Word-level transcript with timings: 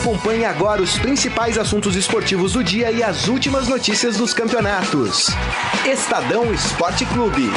Acompanhe 0.00 0.46
agora 0.46 0.80
os 0.80 0.98
principais 0.98 1.58
assuntos 1.58 1.94
esportivos 1.94 2.54
do 2.54 2.64
dia 2.64 2.90
e 2.90 3.02
as 3.02 3.28
últimas 3.28 3.68
notícias 3.68 4.16
dos 4.16 4.32
campeonatos. 4.32 5.26
Estadão 5.84 6.50
Esporte 6.54 7.04
Clube. 7.04 7.50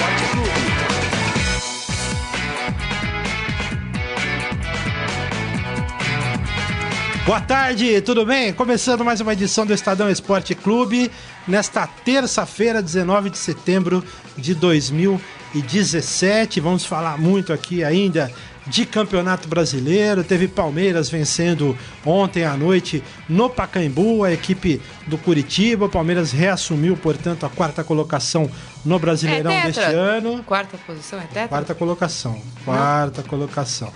Boa 7.26 7.40
tarde, 7.40 8.02
tudo 8.02 8.26
bem? 8.26 8.52
Começando 8.52 9.06
mais 9.06 9.22
uma 9.22 9.32
edição 9.32 9.66
do 9.66 9.74
Estadão 9.74 10.10
Esporte 10.10 10.54
Clube, 10.54 11.10
nesta 11.48 11.88
terça-feira, 11.88 12.82
19 12.82 13.30
de 13.30 13.38
setembro 13.38 14.04
de 14.38 14.54
2017. 14.54 16.60
Vamos 16.60 16.86
falar 16.86 17.18
muito 17.18 17.54
aqui 17.54 17.86
ainda 17.86 18.30
de 18.68 18.86
Campeonato 18.86 19.48
Brasileiro. 19.48 20.24
Teve 20.24 20.48
Palmeiras 20.48 21.10
vencendo 21.10 21.78
ontem 22.06 22.44
à 22.44 22.56
noite 22.56 23.04
no 23.28 23.50
Pacaembu, 23.50 24.24
a 24.24 24.32
equipe 24.32 24.82
do 25.08 25.18
Curitiba. 25.18 25.86
O 25.86 25.90
Palmeiras 25.90 26.32
reassumiu, 26.32 26.96
portanto, 26.98 27.46
a 27.46 27.50
quarta 27.50 27.84
colocação 27.84 28.50
no 28.86 29.00
Brasileirão 29.00 29.52
É 29.52 29.64
deste 29.64 29.82
ano. 29.82 30.44
Quarta 30.44 30.78
posição 30.78 31.20
é 31.20 31.24
tetra? 31.24 31.48
Quarta 31.48 31.76
colocação. 31.76 32.42
Quarta 32.66 33.24
colocação. 33.24 33.92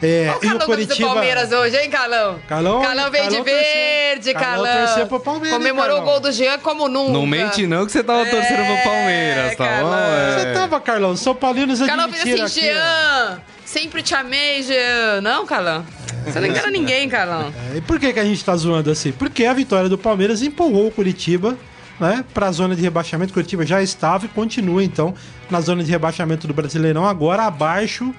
É, 0.00 0.28
Olha 0.30 0.38
o 0.38 0.44
e 0.44 0.54
o 0.54 0.58
Curitiba. 0.66 0.94
do 1.08 1.12
Palmeiras 1.14 1.50
hoje, 1.50 1.76
hein, 1.76 1.90
Carlão? 1.90 2.38
Carlão- 2.46 2.80
Carlão 2.82 3.10
veio 3.10 3.28
de 3.30 3.42
verde, 3.42 4.32
Carlão 4.32 4.64
Carlão. 4.64 4.86
torceu 4.86 5.06
pro 5.08 5.18
Palmeiras, 5.20 5.52
hein, 5.52 5.58
Comemorou 5.58 5.96
Carlão? 5.96 6.02
o 6.02 6.10
gol 6.12 6.20
do 6.20 6.32
Jean 6.32 6.58
como 6.60 6.88
nunca. 6.88 7.12
Não 7.12 7.26
mente 7.26 7.66
não 7.66 7.84
que 7.84 7.90
você 7.92 8.04
tava 8.04 8.20
É, 8.22 8.30
torcendo 8.30 8.64
pro 8.64 8.82
Palmeiras, 8.84 9.56
tá 9.56 9.64
bom? 9.64 9.70
Carlão. 9.70 9.98
É. 9.98 10.38
Você 10.38 10.52
tava, 10.52 10.80
Carlão? 10.80 11.16
São 11.16 11.34
Paulinos 11.34 11.80
Carlão 11.80 12.08
fez 12.10 12.20
admitiram 12.20 12.44
assim, 12.46 12.60
aqui, 12.60 12.70
ó. 12.70 12.74
Jean, 12.80 13.40
sempre 13.64 14.02
te 14.02 14.14
amei, 14.14 14.62
Jean. 14.62 15.20
Não, 15.20 15.44
Carlão? 15.44 15.84
Você 16.24 16.38
não 16.38 16.46
engana 16.46 16.70
ninguém, 16.70 17.08
Carlão. 17.08 17.52
É, 17.74 17.78
e 17.78 17.80
por 17.80 17.98
que, 17.98 18.12
que 18.12 18.20
a 18.20 18.24
gente 18.24 18.44
tá 18.44 18.54
zoando 18.54 18.90
assim? 18.90 19.10
Porque 19.12 19.44
a 19.46 19.52
vitória 19.52 19.88
do 19.88 19.98
Palmeiras 19.98 20.42
empurrou 20.42 20.86
o 20.88 20.90
Curitiba 20.92 21.56
né, 21.98 22.24
para 22.32 22.46
a 22.46 22.52
zona 22.52 22.76
de 22.76 22.82
rebaixamento. 22.82 23.30
O 23.30 23.34
Curitiba 23.34 23.66
já 23.66 23.82
estava 23.82 24.26
e 24.26 24.28
continua, 24.28 24.84
então, 24.84 25.12
na 25.50 25.60
zona 25.60 25.82
de 25.82 25.90
rebaixamento 25.90 26.46
do 26.46 26.54
Brasileirão, 26.54 27.04
agora 27.04 27.42
abaixo 27.44 28.14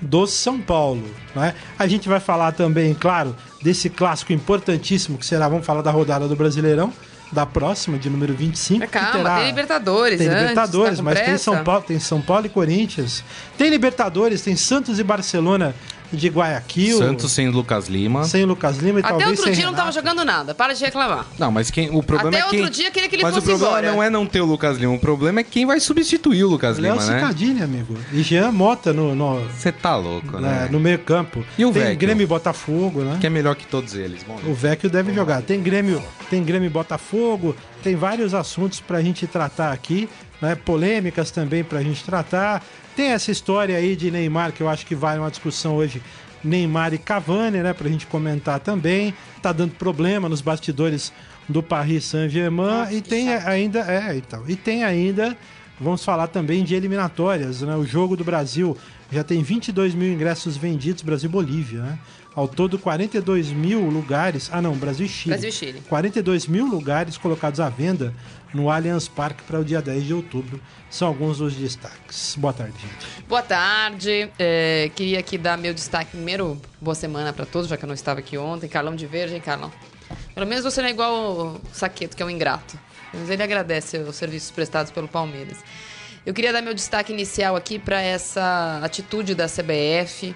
do 0.00 0.26
São 0.26 0.60
Paulo. 0.60 1.04
Né? 1.34 1.54
A 1.78 1.86
gente 1.86 2.08
vai 2.08 2.20
falar 2.20 2.52
também, 2.52 2.94
claro, 2.94 3.36
desse 3.62 3.88
clássico 3.90 4.32
importantíssimo 4.32 5.18
que 5.18 5.26
será, 5.26 5.48
vamos 5.48 5.66
falar 5.66 5.82
da 5.82 5.90
rodada 5.90 6.26
do 6.26 6.34
Brasileirão, 6.36 6.92
da 7.32 7.46
próxima, 7.46 7.96
de 7.98 8.10
número 8.10 8.34
25. 8.34 8.80
que 8.80 8.86
Calma, 8.88 9.12
terá- 9.12 9.36
tem 9.38 9.46
Libertadores 9.46 10.18
Tem 10.18 10.26
antes, 10.28 10.40
Libertadores, 10.40 10.96
tá 10.98 11.02
mas 11.04 11.20
tem? 11.20 11.38
São, 11.38 11.62
Paulo, 11.62 11.84
tem 11.86 11.98
São 12.00 12.20
Paulo 12.20 12.46
e 12.46 12.48
Corinthians. 12.48 13.22
Tem 13.56 13.70
Libertadores, 13.70 14.42
tem 14.42 14.56
Santos 14.56 14.98
e 14.98 15.04
Barcelona 15.04 15.74
de 16.12 16.28
Guayaquil. 16.28 16.98
Santos 16.98 17.32
sem 17.32 17.48
Lucas 17.48 17.88
Lima. 17.88 18.24
Sem 18.24 18.44
Lucas 18.44 18.78
Lima 18.78 18.98
e 18.98 19.02
Até 19.02 19.08
talvez 19.10 19.30
outro 19.30 19.44
sem 19.44 19.54
dia 19.54 19.66
não 19.66 19.74
tava 19.74 19.92
jogando 19.92 20.24
nada. 20.24 20.54
Para 20.54 20.72
de 20.74 20.84
reclamar. 20.84 21.26
Não, 21.38 21.50
mas 21.50 21.70
quem, 21.70 21.90
o 21.90 22.02
problema 22.02 22.36
Até 22.36 22.46
é 22.46 22.50
quem... 22.50 22.60
outro 22.60 22.74
dia 22.74 22.90
queria 22.90 23.08
que 23.08 23.16
ele 23.16 23.22
Mas 23.22 23.34
fosse 23.34 23.46
o 23.46 23.50
problema 23.50 23.78
embora. 23.78 23.92
não 23.92 24.02
é 24.02 24.10
não 24.10 24.26
ter 24.26 24.40
o 24.40 24.44
Lucas 24.44 24.78
Lima, 24.78 24.92
o 24.92 24.98
problema 24.98 25.40
é 25.40 25.44
quem 25.44 25.66
vai 25.66 25.80
substituir 25.80 26.44
o 26.44 26.48
Lucas 26.48 26.78
Léo 26.78 26.94
Lima, 26.94 27.06
né? 27.06 27.20
Cicadini, 27.20 27.62
amigo. 27.62 27.96
E 28.12 28.22
Jean 28.22 28.52
Mota 28.52 28.92
no, 28.92 29.40
Você 29.56 29.72
tá 29.72 29.96
louco, 29.96 30.38
né, 30.38 30.62
né? 30.62 30.68
no 30.70 30.80
meio 30.80 30.98
campo. 30.98 31.44
E 31.56 31.64
o 31.64 31.72
Tem 31.72 31.82
Vecchio? 31.82 31.98
Grêmio 31.98 32.24
e 32.24 32.26
Botafogo, 32.26 33.00
né? 33.02 33.18
Que 33.20 33.26
é 33.26 33.30
melhor 33.30 33.54
que 33.54 33.66
todos 33.66 33.94
eles. 33.94 34.22
Bom, 34.22 34.38
O 34.46 34.54
Vecchio 34.54 34.90
deve 34.90 35.12
jogar. 35.14 35.42
Tem 35.42 35.60
Grêmio, 35.62 36.02
tem 36.28 36.42
Grêmio 36.42 36.66
e 36.66 36.70
Botafogo, 36.70 37.54
tem 37.82 37.96
vários 37.96 38.34
assuntos 38.34 38.80
pra 38.80 39.00
gente 39.02 39.26
tratar 39.26 39.72
aqui, 39.72 40.08
né? 40.40 40.54
Polêmicas 40.54 41.30
também 41.30 41.62
pra 41.62 41.82
gente 41.82 42.04
tratar. 42.04 42.64
Tem 42.96 43.10
essa 43.10 43.30
história 43.30 43.76
aí 43.76 43.96
de 43.96 44.10
Neymar 44.10 44.52
que 44.52 44.62
eu 44.62 44.68
acho 44.68 44.86
que 44.86 44.94
vale 44.94 45.20
uma 45.20 45.30
discussão 45.30 45.76
hoje. 45.76 46.02
Neymar 46.42 46.94
e 46.94 46.98
Cavani, 46.98 47.58
né, 47.58 47.74
pra 47.74 47.88
gente 47.88 48.06
comentar 48.06 48.60
também. 48.60 49.14
Tá 49.42 49.52
dando 49.52 49.74
problema 49.74 50.28
nos 50.28 50.40
bastidores 50.40 51.12
do 51.48 51.62
Paris 51.62 52.04
Saint-Germain 52.04 52.92
e 52.92 53.00
tem 53.00 53.28
ainda, 53.28 53.80
é, 53.80 54.16
então. 54.16 54.42
E 54.48 54.56
tem 54.56 54.84
ainda 54.84 55.36
Vamos 55.80 56.04
falar 56.04 56.26
também 56.26 56.62
de 56.62 56.74
eliminatórias, 56.74 57.62
né? 57.62 57.74
O 57.74 57.86
jogo 57.86 58.14
do 58.14 58.22
Brasil 58.22 58.76
já 59.10 59.24
tem 59.24 59.42
22 59.42 59.94
mil 59.94 60.12
ingressos 60.12 60.54
vendidos, 60.54 61.02
Brasil-Bolívia, 61.02 61.80
né? 61.80 61.98
Ao 62.34 62.46
todo, 62.46 62.78
42 62.78 63.50
mil 63.50 63.88
lugares. 63.88 64.50
Ah, 64.52 64.60
não, 64.60 64.74
Brasil 64.74 65.06
e 65.06 65.08
Chile. 65.08 65.30
Brasil 65.30 65.48
e 65.48 65.52
Chile. 65.52 65.82
42 65.88 66.46
mil 66.46 66.66
lugares 66.66 67.16
colocados 67.16 67.60
à 67.60 67.70
venda 67.70 68.14
no 68.52 68.70
Allianz 68.70 69.08
Parque 69.08 69.42
para 69.44 69.58
o 69.60 69.64
dia 69.64 69.80
10 69.80 70.04
de 70.04 70.14
outubro. 70.14 70.60
São 70.88 71.08
alguns 71.08 71.38
dos 71.38 71.54
destaques. 71.54 72.34
Boa 72.36 72.52
tarde, 72.52 72.74
gente. 72.80 73.22
Boa 73.28 73.42
tarde. 73.42 74.30
É, 74.38 74.90
queria 74.94 75.20
aqui 75.20 75.38
dar 75.38 75.56
meu 75.56 75.72
destaque. 75.72 76.12
Primeiro, 76.12 76.60
boa 76.80 76.94
semana 76.94 77.32
pra 77.32 77.46
todos, 77.46 77.68
já 77.68 77.76
que 77.76 77.84
eu 77.84 77.88
não 77.88 77.94
estava 77.94 78.20
aqui 78.20 78.36
ontem. 78.36 78.68
Carlão 78.68 78.96
de 78.96 79.06
Verde, 79.06 79.34
hein, 79.34 79.40
Carlão? 79.40 79.72
Pelo 80.34 80.46
menos 80.46 80.64
você 80.64 80.80
não 80.80 80.88
é 80.88 80.90
igual 80.90 81.14
o 81.14 81.60
Saqueto, 81.72 82.16
que 82.16 82.22
é 82.22 82.26
um 82.26 82.30
ingrato. 82.30 82.78
Mas 83.12 83.30
ele 83.30 83.42
agradece 83.42 83.98
os 83.98 84.16
serviços 84.16 84.50
prestados 84.50 84.90
pelo 84.90 85.08
Palmeiras. 85.08 85.58
Eu 86.24 86.34
queria 86.34 86.52
dar 86.52 86.60
meu 86.60 86.74
destaque 86.74 87.12
inicial 87.12 87.56
aqui 87.56 87.78
para 87.78 88.00
essa 88.00 88.80
atitude 88.82 89.34
da 89.34 89.46
CBF, 89.46 90.34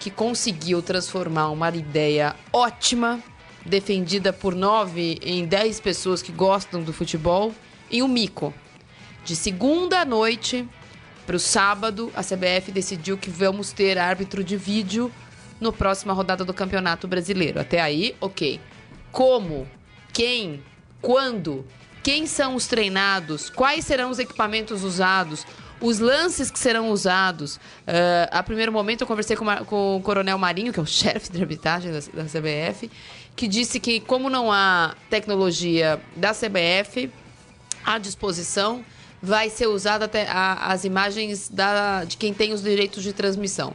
que 0.00 0.10
conseguiu 0.10 0.82
transformar 0.82 1.50
uma 1.50 1.68
ideia 1.70 2.34
ótima, 2.52 3.20
defendida 3.64 4.32
por 4.32 4.54
nove 4.54 5.18
em 5.22 5.44
dez 5.44 5.80
pessoas 5.80 6.22
que 6.22 6.32
gostam 6.32 6.82
do 6.82 6.92
futebol, 6.92 7.54
em 7.90 8.02
um 8.02 8.08
mico. 8.08 8.52
De 9.24 9.36
segunda 9.36 10.00
à 10.00 10.04
noite 10.04 10.68
para 11.26 11.36
o 11.36 11.38
sábado, 11.38 12.12
a 12.14 12.22
CBF 12.22 12.72
decidiu 12.72 13.16
que 13.16 13.30
vamos 13.30 13.72
ter 13.72 13.96
árbitro 13.98 14.42
de 14.42 14.56
vídeo 14.56 15.10
no 15.60 15.72
próxima 15.72 16.12
rodada 16.12 16.44
do 16.44 16.52
Campeonato 16.52 17.06
Brasileiro. 17.06 17.60
Até 17.60 17.80
aí, 17.80 18.16
ok. 18.20 18.60
Como? 19.12 19.68
Quem? 20.12 20.62
Quando? 21.00 21.64
Quem 22.02 22.26
são 22.26 22.54
os 22.56 22.66
treinados? 22.66 23.48
Quais 23.50 23.84
serão 23.84 24.10
os 24.10 24.18
equipamentos 24.18 24.82
usados? 24.82 25.46
Os 25.80 25.98
lances 25.98 26.50
que 26.50 26.58
serão 26.58 26.90
usados. 26.90 27.60
Ah, 27.86 28.38
a 28.38 28.42
primeiro 28.42 28.72
momento, 28.72 29.02
eu 29.02 29.06
conversei 29.06 29.36
com, 29.36 29.44
com 29.64 29.96
o 29.96 30.00
Coronel 30.02 30.38
Marinho, 30.38 30.72
que 30.72 30.80
é 30.80 30.82
o 30.82 30.86
chefe 30.86 31.30
de 31.30 31.40
arbitragem 31.40 31.92
da, 31.92 31.98
da 31.98 32.24
CBF, 32.24 32.90
que 33.36 33.46
disse 33.46 33.78
que, 33.78 34.00
como 34.00 34.28
não 34.28 34.50
há 34.50 34.94
tecnologia 35.08 36.00
da 36.16 36.32
CBF, 36.32 37.10
à 37.84 37.98
disposição 37.98 38.84
vai 39.20 39.48
ser 39.48 39.68
usada 39.68 40.04
até 40.06 40.26
a- 40.28 40.72
as 40.72 40.84
imagens 40.84 41.48
da, 41.48 42.04
de 42.04 42.16
quem 42.16 42.34
tem 42.34 42.52
os 42.52 42.62
direitos 42.62 43.02
de 43.04 43.12
transmissão. 43.12 43.74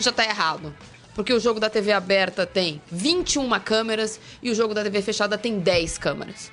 Já 0.00 0.10
está 0.10 0.24
errado. 0.24 0.74
Porque 1.14 1.32
o 1.32 1.40
jogo 1.40 1.58
da 1.58 1.68
TV 1.68 1.90
aberta 1.90 2.46
tem 2.46 2.80
21 2.92 3.48
câmeras 3.60 4.20
e 4.40 4.50
o 4.52 4.54
jogo 4.54 4.72
da 4.72 4.84
TV 4.84 5.02
fechada 5.02 5.36
tem 5.36 5.58
10 5.58 5.98
câmeras. 5.98 6.52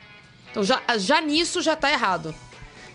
Então 0.55 0.63
já, 0.63 0.81
já 0.97 1.19
nisso 1.19 1.61
já 1.61 1.73
está 1.73 1.91
errado. 1.91 2.33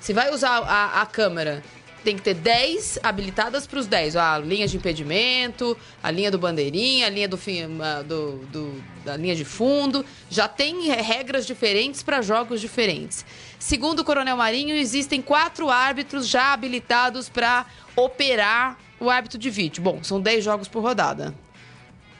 Se 0.00 0.14
vai 0.14 0.32
usar 0.32 0.60
a, 0.62 1.02
a 1.02 1.04
câmera, 1.04 1.62
tem 2.02 2.16
que 2.16 2.22
ter 2.22 2.32
10 2.32 3.00
habilitadas 3.02 3.66
para 3.66 3.78
os 3.78 3.86
10. 3.86 4.16
A 4.16 4.38
linha 4.38 4.66
de 4.66 4.78
impedimento, 4.78 5.76
a 6.02 6.10
linha 6.10 6.30
do 6.30 6.38
bandeirinha, 6.38 7.06
a 7.06 7.10
linha 7.10 7.28
do, 7.28 7.36
fim, 7.36 7.78
ah, 7.82 8.00
do, 8.00 8.38
do- 8.46 8.82
da 9.04 9.14
linha 9.14 9.36
de 9.36 9.44
fundo. 9.44 10.02
Já 10.30 10.48
tem 10.48 10.86
re- 10.88 11.02
regras 11.02 11.46
diferentes 11.46 12.02
para 12.02 12.22
jogos 12.22 12.62
diferentes. 12.62 13.26
Segundo 13.58 14.00
o 14.00 14.04
Coronel 14.06 14.38
Marinho, 14.38 14.74
existem 14.74 15.20
quatro 15.20 15.68
árbitros 15.68 16.26
já 16.26 16.54
habilitados 16.54 17.28
para 17.28 17.66
operar 17.94 18.78
o 18.98 19.10
árbitro 19.10 19.38
de 19.38 19.50
vídeo. 19.50 19.82
Bom, 19.82 20.02
são 20.02 20.18
10 20.18 20.42
jogos 20.42 20.66
por 20.66 20.82
rodada. 20.82 21.34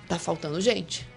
Tá 0.06 0.18
faltando 0.18 0.60
gente. 0.60 1.08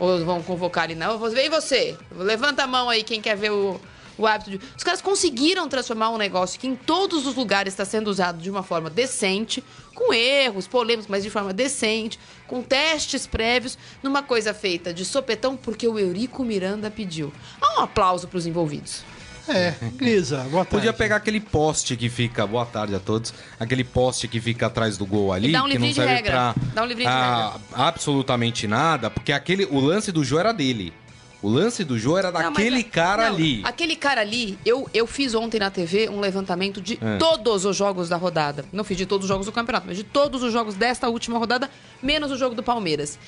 Ou 0.00 0.24
vão 0.24 0.42
convocar 0.42 0.84
ali, 0.84 0.94
não? 0.94 1.18
Vem 1.28 1.50
você, 1.50 1.94
levanta 2.10 2.64
a 2.64 2.66
mão 2.66 2.88
aí 2.88 3.04
quem 3.04 3.20
quer 3.20 3.36
ver 3.36 3.52
o, 3.52 3.78
o 4.16 4.26
hábito 4.26 4.50
de. 4.50 4.60
Os 4.74 4.82
caras 4.82 5.02
conseguiram 5.02 5.68
transformar 5.68 6.08
um 6.08 6.16
negócio 6.16 6.58
que 6.58 6.66
em 6.66 6.74
todos 6.74 7.26
os 7.26 7.34
lugares 7.34 7.74
está 7.74 7.84
sendo 7.84 8.08
usado 8.08 8.40
de 8.40 8.50
uma 8.50 8.62
forma 8.62 8.88
decente, 8.88 9.62
com 9.94 10.12
erros, 10.14 10.66
polêmicos, 10.66 11.06
mas 11.06 11.22
de 11.22 11.28
forma 11.28 11.52
decente, 11.52 12.18
com 12.46 12.62
testes 12.62 13.26
prévios, 13.26 13.76
numa 14.02 14.22
coisa 14.22 14.54
feita 14.54 14.92
de 14.92 15.04
sopetão, 15.04 15.54
porque 15.54 15.86
o 15.86 15.98
Eurico 15.98 16.42
Miranda 16.42 16.90
pediu. 16.90 17.30
Há 17.60 17.78
um 17.78 17.82
aplauso 17.82 18.26
para 18.26 18.38
os 18.38 18.46
envolvidos. 18.46 19.04
É, 19.52 19.74
Grisa, 19.96 20.38
boa 20.50 20.64
tarde. 20.64 20.68
Podia 20.70 20.92
pegar 20.92 21.16
aquele 21.16 21.40
poste 21.40 21.96
que 21.96 22.08
fica, 22.08 22.46
boa 22.46 22.64
tarde 22.64 22.94
a 22.94 23.00
todos, 23.00 23.34
aquele 23.58 23.82
poste 23.84 24.28
que 24.28 24.40
fica 24.40 24.66
atrás 24.66 24.96
do 24.96 25.04
gol 25.04 25.32
ali, 25.32 25.48
E 25.48 25.52
dá 25.52 25.62
um 25.64 25.68
que 25.68 25.78
não 25.78 25.86
livrinho 25.86 25.90
de 25.90 25.94
serve 25.96 26.14
regra. 26.14 26.32
pra 26.32 26.54
Dá 26.74 26.82
um 26.82 26.86
livrinho 26.86 27.10
de 27.10 27.14
ah, 27.16 27.56
absolutamente 27.74 28.66
nada, 28.68 29.10
porque 29.10 29.32
aquele, 29.32 29.64
o 29.66 29.80
lance 29.80 30.12
do 30.12 30.22
Jô 30.24 30.38
era 30.38 30.52
dele. 30.52 30.92
O 31.42 31.48
lance 31.48 31.82
do 31.84 31.98
Jô 31.98 32.18
era 32.18 32.30
Não, 32.30 32.38
mas 32.38 32.50
daquele 32.50 32.80
é- 32.80 32.82
cara 32.82 33.28
não, 33.28 33.34
ali. 33.34 33.62
Aquele 33.64 33.96
cara 33.96 34.20
ali, 34.20 34.58
eu, 34.64 34.88
eu 34.92 35.06
fiz 35.06 35.34
ontem 35.34 35.58
na 35.58 35.70
TV 35.70 36.08
um 36.10 36.20
levantamento 36.20 36.82
de 36.82 36.98
É. 37.00 37.16
todos 37.16 37.64
os 37.64 37.74
jogos 37.74 38.10
da 38.10 38.16
rodada. 38.18 38.64
Não 38.70 38.84
fiz 38.84 38.96
de 38.98 39.06
todos 39.06 39.24
os 39.24 39.28
jogos 39.28 39.46
do 39.46 39.52
campeonato, 39.52 39.86
mas 39.88 39.96
de 39.96 40.04
todos 40.04 40.42
os 40.42 40.52
jogos 40.52 40.74
desta 40.74 41.08
última 41.08 41.38
rodada, 41.38 41.70
menos 42.02 42.30
o 42.30 42.36
jogo 42.36 42.54
do 42.54 42.62
Palmeiras. 42.62 43.18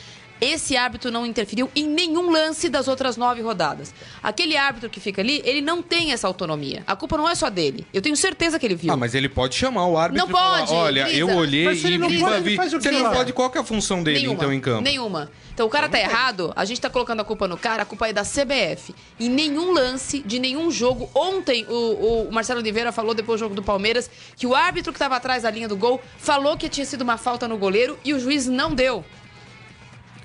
Esse 0.42 0.76
árbitro 0.76 1.08
não 1.12 1.24
interferiu 1.24 1.70
em 1.74 1.86
nenhum 1.86 2.28
lance 2.28 2.68
das 2.68 2.88
outras 2.88 3.16
nove 3.16 3.40
rodadas. 3.42 3.94
Aquele 4.20 4.56
árbitro 4.56 4.90
que 4.90 4.98
fica 4.98 5.22
ali, 5.22 5.40
ele 5.44 5.60
não 5.60 5.80
tem 5.80 6.10
essa 6.10 6.26
autonomia. 6.26 6.82
A 6.84 6.96
culpa 6.96 7.16
não 7.16 7.28
é 7.28 7.34
só 7.36 7.48
dele. 7.48 7.86
Eu 7.94 8.02
tenho 8.02 8.16
certeza 8.16 8.58
que 8.58 8.66
ele 8.66 8.74
viu. 8.74 8.92
Ah, 8.92 8.96
mas 8.96 9.14
ele 9.14 9.28
pode 9.28 9.54
chamar 9.54 9.86
o 9.86 9.96
árbitro 9.96 10.26
Não 10.26 10.28
e 10.28 10.32
falar, 10.32 10.58
pode, 10.58 10.72
olha, 10.72 11.04
Grisa. 11.04 11.18
eu 11.20 11.28
olhei 11.28 11.64
Mas 11.64 11.84
ele 11.84 11.94
e 11.94 11.98
não 11.98 12.08
vi, 12.08 12.18
pode, 12.18 12.34
ele 12.34 12.42
vi. 12.42 12.56
faz 12.56 12.74
o 12.74 12.80
Você 12.80 12.90
quê 12.90 12.98
não 12.98 13.12
pode, 13.12 13.32
qual 13.32 13.50
que 13.50 13.58
é 13.58 13.60
a 13.60 13.64
função 13.64 14.02
dele, 14.02 14.18
Nenhuma, 14.18 14.34
então, 14.34 14.52
em 14.52 14.60
campo? 14.60 14.82
Nenhuma. 14.82 15.30
Então 15.54 15.64
o 15.64 15.70
cara 15.70 15.88
tá 15.88 16.00
errado, 16.00 16.52
a 16.56 16.64
gente 16.64 16.80
tá 16.80 16.90
colocando 16.90 17.20
a 17.20 17.24
culpa 17.24 17.46
no 17.46 17.56
cara, 17.56 17.82
a 17.82 17.86
culpa 17.86 18.08
é 18.08 18.12
da 18.12 18.22
CBF. 18.24 18.92
Em 19.20 19.28
nenhum 19.28 19.72
lance 19.72 20.18
de 20.20 20.40
nenhum 20.40 20.72
jogo. 20.72 21.08
Ontem 21.14 21.64
o, 21.68 22.26
o 22.28 22.32
Marcelo 22.32 22.58
Oliveira 22.58 22.90
falou 22.90 23.14
depois 23.14 23.38
do 23.38 23.44
jogo 23.44 23.54
do 23.54 23.62
Palmeiras 23.62 24.10
que 24.36 24.44
o 24.46 24.56
árbitro 24.56 24.92
que 24.92 24.98
tava 24.98 25.14
atrás 25.14 25.44
da 25.44 25.50
linha 25.52 25.68
do 25.68 25.76
gol 25.76 26.00
falou 26.18 26.56
que 26.56 26.68
tinha 26.68 26.84
sido 26.86 27.02
uma 27.02 27.16
falta 27.16 27.46
no 27.46 27.56
goleiro 27.56 27.96
e 28.04 28.12
o 28.12 28.18
juiz 28.18 28.48
não 28.48 28.74
deu. 28.74 29.04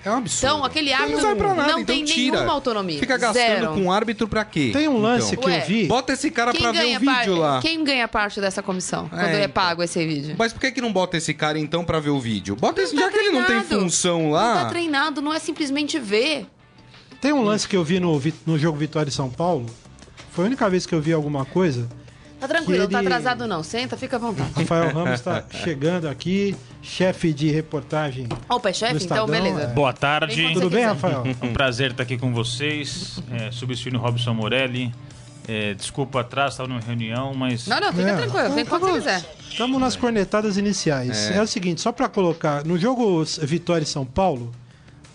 É 0.07 0.12
um 0.12 0.18
absurdo. 0.18 0.54
Então, 0.56 0.63
aquele 0.65 0.94
árbitro 0.94 1.21
não 1.36 1.56
nada, 1.56 1.71
não 1.74 1.80
então 1.81 1.83
tem 1.95 2.06
tira. 2.06 2.38
nenhuma 2.38 2.54
autonomia. 2.54 3.00
Fica 3.00 3.18
gastando 3.18 3.44
Zero. 3.44 3.74
com 3.74 3.86
o 3.88 3.92
árbitro 3.92 4.27
pra 4.27 4.45
quê? 4.45 4.69
Tem 4.71 4.88
um 4.88 4.98
lance 5.01 5.33
Então, 5.33 5.44
que 5.44 5.50
Ué, 5.50 5.62
eu 5.62 5.65
vi. 5.65 5.86
Bota 5.86 6.13
esse 6.13 6.31
cara 6.31 6.51
Quem 6.54 6.62
pra 6.62 6.71
ver 6.71 6.95
o 6.95 7.00
vídeo 7.00 7.06
par- 7.06 7.30
lá. 7.30 7.59
quem 7.62 7.83
ganha 7.83 8.07
parte 8.07 8.39
dessa 8.39 8.63
comissão 8.63 9.09
quando 9.09 9.21
É, 9.21 9.42
é 9.44 9.48
pago 9.48 9.83
esse 9.83 10.06
vídeo? 10.06 10.36
Mas 10.38 10.54
por 10.54 10.62
que, 10.62 10.71
que 10.71 10.81
não 10.81 10.94
bota 10.94 11.18
esse 11.18 11.33
cara, 11.33 11.59
então, 11.59 11.83
pra 11.83 12.00
ver 12.00 12.09
o 12.12 12.19
vídeo? 12.19 12.56
Bota 12.56 12.81
esse, 12.81 12.95
Não 12.95 13.01
já 13.01 13.07
tá 13.07 13.13
que 13.13 13.18
ele 13.19 13.30
não 13.31 13.44
tem 13.44 13.59
treinado. 13.59 13.68
função 13.81 14.24
Não 14.24 14.31
lá. 14.31 14.63
tá 14.63 14.65
treinado, 14.69 15.21
não 15.21 15.33
é 15.33 15.39
simplesmente 15.39 16.00
ver. 16.00 16.45
Tem 17.19 17.33
um 17.33 17.42
lance 17.44 17.68
que 17.68 17.75
eu 17.75 17.83
vi 17.83 18.00
no, 18.00 18.18
vi- 18.18 18.33
no 18.45 18.57
jogo 18.57 18.77
Vitória 18.77 19.09
e 19.09 19.13
São 19.13 19.30
Paulo. 19.30 19.65
Foi 20.31 20.45
a 20.45 20.48
única 20.48 20.69
vez 20.69 20.86
que 20.86 20.94
eu 20.95 21.01
vi 21.01 21.12
alguma 21.12 21.44
coisa. 21.45 21.89
Tá 22.39 22.48
tranquilo, 22.48 22.74
Que 22.74 22.84
não 22.84 22.89
tá 22.89 23.00
ele- 23.00 23.07
atrasado 23.07 23.48
não. 23.48 23.63
Senta, 23.63 23.98
fica 23.98 24.16
à 24.18 24.19
vontade. 24.19 24.51
Rafael 24.56 24.94
Ramos 24.94 25.13
está 25.16 25.44
chegando 25.50 26.07
aqui, 26.07 26.56
chefe 26.84 27.34
de 27.34 27.50
reportagem. 27.50 28.28
Opa, 28.48 28.69
é 28.69 28.74
chefe? 28.74 29.04
Então, 29.04 29.25
Estadão, 29.25 29.28
beleza. 29.28 29.62
é. 29.63 29.68
Boa 29.68 29.92
tarde. 29.94 30.54
Tudo 30.54 30.69
bem, 30.69 30.80
quiser. 30.81 30.86
Rafael? 30.88 31.24
É 31.25 31.36
um 31.45 31.51
prazer 31.54 31.92
estar 31.92 32.04
aqui 32.04 32.18
com 32.18 32.31
vocês, 32.34 33.19
é, 33.31 33.50
substituindo 33.51 33.98
o 33.98 34.01
Robson 34.01 34.34
Morelli. 34.34 34.94
É, 35.48 35.74
desculpa 35.74 36.18
o 36.18 36.22
atraso, 36.22 36.54
estava 36.56 36.68
numa 36.69 36.81
reunião, 36.81 37.34
mas 37.34 37.68
Não, 37.68 37.80
não, 37.80 37.92
fica 37.94 38.10
É, 38.10 38.16
tranquilo, 38.18 38.54
vem 38.54 38.66
quando 38.66 38.81
você 38.81 38.94
quiser. 39.00 39.36
Estamos 39.50 39.80
nas 39.80 39.95
cornetadas 39.95 40.57
iniciais. 40.57 41.31
É. 41.31 41.42
o 41.42 41.48
seguinte, 41.48 41.80
só 41.81 41.92
para 41.92 42.07
colocar, 42.10 42.63
no 42.66 42.78
jogo 42.78 43.24
Vitória 43.42 43.83
e 43.83 43.88
São 43.88 44.06
Paulo, 44.06 44.51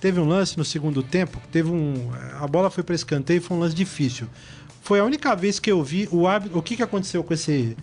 teve 0.00 0.18
um 0.18 0.26
lance 0.26 0.56
no 0.58 0.64
segundo 0.64 1.02
tempo, 1.02 1.38
teve 1.52 1.70
um, 1.70 2.10
a 2.40 2.46
bola 2.48 2.70
foi 2.70 2.82
para 2.82 2.94
escanteio, 2.94 3.42
foi 3.42 3.56
um 3.56 3.60
lance 3.60 3.75
difícil. 3.75 4.26
Foi 4.92 5.00
a 5.00 5.04
única 5.06 5.34
vez 5.34 5.58
que 5.58 5.72
eu 5.72 5.82
vi 5.82 6.06
o 6.12 6.26
árbitro, 6.26 6.58
o 6.58 6.62
que 6.62 6.76
que 6.76 6.82
aconteceu 6.82 7.24
com 7.24 7.32
esse 7.32 7.74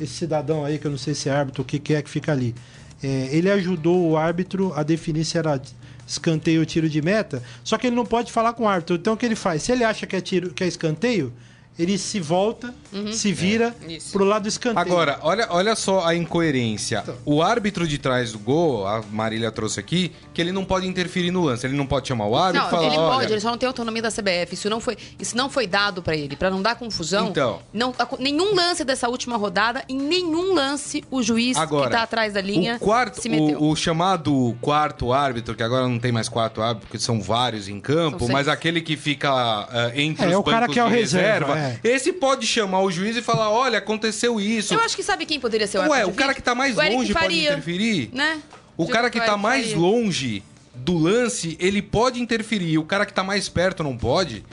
esse 0.00 0.12
cidadão 0.12 0.64
aí 0.64 0.78
que 0.78 0.86
eu 0.86 0.92
não 0.92 0.96
sei 0.96 1.12
se 1.12 1.28
é 1.28 1.32
árbitro, 1.32 1.62
o 1.62 1.64
que 1.64 1.76
que 1.76 1.92
é 1.92 2.00
que 2.00 2.08
fica 2.08 2.30
ali. 2.30 2.54
É, 3.02 3.30
ele 3.32 3.50
ajudou 3.50 4.08
o 4.08 4.16
árbitro 4.16 4.72
a 4.76 4.84
definir 4.84 5.24
se 5.24 5.36
era 5.36 5.60
escanteio 6.06 6.60
ou 6.60 6.64
tiro 6.64 6.88
de 6.88 7.02
meta, 7.02 7.42
só 7.64 7.76
que 7.76 7.88
ele 7.88 7.96
não 7.96 8.06
pode 8.06 8.30
falar 8.30 8.52
com 8.52 8.62
o 8.62 8.68
árbitro. 8.68 8.94
Então 8.94 9.14
o 9.14 9.16
que 9.16 9.26
ele 9.26 9.34
faz? 9.34 9.64
Se 9.64 9.72
ele 9.72 9.82
acha 9.82 10.06
que 10.06 10.14
é 10.14 10.20
tiro, 10.20 10.54
que 10.54 10.62
é 10.62 10.68
escanteio, 10.68 11.32
ele 11.78 11.96
se 11.96 12.20
volta, 12.20 12.74
se 13.12 13.32
vira 13.32 13.74
Isso. 13.88 14.12
pro 14.12 14.24
lado 14.24 14.42
do 14.42 14.48
escanteio. 14.48 14.78
Agora, 14.78 15.18
olha, 15.22 15.46
olha 15.50 15.74
só 15.74 16.04
a 16.06 16.14
incoerência. 16.14 17.00
Então. 17.02 17.16
O 17.24 17.42
árbitro 17.42 17.86
de 17.88 17.98
trás 17.98 18.32
do 18.32 18.38
gol, 18.38 18.86
a 18.86 19.02
Marília 19.10 19.50
trouxe 19.50 19.80
aqui, 19.80 20.12
que 20.34 20.40
ele 20.40 20.52
não 20.52 20.64
pode 20.64 20.86
interferir 20.86 21.30
no 21.30 21.42
lance. 21.42 21.66
Ele 21.66 21.76
não 21.76 21.86
pode 21.86 22.08
chamar 22.08 22.26
o 22.26 22.36
árbitro 22.36 22.60
Não, 22.60 22.68
e 22.68 22.70
falar, 22.70 22.86
ele 22.86 22.96
olha... 22.98 23.16
pode, 23.16 23.32
ele 23.32 23.40
só 23.40 23.50
não 23.50 23.58
tem 23.58 23.66
autonomia 23.66 24.02
da 24.02 24.10
CBF. 24.10 24.52
Isso 24.52 24.68
não 24.68 24.80
foi, 24.80 24.96
isso 25.18 25.36
não 25.36 25.48
foi 25.48 25.66
dado 25.66 26.02
pra 26.02 26.14
ele, 26.14 26.36
Pra 26.36 26.50
não 26.50 26.60
dar 26.60 26.74
confusão. 26.74 27.28
Então. 27.28 27.60
não, 27.72 27.94
nenhum 28.18 28.54
lance 28.54 28.84
dessa 28.84 29.08
última 29.08 29.36
rodada, 29.36 29.82
em 29.88 29.96
nenhum 29.96 30.54
lance 30.54 31.02
o 31.10 31.22
juiz 31.22 31.56
Agora, 31.56 31.86
que 31.86 31.96
tá 31.96 32.02
atrás 32.02 32.34
da 32.34 32.40
linha 32.40 32.76
o, 32.76 32.78
quarto, 32.80 33.20
se 33.20 33.28
meteu. 33.28 33.58
o, 33.60 33.70
o 33.70 33.76
chamado 33.76 34.56
quarto 34.60 35.12
árbitro, 35.12 35.54
que 35.54 35.62
agora 35.62 35.88
não 35.88 35.98
tem 35.98 36.12
mais 36.12 36.28
quarto 36.28 36.60
árbitro, 36.60 36.88
porque 36.88 36.98
são 36.98 37.20
vários 37.20 37.68
em 37.68 37.80
campo, 37.80 38.28
mas 38.30 38.48
aquele 38.48 38.80
que 38.80 38.96
fica 38.96 39.30
ah, 39.30 39.90
entre 39.94 40.26
É, 40.26 40.28
os 40.30 40.34
o 40.36 40.42
cara 40.42 40.60
bancos 40.62 40.74
que 40.74 40.80
é 40.80 40.84
o 40.84 40.88
de 40.88 40.94
reserva, 40.94 41.54
reserva, 41.54 41.61
é. 41.62 41.78
esse 41.84 42.12
pode 42.12 42.46
chamar 42.46 42.80
o 42.80 42.90
juiz 42.90 43.16
e 43.16 43.22
falar, 43.22 43.50
olha, 43.50 43.78
aconteceu 43.78 44.40
isso. 44.40 44.74
Eu 44.74 44.80
acho 44.80 44.96
que 44.96 45.02
sabe 45.02 45.26
quem 45.26 45.38
poderia 45.38 45.66
ser 45.66 45.78
o 45.78 45.88
Ué, 45.88 46.04
o 46.04 46.10
de 46.10 46.16
cara 46.16 46.28
vídeo? 46.28 46.34
que 46.36 46.42
tá 46.42 46.54
mais 46.54 46.76
longe 46.76 47.14
pode 47.14 47.40
interferir? 47.40 48.10
Né? 48.12 48.40
O 48.76 48.86
cara 48.88 49.10
que 49.10 49.20
tá 49.20 49.36
mais 49.36 49.72
longe 49.74 50.42
do 50.74 50.96
lance, 50.96 51.56
ele 51.60 51.82
pode 51.82 52.20
interferir. 52.20 52.78
O 52.78 52.84
cara 52.84 53.06
que 53.06 53.12
tá 53.12 53.22
mais 53.22 53.48
perto 53.48 53.82
não 53.82 53.96
pode? 53.96 54.44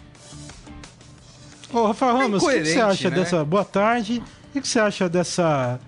Ô, 1.72 1.88
Rafael 1.88 2.18
Ramos, 2.18 2.44
o 2.44 2.48
que 2.48 2.60
que, 2.60 2.66
você 2.66 2.82
acha 2.82 3.10
né? 3.10 3.16
dessa. 3.16 3.46
Boa 3.46 3.66
tarde. 3.66 4.22
O 4.50 4.62
que, 4.62 4.68
você 4.68 4.80
acha 4.80 5.08
dessa 5.08 5.80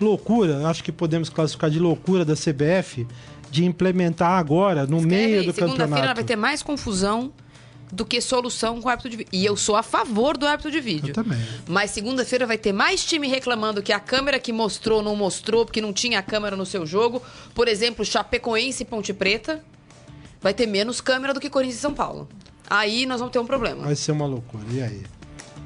loucura? 0.00 0.66
Acho 0.66 0.82
que 0.82 0.90
podemos 0.90 1.28
classificar 1.28 1.70
de 1.70 1.78
loucura 1.78 2.24
da 2.24 2.34
CBF 2.34 3.06
de 3.50 3.64
implementar 3.64 4.32
agora, 4.32 4.86
no 4.86 5.00
meio 5.00 5.44
do 5.44 5.52
Segunda-feira 5.52 5.88
campeonato. 5.88 6.14
vai 6.16 6.24
ter 6.24 6.36
mais 6.36 6.62
confusão 6.62 7.32
do 7.92 8.04
que 8.04 8.20
solução 8.20 8.80
com 8.80 8.88
o 8.88 8.90
árbitro 8.90 9.10
de 9.10 9.16
vídeo. 9.16 9.30
E 9.32 9.44
eu 9.44 9.56
sou 9.56 9.76
a 9.76 9.82
favor 9.82 10.36
do 10.36 10.46
árbitro 10.46 10.70
de 10.70 10.80
vídeo. 10.80 11.10
Eu 11.10 11.14
também. 11.14 11.38
Mas 11.66 11.90
segunda-feira 11.90 12.46
vai 12.46 12.58
ter 12.58 12.72
mais 12.72 13.04
time 13.04 13.28
reclamando 13.28 13.82
que 13.82 13.92
a 13.92 14.00
câmera 14.00 14.38
que 14.38 14.52
mostrou 14.52 15.02
não 15.02 15.16
mostrou, 15.16 15.64
porque 15.64 15.80
não 15.80 15.92
tinha 15.92 16.22
câmera 16.22 16.56
no 16.56 16.66
seu 16.66 16.86
jogo. 16.86 17.22
Por 17.54 17.68
exemplo, 17.68 18.04
Chapecoense 18.04 18.82
e 18.82 18.86
Ponte 18.86 19.12
Preta. 19.12 19.64
Vai 20.40 20.54
ter 20.54 20.66
menos 20.66 21.00
câmera 21.00 21.34
do 21.34 21.40
que 21.40 21.50
Corinthians 21.50 21.78
e 21.78 21.82
São 21.82 21.94
Paulo. 21.94 22.28
Aí 22.70 23.06
nós 23.06 23.18
vamos 23.18 23.32
ter 23.32 23.38
um 23.38 23.46
problema. 23.46 23.84
Vai 23.84 23.96
ser 23.96 24.12
uma 24.12 24.26
loucura. 24.26 24.64
E 24.70 24.82
aí? 24.82 25.02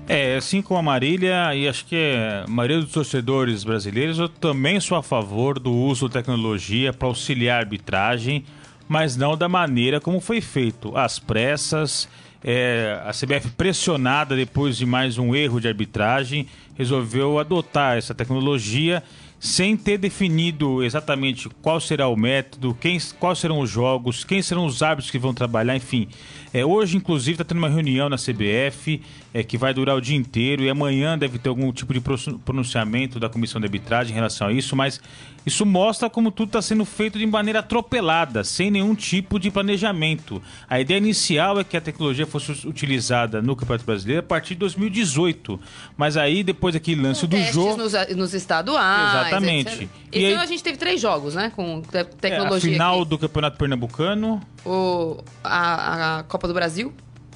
É, 0.09 0.37
assim 0.37 0.61
como 0.61 0.79
a 0.79 0.83
Marília, 0.83 1.55
e 1.55 1.69
acho 1.69 1.85
que 1.87 1.97
a 1.97 2.49
maioria 2.49 2.81
dos 2.81 2.91
torcedores 2.91 3.63
brasileiros, 3.65 4.19
eu 4.19 4.29
também 4.29 4.81
sou 4.81 4.97
a 4.97 5.03
favor 5.03 5.59
do 5.59 5.73
uso 5.73 6.09
da 6.09 6.15
tecnologia 6.15 6.93
para 6.93 7.07
auxiliar 7.07 7.57
a 7.57 7.61
arbitragem, 7.61 8.45
mas 8.93 9.17
não 9.17 9.39
da 9.39 9.49
maneira 9.49 9.99
como 9.99 10.21
foi 10.21 10.43
feito. 10.43 10.95
Às 10.95 11.19
pressas, 11.19 12.07
é, 12.45 13.01
a 13.07 13.11
CBF 13.11 13.49
pressionada 13.57 14.37
depois 14.37 14.77
de 14.77 14.85
mais 14.85 15.17
um 15.17 15.35
erro 15.35 15.59
de 15.59 15.67
arbitragem, 15.67 16.47
resolveu 16.77 17.39
adotar 17.39 17.97
essa 17.97 18.15
tecnologia 18.15 19.03
sem 19.45 19.77
ter 19.77 19.99
definido 19.99 20.85
exatamente 20.85 21.49
qual 21.61 21.81
será 21.81 22.07
o 22.07 22.15
método, 22.15 22.77
quem, 22.81 22.97
quais 23.19 23.41
serão 23.41 23.59
os 23.59 23.69
jogos, 23.69 24.23
quem 24.23 24.41
serão 24.41 24.65
os 24.67 24.85
árbitros 24.85 25.11
que 25.11 25.19
vão 25.19 25.35
trabalhar, 25.35 25.75
enfim. 25.75 26.07
É, 26.55 26.65
hoje, 26.65 26.97
inclusive, 26.97 27.33
está 27.33 27.45
tendo 27.45 27.59
uma 27.59 27.69
reunião 27.69 28.09
na 28.09 28.17
CBF 28.17 29.01
é, 29.35 29.43
que 29.43 29.59
vai 29.59 29.75
durar 29.75 29.97
o 29.97 30.01
dia 30.01 30.15
inteiro 30.17 30.63
e 30.63 30.71
amanhã 30.71 31.19
deve 31.19 31.39
ter 31.41 31.49
algum 31.49 31.73
tipo 31.73 31.93
de 31.93 32.01
pro- 32.01 32.39
pronunciamento 32.45 33.19
da 33.19 33.29
comissão 33.29 33.61
de 33.61 33.67
arbitragem 33.67 34.13
em 34.13 34.15
relação 34.15 34.47
a 34.47 34.53
isso, 34.53 34.77
mas 34.77 35.01
isso 35.45 35.67
mostra 35.67 36.09
como 36.09 36.31
tudo 36.31 36.51
está 36.51 36.63
sendo 36.63 36.85
feito 36.85 37.19
de 37.19 37.27
maneira 37.27 37.59
atropelada, 37.61 38.45
sem 38.45 38.71
nenhum 38.71 38.95
tipo 38.95 39.41
de 39.41 39.51
planejamento. 39.51 40.41
A 40.69 40.79
ideia 40.79 40.99
inicial 40.99 41.59
é 41.59 41.65
que 41.65 41.77
a 41.77 41.81
tecnologia 41.81 42.27
fosse 42.27 42.53
utilizada 42.69 43.43
no 43.43 43.57
Campeonato 43.57 43.85
Brasileiro 43.87 44.21
a 44.21 44.23
partir 44.23 44.55
de 44.55 44.61
2018, 44.61 45.59
mas 45.97 46.17
aí 46.17 46.45
depois 46.45 46.75
daquele 46.75 47.01
lance 47.01 47.27
do 47.27 47.35
Testes 47.35 47.55
jogo. 47.55 47.77
nos, 47.79 47.93
nos 48.15 48.35
estaduais. 48.35 49.09
Exatamente. 49.09 49.32
Etc. 49.37 49.83
E 49.83 49.89
Esse 50.19 50.27
aí- 50.27 50.33
ano 50.33 50.43
a 50.43 50.47
gente 50.47 50.63
teve 50.63 50.77
três 50.79 51.01
jogos, 51.01 51.35
né? 51.35 51.53
Com 51.55 51.81
te- 51.83 51.97
É, 51.97 52.01
a 52.01 52.05
tecnologia. 52.05 52.73
final 52.73 53.01
aqui. 53.01 53.09
do 53.11 53.19
Campeonato 53.19 53.57
Pernambucano, 53.59 54.41
O, 54.65 55.19
a, 55.45 56.19
a 56.19 56.23
Copa 56.25 56.47
do 56.49 56.55
Brasil. 56.55 56.93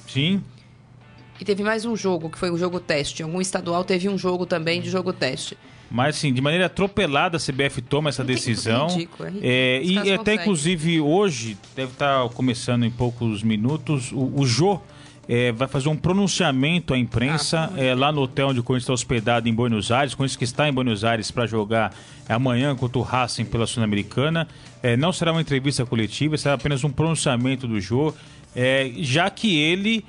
sim. 0.07 0.41
E 1.39 1.45
teve 1.45 1.63
mais 1.63 1.85
um 1.85 1.95
jogo, 1.95 2.31
que 2.31 2.37
foi 2.39 2.49
um 2.49 2.57
jogo 2.57 2.79
teste. 2.79 3.21
Algum 3.21 3.39
estadual 3.39 3.83
teve 3.83 4.09
um 4.09 4.17
jogo 4.17 4.43
também 4.47 4.81
de 4.81 4.89
jogo 4.89 5.13
teste. 5.13 5.55
Mas, 5.89 6.15
assim, 6.17 6.33
de 6.33 6.41
maneira 6.41 6.65
atropelada 6.65 7.37
a 7.37 7.39
CBF 7.39 7.79
toma 7.79 8.09
essa 8.09 8.23
decisão. 8.23 8.87
é 8.87 8.91
ridículo, 8.93 9.23
é 9.23 9.31
ridículo. 9.31 9.51
É, 9.51 9.81
e 9.83 9.97
até, 9.99 10.07
conseguem. 10.17 10.35
inclusive, 10.41 10.99
hoje, 10.99 11.55
deve 11.75 11.91
estar 11.91 12.27
começando 12.29 12.85
em 12.85 12.89
poucos 12.91 13.43
minutos, 13.43 14.11
o, 14.11 14.31
o 14.35 14.45
Jô 14.47 14.81
é, 15.27 15.51
vai 15.51 15.67
fazer 15.67 15.89
um 15.89 15.95
pronunciamento 15.95 16.93
à 16.93 16.97
imprensa 16.97 17.71
Ah, 17.73 17.79
é, 17.79 17.93
lá 17.93 18.11
no 18.11 18.21
hotel 18.21 18.49
onde 18.49 18.59
o 18.59 18.63
Corinthians 18.63 18.83
está 18.83 18.93
hospedado 18.93 19.49
em 19.49 19.53
Buenos 19.53 19.91
Aires. 19.91 20.13
O 20.13 20.17
Corinthians 20.17 20.37
que 20.37 20.43
está 20.43 20.69
em 20.69 20.73
Buenos 20.73 21.03
Aires 21.03 21.29
para 21.31 21.45
jogar 21.45 21.93
amanhã 22.29 22.75
contra 22.75 22.97
o 22.97 23.01
Racing 23.01 23.45
pela 23.45 23.67
Sul-Americana. 23.67 24.47
É, 24.81 24.95
não 24.95 25.11
será 25.11 25.31
uma 25.31 25.41
entrevista 25.41 25.85
coletiva, 25.85 26.37
será 26.37 26.55
apenas 26.55 26.83
um 26.83 26.89
pronunciamento 26.89 27.67
do 27.67 27.79
Jô, 27.79 28.13
é, 28.55 28.91
já 28.99 29.29
que 29.29 29.59
ele 29.59 30.05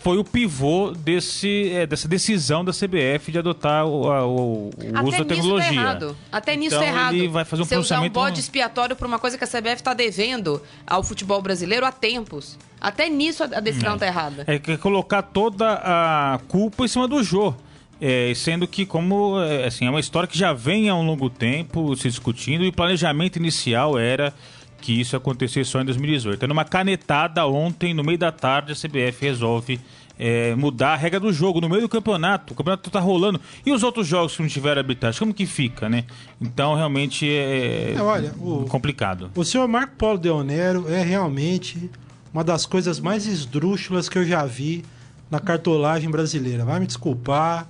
foi 0.00 0.18
o 0.18 0.24
pivô 0.24 0.92
desse, 0.92 1.70
é, 1.72 1.86
dessa 1.86 2.08
decisão 2.08 2.64
da 2.64 2.72
CBF 2.72 3.30
de 3.30 3.38
adotar 3.38 3.86
o, 3.86 4.10
a- 4.10 4.26
o- 4.26 4.70
o 4.70 4.70
uso 4.70 4.92
da 4.92 5.02
nisso 5.02 5.24
tecnologia. 5.26 5.68
tá 5.68 5.74
errado. 5.74 6.16
Até 6.32 6.56
nisso 6.56 6.74
Então, 6.76 6.86
tá 6.86 6.92
errado. 6.92 7.14
ele 7.14 7.28
vai 7.28 7.44
fazer 7.44 7.62
um 7.62 7.64
Você 7.66 7.76
usar 7.76 7.96
um 7.96 7.98
pronunciamento- 7.98 8.14
bode 8.20 8.40
expiatório 8.40 8.96
por 8.96 9.06
uma 9.06 9.18
coisa 9.18 9.36
que 9.38 9.44
a 9.44 9.46
CBF 9.46 9.76
está 9.76 9.92
devendo 9.94 10.60
ao 10.86 11.02
futebol 11.02 11.40
brasileiro 11.42 11.84
há 11.86 11.92
tempos. 11.92 12.58
Até 12.80 13.08
nisso 13.10 13.44
a 13.44 13.60
decisão 13.60 13.98
tá 13.98 14.06
errada. 14.06 14.44
É 14.46 14.58
que 14.58 14.72
é 14.72 14.76
colocar 14.78 15.20
toda 15.22 15.74
a 15.84 16.40
culpa 16.48 16.84
em 16.84 16.88
cima 16.88 17.06
do 17.06 17.22
Jô. 17.22 17.54
É, 18.02 18.32
sendo 18.34 18.66
que, 18.66 18.86
como 18.86 19.38
é, 19.42 19.66
assim, 19.66 19.86
é 19.86 19.90
uma 19.90 20.00
história 20.00 20.26
que 20.26 20.38
já 20.38 20.54
vem 20.54 20.88
há 20.88 20.94
um 20.94 21.04
longo 21.04 21.28
tempo 21.28 21.94
se 21.94 22.08
discutindo, 22.08 22.64
e 22.64 22.68
o 22.68 22.72
planejamento 22.72 23.36
inicial 23.36 23.98
era 23.98 24.32
que 24.80 24.98
isso 25.00 25.16
acontecesse 25.16 25.70
só 25.70 25.80
em 25.80 25.84
2018. 25.84 26.36
Então, 26.36 26.48
numa 26.48 26.64
canetada 26.64 27.46
ontem, 27.46 27.92
no 27.94 28.02
meio 28.02 28.18
da 28.18 28.32
tarde, 28.32 28.72
a 28.72 28.74
CBF 28.74 29.20
resolve 29.24 29.80
é, 30.18 30.54
mudar 30.54 30.92
a 30.92 30.96
regra 30.96 31.18
do 31.20 31.32
jogo 31.32 31.60
no 31.60 31.68
meio 31.68 31.82
do 31.82 31.88
campeonato. 31.88 32.52
O 32.52 32.56
campeonato 32.56 32.90
tá 32.90 33.00
rolando. 33.00 33.40
E 33.64 33.72
os 33.72 33.82
outros 33.82 34.06
jogos 34.06 34.36
que 34.36 34.42
não 34.42 34.48
tiveram 34.48 34.80
arbitragem, 34.80 35.18
como 35.18 35.32
que 35.32 35.46
fica, 35.46 35.88
né? 35.88 36.04
Então, 36.40 36.74
realmente 36.74 37.28
é, 37.28 37.94
É, 37.96 38.02
olha, 38.02 38.32
o- 38.38 38.66
complicado. 38.68 39.30
O 39.34 39.44
senhor 39.44 39.66
Marco 39.66 39.96
Paulo 39.96 40.18
Deonero 40.18 40.86
é 40.92 41.02
realmente 41.02 41.90
uma 42.32 42.44
das 42.44 42.66
coisas 42.66 43.00
mais 43.00 43.26
esdrúxulas 43.26 44.08
que 44.08 44.18
eu 44.18 44.24
já 44.26 44.44
vi 44.44 44.84
na 45.30 45.40
cartolagem 45.40 46.10
brasileira. 46.10 46.64
Vai 46.64 46.80
me 46.80 46.86
desculpar, 46.86 47.66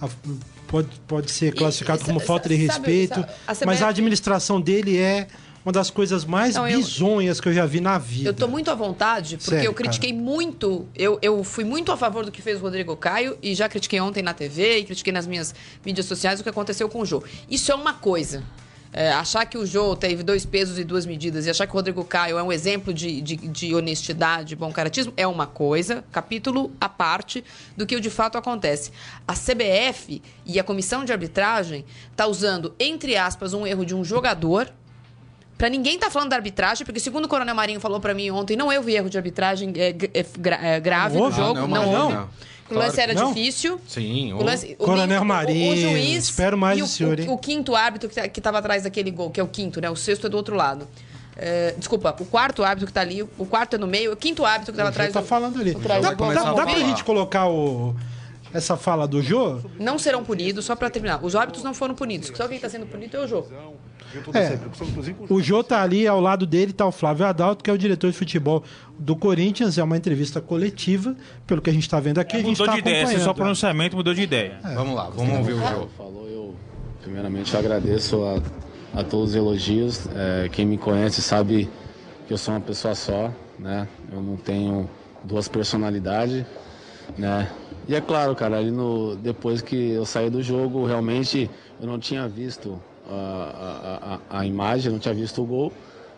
a- 0.00 0.08
pode, 0.66 0.88
pode 1.06 1.30
ser 1.30 1.52
classificado 1.54 2.00
e 2.02 2.04
como 2.04 2.18
falta 2.20 2.48
de 2.48 2.54
sabe- 2.54 2.66
respeito, 2.68 3.14
sabe, 3.20 3.32
a 3.46 3.52
CBF 3.54 3.66
mas 3.66 3.82
a 3.82 3.88
administração 3.88 4.60
dele 4.60 4.96
é 4.96 5.26
uma 5.64 5.72
das 5.72 5.90
coisas 5.90 6.24
mais 6.24 6.54
Não, 6.54 6.66
eu- 6.66 6.78
bizonhas 6.78 7.40
que 7.40 7.48
eu 7.48 7.52
já 7.52 7.66
vi 7.66 7.80
na 7.80 7.98
vida. 7.98 8.28
Eu 8.30 8.34
tô 8.34 8.48
muito 8.48 8.70
à 8.70 8.74
vontade, 8.74 9.36
porque 9.36 9.50
Sério, 9.50 9.66
eu 9.68 9.74
critiquei 9.74 10.12
muito. 10.12 10.86
Eu, 10.94 11.18
eu 11.20 11.44
fui 11.44 11.64
muito 11.64 11.92
a 11.92 11.96
favor 11.96 12.24
do 12.24 12.32
que 12.32 12.40
fez 12.40 12.58
o 12.58 12.62
Rodrigo 12.62 12.96
Caio 12.96 13.36
e 13.42 13.54
já 13.54 13.68
critiquei 13.68 14.00
ontem 14.00 14.22
na 14.22 14.32
TV 14.32 14.78
e 14.78 14.84
critiquei 14.84 15.12
nas 15.12 15.26
minhas 15.26 15.54
mídias 15.84 16.06
sociais 16.06 16.40
o 16.40 16.42
que 16.42 16.48
aconteceu 16.48 16.88
com 16.88 17.00
o 17.00 17.06
Jô. 17.06 17.22
Isso 17.50 17.70
é 17.70 17.74
uma 17.74 17.92
coisa. 17.94 18.42
É, 18.92 19.12
achar 19.12 19.46
que 19.46 19.56
o 19.56 19.64
Jô 19.64 19.94
teve 19.94 20.24
dois 20.24 20.44
pesos 20.44 20.76
e 20.76 20.82
duas 20.82 21.06
medidas 21.06 21.46
e 21.46 21.50
achar 21.50 21.64
que 21.64 21.72
o 21.72 21.76
Rodrigo 21.76 22.02
Caio 22.04 22.36
é 22.36 22.42
um 22.42 22.50
exemplo 22.50 22.92
de, 22.92 23.20
de, 23.20 23.36
de 23.36 23.72
honestidade, 23.72 24.56
bom 24.56 24.72
caratismo, 24.72 25.12
é 25.16 25.24
uma 25.28 25.46
coisa, 25.46 26.02
capítulo 26.10 26.72
à 26.80 26.88
parte 26.88 27.44
do 27.76 27.86
que 27.86 28.00
de 28.00 28.10
fato 28.10 28.36
acontece. 28.36 28.90
A 29.28 29.34
CBF 29.34 30.20
e 30.44 30.58
a 30.58 30.64
comissão 30.64 31.04
de 31.04 31.12
arbitragem 31.12 31.84
tá 32.16 32.26
usando, 32.26 32.74
entre 32.80 33.16
aspas, 33.16 33.54
um 33.54 33.64
erro 33.64 33.86
de 33.86 33.94
um 33.94 34.02
jogador 34.02 34.68
Pra 35.60 35.68
ninguém 35.68 35.98
tá 35.98 36.08
falando 36.10 36.30
da 36.30 36.36
arbitragem, 36.36 36.86
porque 36.86 36.98
segundo 36.98 37.26
o 37.26 37.28
Coronel 37.28 37.54
Marinho 37.54 37.78
falou 37.80 38.00
pra 38.00 38.14
mim 38.14 38.30
ontem, 38.30 38.56
não 38.56 38.68
houve 38.74 38.94
erro 38.94 39.10
de 39.10 39.18
arbitragem 39.18 39.74
é, 39.76 39.90
é 40.14 40.24
gra- 40.38 40.58
é 40.62 40.80
grave 40.80 41.18
Não 41.18 41.26
no 41.26 41.30
jogo. 41.32 41.58
Ah, 41.58 41.60
não, 41.60 41.68
não, 41.68 41.88
houve. 42.04 42.14
Não. 42.14 42.28
O 42.70 42.74
lance 42.78 42.94
Claro. 42.94 43.10
era 43.10 43.20
Não? 43.20 43.32
difícil. 43.34 43.78
Sim, 43.86 44.32
O 44.32 44.42
lance, 44.42 44.74
o, 44.78 44.84
Coronel 44.86 45.22
Marinho, 45.22 45.72
o 45.74 45.76
juiz 45.76 46.24
espero 46.24 46.56
mais 46.56 46.78
e 46.78 46.82
o, 46.82 46.86
senhor, 46.86 47.20
o- 47.20 47.32
o 47.34 47.36
quinto 47.36 47.76
árbitro 47.76 48.08
que, 48.08 48.14
tá- 48.14 48.26
que 48.26 48.40
tava 48.40 48.56
atrás 48.58 48.84
daquele 48.84 49.10
gol, 49.10 49.28
que 49.30 49.38
é 49.38 49.42
o 49.42 49.48
quinto, 49.48 49.82
né? 49.82 49.90
O 49.90 49.96
sexto 49.96 50.28
é 50.28 50.30
do 50.30 50.36
outro 50.38 50.56
lado. 50.56 50.88
É, 51.36 51.74
desculpa, 51.76 52.16
o 52.18 52.24
quarto 52.24 52.64
árbitro 52.64 52.86
que 52.86 52.92
tá 52.94 53.02
ali, 53.02 53.22
o 53.22 53.44
quarto 53.44 53.76
é 53.76 53.78
no 53.78 53.86
meio, 53.86 54.12
o 54.12 54.16
quinto 54.16 54.46
árbitro 54.46 54.72
que 54.72 54.78
tava 54.78 54.88
O 54.88 54.92
Jô 54.92 54.94
atrás 54.94 55.12
tá 55.12 55.20
do- 55.20 55.26
falando 55.26 55.60
ali. 55.60 55.72
atrás 55.72 56.02
Dá, 56.02 56.12
dá, 56.14 56.52
dá 56.54 56.62
pra 56.64 56.78
gente 56.78 57.04
colocar 57.04 57.48
o, 57.50 57.94
essa 58.54 58.78
fala 58.78 59.06
do 59.06 59.20
Jô? 59.20 59.60
Não 59.78 59.98
serão 59.98 60.24
punidos, 60.24 60.64
só 60.64 60.74
pra 60.74 60.88
terminar. 60.88 61.22
Os 61.22 61.36
árbitros 61.36 61.62
não 61.62 61.74
foram 61.74 61.94
punidos. 61.94 62.32
Só 62.34 62.48
quem 62.48 62.58
tá 62.58 62.68
sendo 62.70 62.86
punido 62.86 63.16
é 63.18 63.20
o 63.20 63.28
jogo. 63.28 63.48
É, 64.34 64.58
o 65.28 65.40
Jô 65.40 65.62
tá 65.62 65.82
ali, 65.82 66.06
ao 66.06 66.20
lado 66.20 66.46
dele 66.46 66.72
tá 66.72 66.86
o 66.86 66.92
Flávio 66.92 67.26
Adalto, 67.26 67.62
que 67.62 67.70
é 67.70 67.72
o 67.72 67.78
diretor 67.78 68.10
de 68.10 68.16
futebol 68.16 68.64
do 68.98 69.14
Corinthians. 69.14 69.78
É 69.78 69.82
uma 69.82 69.96
entrevista 69.96 70.40
coletiva, 70.40 71.14
pelo 71.46 71.62
que 71.62 71.70
a 71.70 71.72
gente 71.72 71.88
tá 71.88 72.00
vendo 72.00 72.18
aqui. 72.18 72.36
a 72.36 72.40
gente 72.40 72.58
Mudou 72.58 72.66
tá 72.66 72.72
de 72.72 72.78
ideia, 72.80 73.02
esse 73.04 73.14
é 73.14 73.18
só 73.18 73.30
acompanhando. 73.30 73.36
pronunciamento 73.36 73.96
mudou 73.96 74.12
de 74.14 74.22
ideia. 74.22 74.58
Vamos 74.74 74.94
lá, 74.94 75.10
vamos 75.10 75.38
ouvir 75.38 75.52
o 75.52 75.58
jogo. 75.58 75.90
Falou, 75.96 76.28
eu 76.28 76.54
primeiramente 77.02 77.52
eu 77.54 77.60
agradeço 77.60 78.22
a, 78.24 79.00
a 79.00 79.04
todos 79.04 79.30
os 79.30 79.36
elogios. 79.36 80.08
É, 80.14 80.48
quem 80.50 80.66
me 80.66 80.76
conhece 80.76 81.22
sabe 81.22 81.68
que 82.26 82.32
eu 82.32 82.38
sou 82.38 82.54
uma 82.54 82.60
pessoa 82.60 82.94
só, 82.94 83.32
né? 83.58 83.86
Eu 84.12 84.20
não 84.20 84.36
tenho 84.36 84.88
duas 85.24 85.46
personalidades, 85.48 86.44
né? 87.16 87.48
E 87.88 87.94
é 87.94 88.00
claro, 88.00 88.34
cara, 88.36 88.58
ali 88.58 88.70
no, 88.70 89.16
depois 89.16 89.62
que 89.62 89.90
eu 89.90 90.04
saí 90.04 90.30
do 90.30 90.42
jogo, 90.42 90.86
realmente 90.86 91.50
eu 91.80 91.86
não 91.86 91.98
tinha 91.98 92.28
visto 92.28 92.80
a, 93.14 94.18
a, 94.30 94.38
a, 94.40 94.46
imagem, 94.46 94.92
não 94.92 94.98
tinha 94.98 95.14
visto 95.14 95.42
o 95.42 95.46
gol, 95.46 95.72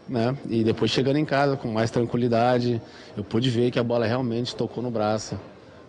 né? 0.08 0.36
E 0.48 0.62
depois 0.64 0.90
chegando 0.90 1.16
em 1.16 1.24
casa 1.24 1.56
com 1.56 1.68
mais 1.68 1.90
tranquilidade, 1.90 2.80
eu 3.16 3.24
pude 3.24 3.50
ver 3.50 3.70
que 3.70 3.78
a 3.78 3.82
bola 3.82 4.06
realmente 4.06 4.54
tocou 4.54 4.82
no 4.82 4.90
braço. 4.90 5.38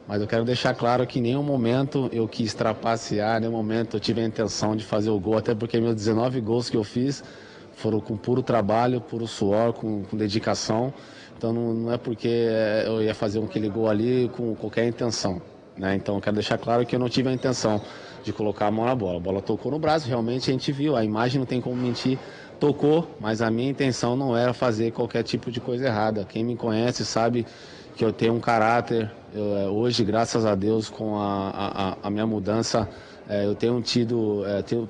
Mas 0.07 0.21
eu 0.21 0.27
quero 0.27 0.43
deixar 0.43 0.73
claro 0.73 1.07
que 1.07 1.19
em 1.19 1.21
nenhum 1.21 1.43
momento 1.43 2.09
eu 2.11 2.27
quis 2.27 2.53
trapacear, 2.53 3.37
em 3.37 3.41
nenhum 3.41 3.53
momento 3.53 3.95
eu 3.95 3.99
tive 3.99 4.21
a 4.21 4.25
intenção 4.25 4.75
de 4.75 4.83
fazer 4.83 5.09
o 5.09 5.19
gol, 5.19 5.37
até 5.37 5.55
porque 5.55 5.79
meus 5.79 5.95
19 5.95 6.41
gols 6.41 6.69
que 6.69 6.75
eu 6.75 6.83
fiz 6.83 7.23
foram 7.75 7.99
com 7.99 8.17
puro 8.17 8.43
trabalho, 8.43 8.99
puro 8.99 9.25
suor, 9.27 9.73
com, 9.73 10.03
com 10.03 10.17
dedicação. 10.17 10.93
Então 11.37 11.53
não, 11.53 11.73
não 11.73 11.91
é 11.91 11.97
porque 11.97 12.27
eu 12.85 13.01
ia 13.01 13.15
fazer 13.15 13.41
aquele 13.41 13.69
gol 13.69 13.89
ali 13.89 14.29
com 14.35 14.53
qualquer 14.55 14.85
intenção. 14.87 15.41
Né? 15.77 15.95
Então 15.95 16.15
eu 16.15 16.21
quero 16.21 16.35
deixar 16.35 16.57
claro 16.57 16.85
que 16.85 16.95
eu 16.95 16.99
não 16.99 17.09
tive 17.09 17.29
a 17.29 17.33
intenção 17.33 17.81
de 18.23 18.31
colocar 18.31 18.67
a 18.67 18.71
mão 18.71 18.85
na 18.85 18.95
bola. 18.95 19.17
A 19.17 19.19
bola 19.19 19.41
tocou 19.41 19.71
no 19.71 19.79
braço, 19.79 20.07
realmente 20.07 20.49
a 20.49 20.53
gente 20.53 20.71
viu, 20.71 20.95
a 20.95 21.03
imagem 21.03 21.39
não 21.39 21.45
tem 21.45 21.59
como 21.59 21.75
mentir, 21.75 22.17
tocou, 22.59 23.07
mas 23.19 23.41
a 23.41 23.51
minha 23.51 23.69
intenção 23.69 24.15
não 24.15 24.35
era 24.35 24.53
fazer 24.53 24.91
qualquer 24.91 25.23
tipo 25.23 25.51
de 25.51 25.59
coisa 25.59 25.87
errada. 25.87 26.25
Quem 26.25 26.43
me 26.43 26.55
conhece 26.55 27.05
sabe 27.05 27.45
que 27.95 28.03
eu 28.03 28.11
tenho 28.11 28.33
um 28.33 28.39
caráter. 28.39 29.11
Eu, 29.33 29.57
eh, 29.57 29.67
hoje, 29.67 30.03
graças 30.03 30.45
a 30.45 30.55
Deus, 30.55 30.89
com 30.89 31.17
a, 31.17 31.49
a, 31.49 32.07
a 32.07 32.09
minha 32.09 32.25
mudança, 32.25 32.89
eh, 33.27 33.45
eu 33.45 33.55
tenho 33.55 33.81
tido, 33.81 34.45
eh, 34.45 34.61
tenho 34.61 34.87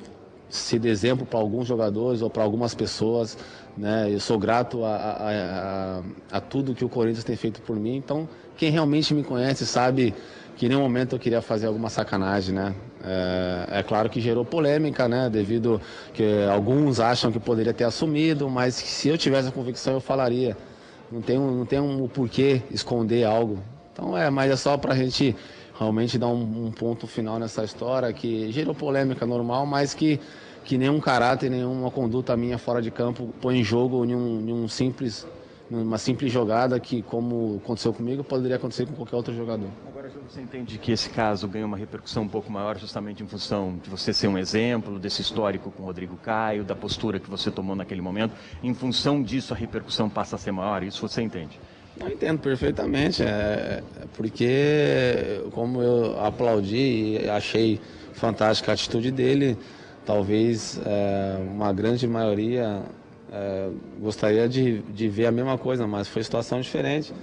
sido 0.50 0.86
exemplo 0.86 1.26
para 1.26 1.40
alguns 1.40 1.68
jogadores 1.68 2.22
ou 2.22 2.30
para 2.30 2.44
algumas 2.44 2.76
pessoas. 2.76 3.38
Né? 3.76 4.14
Eu 4.14 4.20
sou 4.20 4.38
grato 4.38 4.86
a, 4.86 4.96
a, 4.96 6.00
a, 6.32 6.38
a 6.38 6.42
tudo 6.42 6.76
que 6.76 6.86
o 6.86 6.90
Corinthians 6.90 7.24
tem 7.24 7.36
feito 7.36 7.62
por 7.62 7.76
mim. 7.76 7.96
Então, 7.96 8.30
quem 8.56 8.70
realmente 8.70 9.14
me 9.14 9.24
conhece 9.24 9.66
sabe 9.66 10.14
que 10.56 10.68
em 10.68 10.70
nenhum 10.70 10.82
momento 10.82 11.16
eu 11.16 11.20
queria 11.20 11.42
fazer 11.42 11.66
alguma 11.66 11.90
sacanagem, 11.90 12.54
né? 12.54 12.76
É, 13.04 13.80
é 13.80 13.84
claro 13.84 14.10
que 14.10 14.22
gerou 14.22 14.46
polêmica, 14.46 15.08
né? 15.08 15.30
Devido 15.30 15.82
que 16.14 16.24
alguns 16.52 17.00
acham 17.00 17.32
que 17.32 17.40
poderia 17.40 17.74
ter 17.74 17.84
assumido, 17.84 18.50
mas 18.50 18.76
se 18.76 19.10
eu 19.10 19.18
tivesse 19.18 19.50
a 19.50 19.52
convicção 19.52 19.94
eu 19.94 20.02
falaria. 20.02 20.56
Não 21.12 21.22
tem 21.22 21.38
um, 21.38 21.52
não 21.52 21.66
tem 21.66 21.80
um 21.80 22.08
porquê 22.08 22.62
esconder 22.72 23.24
algo. 23.26 23.60
Então 23.92 24.18
é, 24.18 24.30
mas 24.30 24.52
é 24.52 24.56
só 24.56 24.78
pra 24.78 24.96
gente 24.96 25.36
realmente 25.78 26.18
dar 26.18 26.28
um, 26.28 26.68
um 26.68 26.72
ponto 26.72 27.06
final 27.06 27.38
nessa 27.38 27.64
história 27.64 28.12
que 28.14 28.52
gerou 28.52 28.74
polêmica 28.74 29.26
normal, 29.26 29.66
mas 29.66 29.94
que 29.94 30.20
que 30.64 30.78
nenhum 30.78 31.00
caráter, 31.00 31.50
nenhuma 31.50 31.92
conduta 31.92 32.36
minha 32.38 32.58
fora 32.58 32.82
de 32.82 32.90
campo 32.90 33.34
põe 33.42 33.60
em 33.60 33.64
jogo 33.64 34.06
nenhum, 34.06 34.40
nenhum 34.40 34.68
simples, 34.68 35.28
uma 35.70 35.98
simples 35.98 36.32
jogada 36.32 36.80
que, 36.80 37.02
como 37.02 37.60
aconteceu 37.64 37.94
comigo, 37.94 38.24
poderia 38.24 38.56
acontecer 38.56 38.86
com 38.86 38.94
qualquer 38.94 39.16
outro 39.16 39.36
jogador. 39.36 39.68
Você 40.30 40.42
entende 40.42 40.78
que 40.78 40.92
esse 40.92 41.10
caso 41.10 41.48
ganha 41.48 41.66
uma 41.66 41.78
repercussão 41.78 42.24
um 42.24 42.28
pouco 42.28 42.52
maior 42.52 42.78
justamente 42.78 43.22
em 43.22 43.28
função 43.28 43.78
de 43.82 43.90
você 43.90 44.14
ser 44.14 44.28
um 44.28 44.38
exemplo 44.38 44.98
desse 44.98 45.22
histórico 45.22 45.70
com 45.72 45.84
o 45.84 45.86
Rodrigo 45.86 46.18
Caio, 46.18 46.64
da 46.64 46.76
postura 46.76 47.20
que 47.20 47.30
você 47.30 47.52
tomou 47.52 47.76
naquele 47.76 48.02
momento. 48.02 48.34
Em 48.64 48.74
função 48.74 49.22
disso, 49.22 49.54
a 49.54 49.58
repercussão 49.58 50.10
passa 50.10 50.36
a 50.36 50.40
ser 50.40 50.52
maior. 50.52 50.84
Isso 50.84 51.08
você 51.08 51.22
entende? 51.22 51.60
Eu 52.00 52.10
entendo 52.10 52.40
perfeitamente, 52.40 53.22
é, 53.22 53.84
é 53.96 54.06
porque 54.14 55.44
como 55.52 55.82
eu 55.82 56.20
aplaudi 56.20 57.20
e 57.22 57.30
achei 57.30 57.80
fantástica 58.14 58.72
a 58.72 58.74
atitude 58.74 59.12
dele, 59.12 59.58
talvez 60.06 60.80
é, 60.86 61.38
uma 61.52 61.72
grande 61.72 62.08
maioria 62.08 62.82
é, 63.32 63.70
gostaria 64.00 64.48
de, 64.48 64.80
de 64.82 65.08
ver 65.08 65.28
a 65.28 65.32
mesma 65.32 65.58
coisa, 65.58 65.86
mas 65.86 66.08
foi 66.08 66.24
situação 66.24 66.62
diferente. 66.62 67.14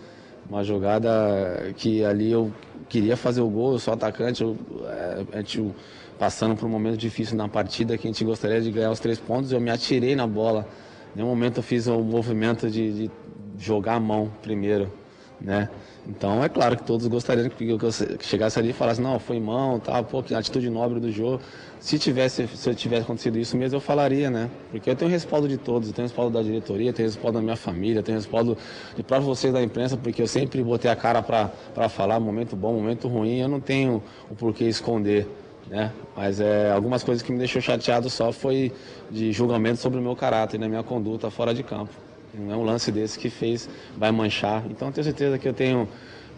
Uma 0.50 0.64
jogada 0.64 1.73
que 1.76 2.04
ali 2.04 2.33
eu 2.33 2.52
queria 2.88 3.16
fazer 3.16 3.40
o 3.40 3.49
gol, 3.49 3.75
eu 3.75 3.78
sou 3.78 3.95
atacante, 3.95 4.42
eu, 4.42 4.57
é, 4.85 5.25
a 5.35 5.37
gente 5.37 5.73
passando 6.19 6.57
por 6.57 6.66
um 6.66 6.69
momento 6.69 6.97
difícil 6.97 7.37
na 7.37 7.49
partida 7.49 7.97
que 7.97 8.09
a 8.09 8.11
gente 8.11 8.25
gostaria 8.25 8.61
de 8.61 8.71
ganhar 8.73 8.90
os 8.90 8.99
três 8.99 9.21
pontos, 9.21 9.52
eu 9.52 9.61
me 9.61 9.71
atirei 9.71 10.16
na 10.16 10.26
bola. 10.26 10.66
Em 11.14 11.19
nenhum 11.19 11.28
momento 11.28 11.59
eu 11.59 11.62
fiz 11.62 11.87
o 11.87 12.00
movimento 12.00 12.69
de, 12.69 13.07
de 13.07 13.11
jogar 13.57 13.95
a 13.95 14.00
mão 14.00 14.28
primeiro, 14.42 14.92
né? 15.40 15.68
Então 16.06 16.42
é 16.42 16.49
claro 16.49 16.76
que 16.76 16.82
todos 16.82 17.06
gostariam 17.06 17.49
que 17.49 17.68
eu 17.68 17.78
chegasse 18.20 18.59
ali 18.59 18.70
e 18.70 18.73
falasse, 18.73 19.00
não, 19.00 19.18
foi 19.18 19.38
mão, 19.38 19.78
tá, 19.78 20.02
pô, 20.02 20.23
que 20.23 20.35
atitude 20.35 20.68
nobre 20.68 20.99
do 20.99 21.11
jogo. 21.11 21.40
Se 21.78 21.99
tivesse, 21.99 22.47
se 22.49 22.75
tivesse 22.75 23.02
acontecido 23.02 23.38
isso 23.38 23.56
mesmo, 23.56 23.76
eu 23.76 23.80
falaria, 23.80 24.30
né? 24.30 24.50
Porque 24.70 24.90
eu 24.90 24.97
tenho 24.97 25.11
respaldo 25.11 25.49
de 25.49 25.56
todos, 25.56 25.88
eu 25.88 25.94
tenho 25.94 26.06
respaldo 26.06 26.37
da 26.37 26.42
diretoria, 26.42 26.92
tenho 26.92 27.09
respaldo 27.09 27.38
da 27.38 27.42
minha 27.42 27.56
família, 27.56 28.02
tenho 28.02 28.18
respaldo 28.18 28.56
de 28.97 29.02
para 29.02 29.18
vocês 29.18 29.52
da 29.52 29.62
imprensa, 29.62 29.97
porque 29.97 30.20
eu 30.20 30.26
sempre 30.26 30.62
botei 30.62 30.90
a 30.90 30.97
cara 30.97 31.23
para 31.23 31.88
falar 31.88 32.20
momento 32.20 32.56
bom, 32.56 32.75
momento 32.75 33.09
ruim, 33.09 33.38
eu 33.38 33.49
não 33.49 33.61
tenho 33.61 34.02
o 34.30 34.35
porquê 34.35 34.64
esconder. 34.64 35.26
Né? 35.68 35.92
Mas 36.16 36.40
é, 36.40 36.70
algumas 36.73 37.02
coisas 37.04 37.23
que 37.23 37.30
me 37.30 37.38
deixou 37.38 37.62
chateado 37.62 38.11
só 38.11 38.32
foi 38.32 38.73
de 39.11 39.32
julgamento 39.32 39.80
sobre 39.80 40.00
o 40.00 40.02
meu 40.02 40.16
caráter, 40.16 40.59
na 40.59 40.68
minha 40.68 40.82
conduta 40.82 41.30
fora 41.30 41.54
de 41.54 41.62
campo. 41.62 42.10
Não 42.34 42.52
é 42.52 42.56
um 42.56 42.64
lance 42.64 42.92
desse 42.92 43.18
que 43.18 43.30
fez, 43.30 43.68
vai 43.96 44.10
manchar. 44.10 44.64
Então 44.70 44.88
eu 44.88 44.92
tenho 44.92 45.04
certeza 45.04 45.38
que 45.38 45.49
eu 45.49 45.52
tenho 45.52 45.88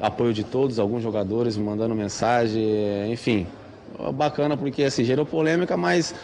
apoio 0.01 0.33
de 0.33 0.45
todos, 0.45 0.79
alguns 0.79 1.03
jogadores 1.03 1.57
me 1.57 1.65
mandando 1.65 1.95
mensagem, 1.95 3.13
enfim. 3.13 3.47
Bacana 4.15 4.57
porque 4.57 4.83
assim, 4.85 5.05
gerou 5.05 5.27
polêmica, 5.27 5.77
mas 5.77 6.15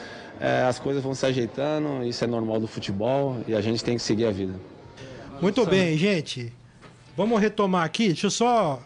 é, 0.40 0.62
as 0.62 0.78
coisas 0.78 1.02
vão 1.02 1.14
se 1.14 1.26
ajeitando, 1.26 2.04
isso 2.04 2.24
é 2.24 2.26
normal 2.26 2.60
do 2.60 2.66
futebol 2.66 3.36
e 3.46 3.54
a 3.54 3.60
gente 3.60 3.84
tem 3.84 3.96
que 3.96 4.02
seguir 4.02 4.26
a 4.26 4.30
vida. 4.30 4.54
Muito 5.40 5.64
bem, 5.66 5.96
gente. 5.96 6.52
Vamos 7.16 7.40
retomar 7.40 7.84
aqui. 7.84 8.08
Deixa 8.08 8.26
eu 8.26 8.30
só 8.30 8.82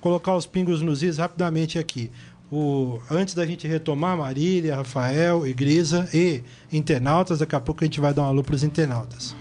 colocar 0.00 0.34
os 0.36 0.46
pingos 0.46 0.82
nos 0.82 1.02
is 1.02 1.18
rapidamente 1.18 1.78
aqui. 1.78 2.10
O, 2.50 3.00
antes 3.10 3.34
da 3.34 3.46
gente 3.46 3.66
retomar, 3.66 4.16
Marília, 4.16 4.76
Rafael, 4.76 5.46
Igrisa 5.46 6.08
e 6.12 6.42
internautas, 6.72 7.38
daqui 7.38 7.56
a 7.56 7.60
pouco 7.60 7.82
a 7.82 7.86
gente 7.86 8.00
vai 8.00 8.12
dar 8.12 8.22
um 8.22 8.26
alô 8.26 8.42
para 8.42 8.54
os 8.54 8.62
internautas. 8.62 9.34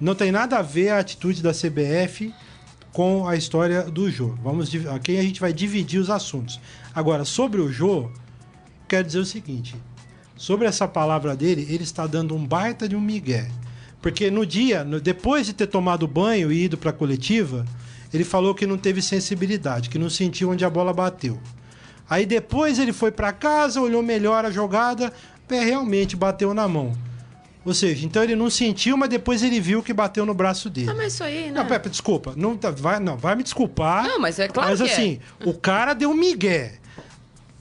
Não 0.00 0.14
tem 0.14 0.30
nada 0.30 0.58
a 0.58 0.62
ver 0.62 0.90
a 0.90 0.98
atitude 0.98 1.42
da 1.42 1.52
CBF 1.52 2.32
com 2.92 3.26
a 3.26 3.36
história 3.36 3.82
do 3.84 4.10
Jô. 4.10 4.34
Vamos, 4.42 4.70
aqui 4.94 5.18
a 5.18 5.22
gente 5.22 5.40
vai 5.40 5.52
dividir 5.52 5.98
os 6.00 6.10
assuntos. 6.10 6.60
Agora, 6.94 7.24
sobre 7.24 7.60
o 7.60 7.72
Jô, 7.72 8.10
quero 8.88 9.06
dizer 9.06 9.18
o 9.18 9.24
seguinte: 9.24 9.74
sobre 10.36 10.66
essa 10.66 10.86
palavra 10.86 11.34
dele, 11.34 11.66
ele 11.70 11.84
está 11.84 12.06
dando 12.06 12.34
um 12.34 12.46
baita 12.46 12.88
de 12.88 12.94
um 12.96 13.00
migué. 13.00 13.48
Porque 14.02 14.30
no 14.30 14.44
dia, 14.46 14.84
no- 14.84 15.00
depois 15.00 15.46
de 15.46 15.52
ter 15.52 15.66
tomado 15.66 16.06
banho 16.06 16.52
e 16.52 16.64
ido 16.64 16.76
para 16.76 16.90
a 16.90 16.92
coletiva, 16.92 17.64
ele 18.12 18.22
falou 18.24 18.54
que 18.54 18.66
não 18.66 18.76
teve 18.78 19.00
sensibilidade, 19.02 19.88
que 19.88 19.98
não 19.98 20.10
sentiu 20.10 20.50
onde 20.50 20.64
a 20.64 20.70
bola 20.70 20.92
bateu. 20.92 21.40
Aí 22.08 22.24
depois 22.24 22.78
ele 22.78 22.92
foi 22.92 23.10
para 23.10 23.32
casa, 23.32 23.80
olhou 23.80 24.02
melhor 24.02 24.44
a 24.44 24.50
jogada, 24.50 25.12
realmente 25.48 26.14
bateu 26.14 26.54
na 26.54 26.68
mão. 26.68 26.92
Ou 27.66 27.74
seja, 27.74 28.06
então 28.06 28.22
ele 28.22 28.36
não 28.36 28.48
sentiu, 28.48 28.96
mas 28.96 29.08
depois 29.08 29.42
ele 29.42 29.58
viu 29.60 29.82
que 29.82 29.92
bateu 29.92 30.24
no 30.24 30.32
braço 30.32 30.70
dele. 30.70 30.88
Ah, 30.88 30.94
mas 30.94 31.14
isso 31.14 31.24
aí, 31.24 31.46
né? 31.46 31.50
Não, 31.50 31.66
Pepe, 31.66 31.90
desculpa. 31.90 32.32
Não, 32.36 32.56
tá- 32.56 32.70
vai, 32.70 33.00
não, 33.00 33.16
vai 33.16 33.34
me 33.34 33.42
desculpar. 33.42 34.04
Não, 34.04 34.20
mas 34.20 34.38
é 34.38 34.46
claro 34.46 34.70
Mas 34.70 34.80
que 34.80 34.88
é. 34.88 34.92
assim, 34.92 35.18
o 35.44 35.52
cara 35.52 35.92
deu 35.92 36.08
um 36.10 36.14
migué. 36.14 36.74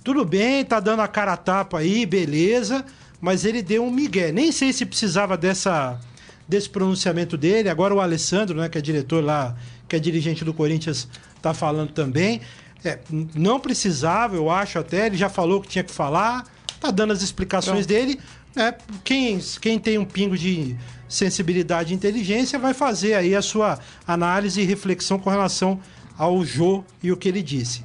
Tudo 0.03 0.23
bem, 0.23 0.63
tá 0.63 0.79
dando 0.79 1.01
a 1.01 1.07
cara 1.07 1.33
a 1.33 1.37
tapa 1.37 1.79
aí, 1.79 2.05
beleza. 2.05 2.85
Mas 3.19 3.45
ele 3.45 3.63
deu 3.63 3.83
um 3.83 3.89
migué. 3.89 4.31
Nem 4.31 4.51
sei 4.51 4.71
se 4.71 4.85
precisava 4.85 5.35
dessa, 5.35 5.99
desse 6.47 6.69
pronunciamento 6.69 7.35
dele. 7.35 7.67
Agora 7.67 7.91
o 7.91 7.99
Alessandro, 7.99 8.55
né, 8.61 8.69
que 8.69 8.77
é 8.77 8.81
diretor 8.81 9.23
lá, 9.23 9.55
que 9.89 9.95
é 9.95 9.99
dirigente 9.99 10.45
do 10.45 10.53
Corinthians, 10.53 11.07
tá 11.41 11.51
falando 11.51 11.91
também. 11.93 12.41
É, 12.83 12.99
não 13.33 13.59
precisava, 13.59 14.35
eu 14.35 14.51
acho 14.51 14.77
até. 14.77 15.07
Ele 15.07 15.17
já 15.17 15.29
falou 15.29 15.59
que 15.61 15.67
tinha 15.67 15.83
que 15.83 15.91
falar. 15.91 16.45
Tá 16.79 16.91
dando 16.91 17.11
as 17.11 17.23
explicações 17.23 17.87
dele. 17.87 18.19
É, 18.55 18.73
quem, 19.03 19.39
quem 19.61 19.77
tem 19.77 19.97
um 19.97 20.05
pingo 20.05 20.37
de 20.37 20.75
sensibilidade 21.07 21.93
e 21.93 21.95
inteligência 21.95 22.57
vai 22.57 22.73
fazer 22.73 23.13
aí 23.13 23.35
a 23.35 23.41
sua 23.41 23.79
análise 24.07 24.61
e 24.61 24.65
reflexão 24.65 25.19
com 25.19 25.29
relação 25.29 25.79
ao 26.17 26.43
Jô 26.45 26.83
e 27.03 27.11
o 27.11 27.17
que 27.17 27.27
ele 27.27 27.41
disse. 27.41 27.83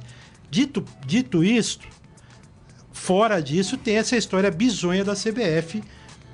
Dito, 0.49 0.83
dito 1.05 1.43
isto, 1.43 1.87
fora 2.91 3.41
disso, 3.41 3.77
tem 3.77 3.97
essa 3.97 4.15
história 4.15 4.49
bizonha 4.49 5.03
da 5.03 5.13
CBF 5.13 5.81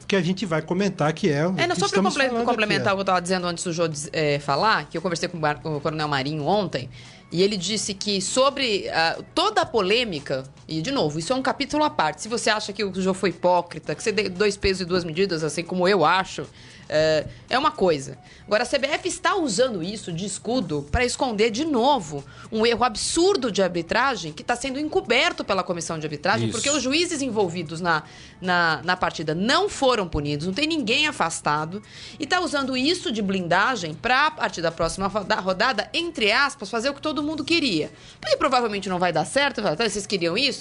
que 0.07 0.15
a 0.15 0.21
gente 0.21 0.45
vai 0.45 0.61
comentar, 0.61 1.11
que 1.11 1.29
é 1.29 1.45
o 1.45 1.53
É, 1.57 1.67
não, 1.67 1.75
só 1.75 1.89
para 1.89 2.29
complementar 2.45 2.93
o 2.93 2.95
que 2.95 2.99
eu 2.99 3.01
estava 3.01 3.21
dizendo 3.21 3.45
antes 3.45 3.63
do 3.63 3.73
Jô 3.73 3.83
é, 4.13 4.39
falar, 4.39 4.85
que 4.85 4.97
eu 4.97 5.01
conversei 5.01 5.27
com 5.27 5.37
o, 5.37 5.81
Coronel 5.81 6.07
Marinho 6.07 6.45
ontem, 6.45 6.89
e 7.29 7.43
ele 7.43 7.57
disse 7.57 7.93
que 7.93 8.21
sobre 8.21 8.87
ah, 8.89 9.17
toda 9.35 9.61
a 9.61 9.65
polêmica, 9.65 10.45
e 10.67 10.81
de 10.81 10.91
novo, 10.91 11.17
isso 11.19 11.31
é 11.31 11.35
um 11.35 11.41
capítulo 11.41 11.83
à 11.83 11.89
parte. 11.89 12.21
Se 12.21 12.27
você 12.27 12.49
acha 12.49 12.73
que 12.73 12.83
o 12.83 12.93
Jô 13.01 13.13
foi 13.13 13.29
hipócrita, 13.29 13.95
que 13.95 14.03
você 14.03 14.11
deu 14.11 14.29
dois 14.29 14.57
pesos 14.57 14.81
e 14.81 14.85
duas 14.85 15.03
medidas, 15.03 15.43
assim 15.43 15.63
como 15.63 15.87
eu 15.87 16.03
acho, 16.03 16.45
é, 16.89 17.25
é 17.49 17.57
uma 17.59 17.71
coisa. 17.71 18.17
Agora, 18.45 18.63
a 18.63 18.65
CBF 18.65 19.07
está 19.09 19.35
usando 19.35 19.83
isso 19.83 20.11
de 20.11 20.25
escudo 20.25 20.87
para 20.89 21.03
esconder 21.03 21.51
de 21.51 21.65
novo 21.65 22.23
um 22.49 22.65
erro 22.65 22.83
absurdo 22.85 23.51
de 23.51 23.61
arbitragem 23.61 24.31
que 24.31 24.41
está 24.41 24.55
sendo 24.55 24.79
encoberto 24.79 25.43
pela 25.43 25.63
comissão 25.63 25.99
de 25.99 26.05
arbitragem, 26.05 26.47
Isso. 26.47 26.57
porque 26.57 26.69
os 26.69 26.81
juízes 26.81 27.21
envolvidos 27.21 27.81
na, 27.81 28.03
na, 28.39 28.81
na 28.85 28.95
partida 28.95 29.35
não 29.35 29.67
foram 29.67 30.07
punidos, 30.07 30.47
não 30.47 30.53
tem 30.53 30.65
ninguém 30.65 31.07
afastado, 31.07 31.83
e 32.17 32.23
está 32.23 32.39
usando 32.39 32.75
isso 32.77 33.11
de 33.11 33.21
blindagem 33.21 33.93
para, 33.93 34.27
a 34.27 34.31
partir 34.31 34.61
da 34.61 34.71
próxima 34.71 35.07
roda- 35.07 35.35
rodada, 35.41 35.89
entre 35.93 36.31
aspas, 36.31 36.69
fazer 36.69 36.89
o 36.89 36.93
que 36.93 37.01
todo 37.01 37.21
mundo 37.21 37.43
queria. 37.43 37.91
Porque 38.21 38.37
provavelmente 38.37 38.87
não 38.87 38.97
vai 38.97 39.11
dar 39.11 39.25
certo, 39.25 39.61
"Tá, 39.61 39.75
vocês 39.75 40.07
queriam 40.07 40.37
isso? 40.37 40.56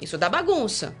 Isso 0.00 0.18
dá 0.18 0.28
bagunça. 0.28 0.94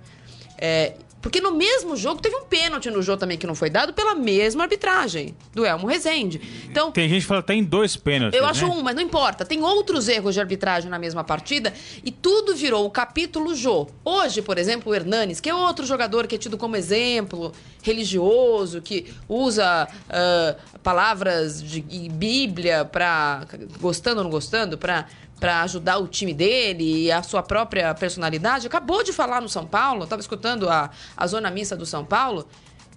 É, 0.58 0.94
porque 1.26 1.40
no 1.40 1.50
mesmo 1.52 1.96
jogo, 1.96 2.20
teve 2.20 2.36
um 2.36 2.44
pênalti 2.44 2.88
no 2.88 3.02
jogo 3.02 3.18
também 3.18 3.36
que 3.36 3.48
não 3.48 3.54
foi 3.56 3.68
dado 3.68 3.92
pela 3.92 4.14
mesma 4.14 4.62
arbitragem, 4.62 5.34
do 5.52 5.66
Elmo 5.66 5.84
Rezende. 5.86 6.40
Então, 6.70 6.92
Tem 6.92 7.08
gente 7.08 7.22
que 7.22 7.26
fala 7.26 7.40
até 7.40 7.52
em 7.52 7.64
dois 7.64 7.96
pênaltis. 7.96 8.38
eu 8.38 8.46
acho 8.46 8.64
né? 8.68 8.72
um, 8.72 8.80
mas 8.80 8.94
não 8.94 9.02
importa. 9.02 9.44
Tem 9.44 9.60
outros 9.60 10.06
erros 10.08 10.34
de 10.34 10.40
arbitragem 10.40 10.88
na 10.88 11.00
mesma 11.00 11.24
partida 11.24 11.74
e 12.04 12.12
tudo 12.12 12.54
virou 12.54 12.86
o 12.86 12.90
capítulo 12.90 13.56
Jô. 13.56 13.88
Hoje, 14.04 14.40
por 14.40 14.56
exemplo, 14.56 14.92
o 14.92 14.94
Hernanes, 14.94 15.40
que 15.40 15.50
é 15.50 15.54
outro 15.54 15.84
jogador 15.84 16.28
que 16.28 16.36
é 16.36 16.38
tido 16.38 16.56
como 16.56 16.76
exemplo 16.76 17.52
religioso, 17.82 18.80
que 18.80 19.12
usa 19.28 19.88
ah, 20.08 20.56
palavras 20.80 21.60
de 21.60 21.80
Bíblia 21.80 22.84
para 22.84 23.46
gostando 23.80 24.18
ou 24.18 24.24
não 24.24 24.30
gostando, 24.30 24.78
para 24.78 25.06
para 25.38 25.62
ajudar 25.62 25.98
o 25.98 26.08
time 26.08 26.32
dele 26.32 27.04
e 27.04 27.12
a 27.12 27.22
sua 27.22 27.42
própria 27.42 27.94
personalidade, 27.94 28.66
acabou 28.66 29.02
de 29.02 29.12
falar 29.12 29.40
no 29.40 29.48
São 29.48 29.66
Paulo, 29.66 30.04
estava 30.04 30.20
escutando 30.20 30.68
a, 30.68 30.90
a 31.16 31.26
zona 31.26 31.50
missa 31.50 31.76
do 31.76 31.84
São 31.84 32.04
Paulo, 32.04 32.48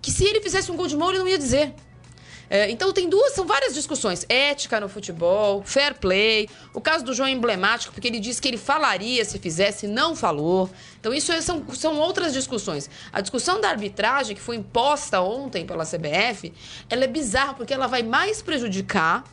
que 0.01 0.11
se 0.11 0.23
ele 0.23 0.41
fizesse 0.41 0.71
um 0.71 0.75
gol 0.75 0.87
de 0.87 0.95
mão, 0.95 1.09
ele 1.09 1.19
não 1.19 1.27
ia 1.27 1.37
dizer. 1.37 1.73
É, 2.49 2.69
então 2.71 2.91
tem 2.91 3.07
duas, 3.07 3.33
são 3.33 3.45
várias 3.45 3.75
discussões. 3.75 4.25
Ética 4.27 4.79
no 4.79 4.89
futebol, 4.89 5.61
fair 5.63 5.93
play. 5.93 6.49
O 6.73 6.81
caso 6.81 7.05
do 7.05 7.13
João 7.13 7.29
é 7.29 7.31
emblemático, 7.31 7.93
porque 7.93 8.07
ele 8.07 8.19
disse 8.19 8.41
que 8.41 8.47
ele 8.47 8.57
falaria 8.57 9.23
se 9.23 9.37
fizesse, 9.37 9.87
não 9.87 10.15
falou. 10.15 10.67
Então 10.99 11.13
isso 11.13 11.31
é- 11.31 11.41
são, 11.41 11.63
são 11.75 11.99
outras 11.99 12.33
discussões. 12.33 12.89
A 13.13 13.21
discussão 13.21 13.61
da 13.61 13.69
arbitragem, 13.69 14.35
que 14.35 14.41
foi 14.41 14.55
imposta 14.55 15.21
ontem 15.21 15.63
pela 15.65 15.85
CBF, 15.85 16.51
ela 16.89 17.03
é 17.03 17.07
bizarra, 17.07 17.53
porque 17.53 17.73
ela 17.73 17.85
vai 17.85 18.01
mais 18.01 18.41
prejudicar 18.41 19.23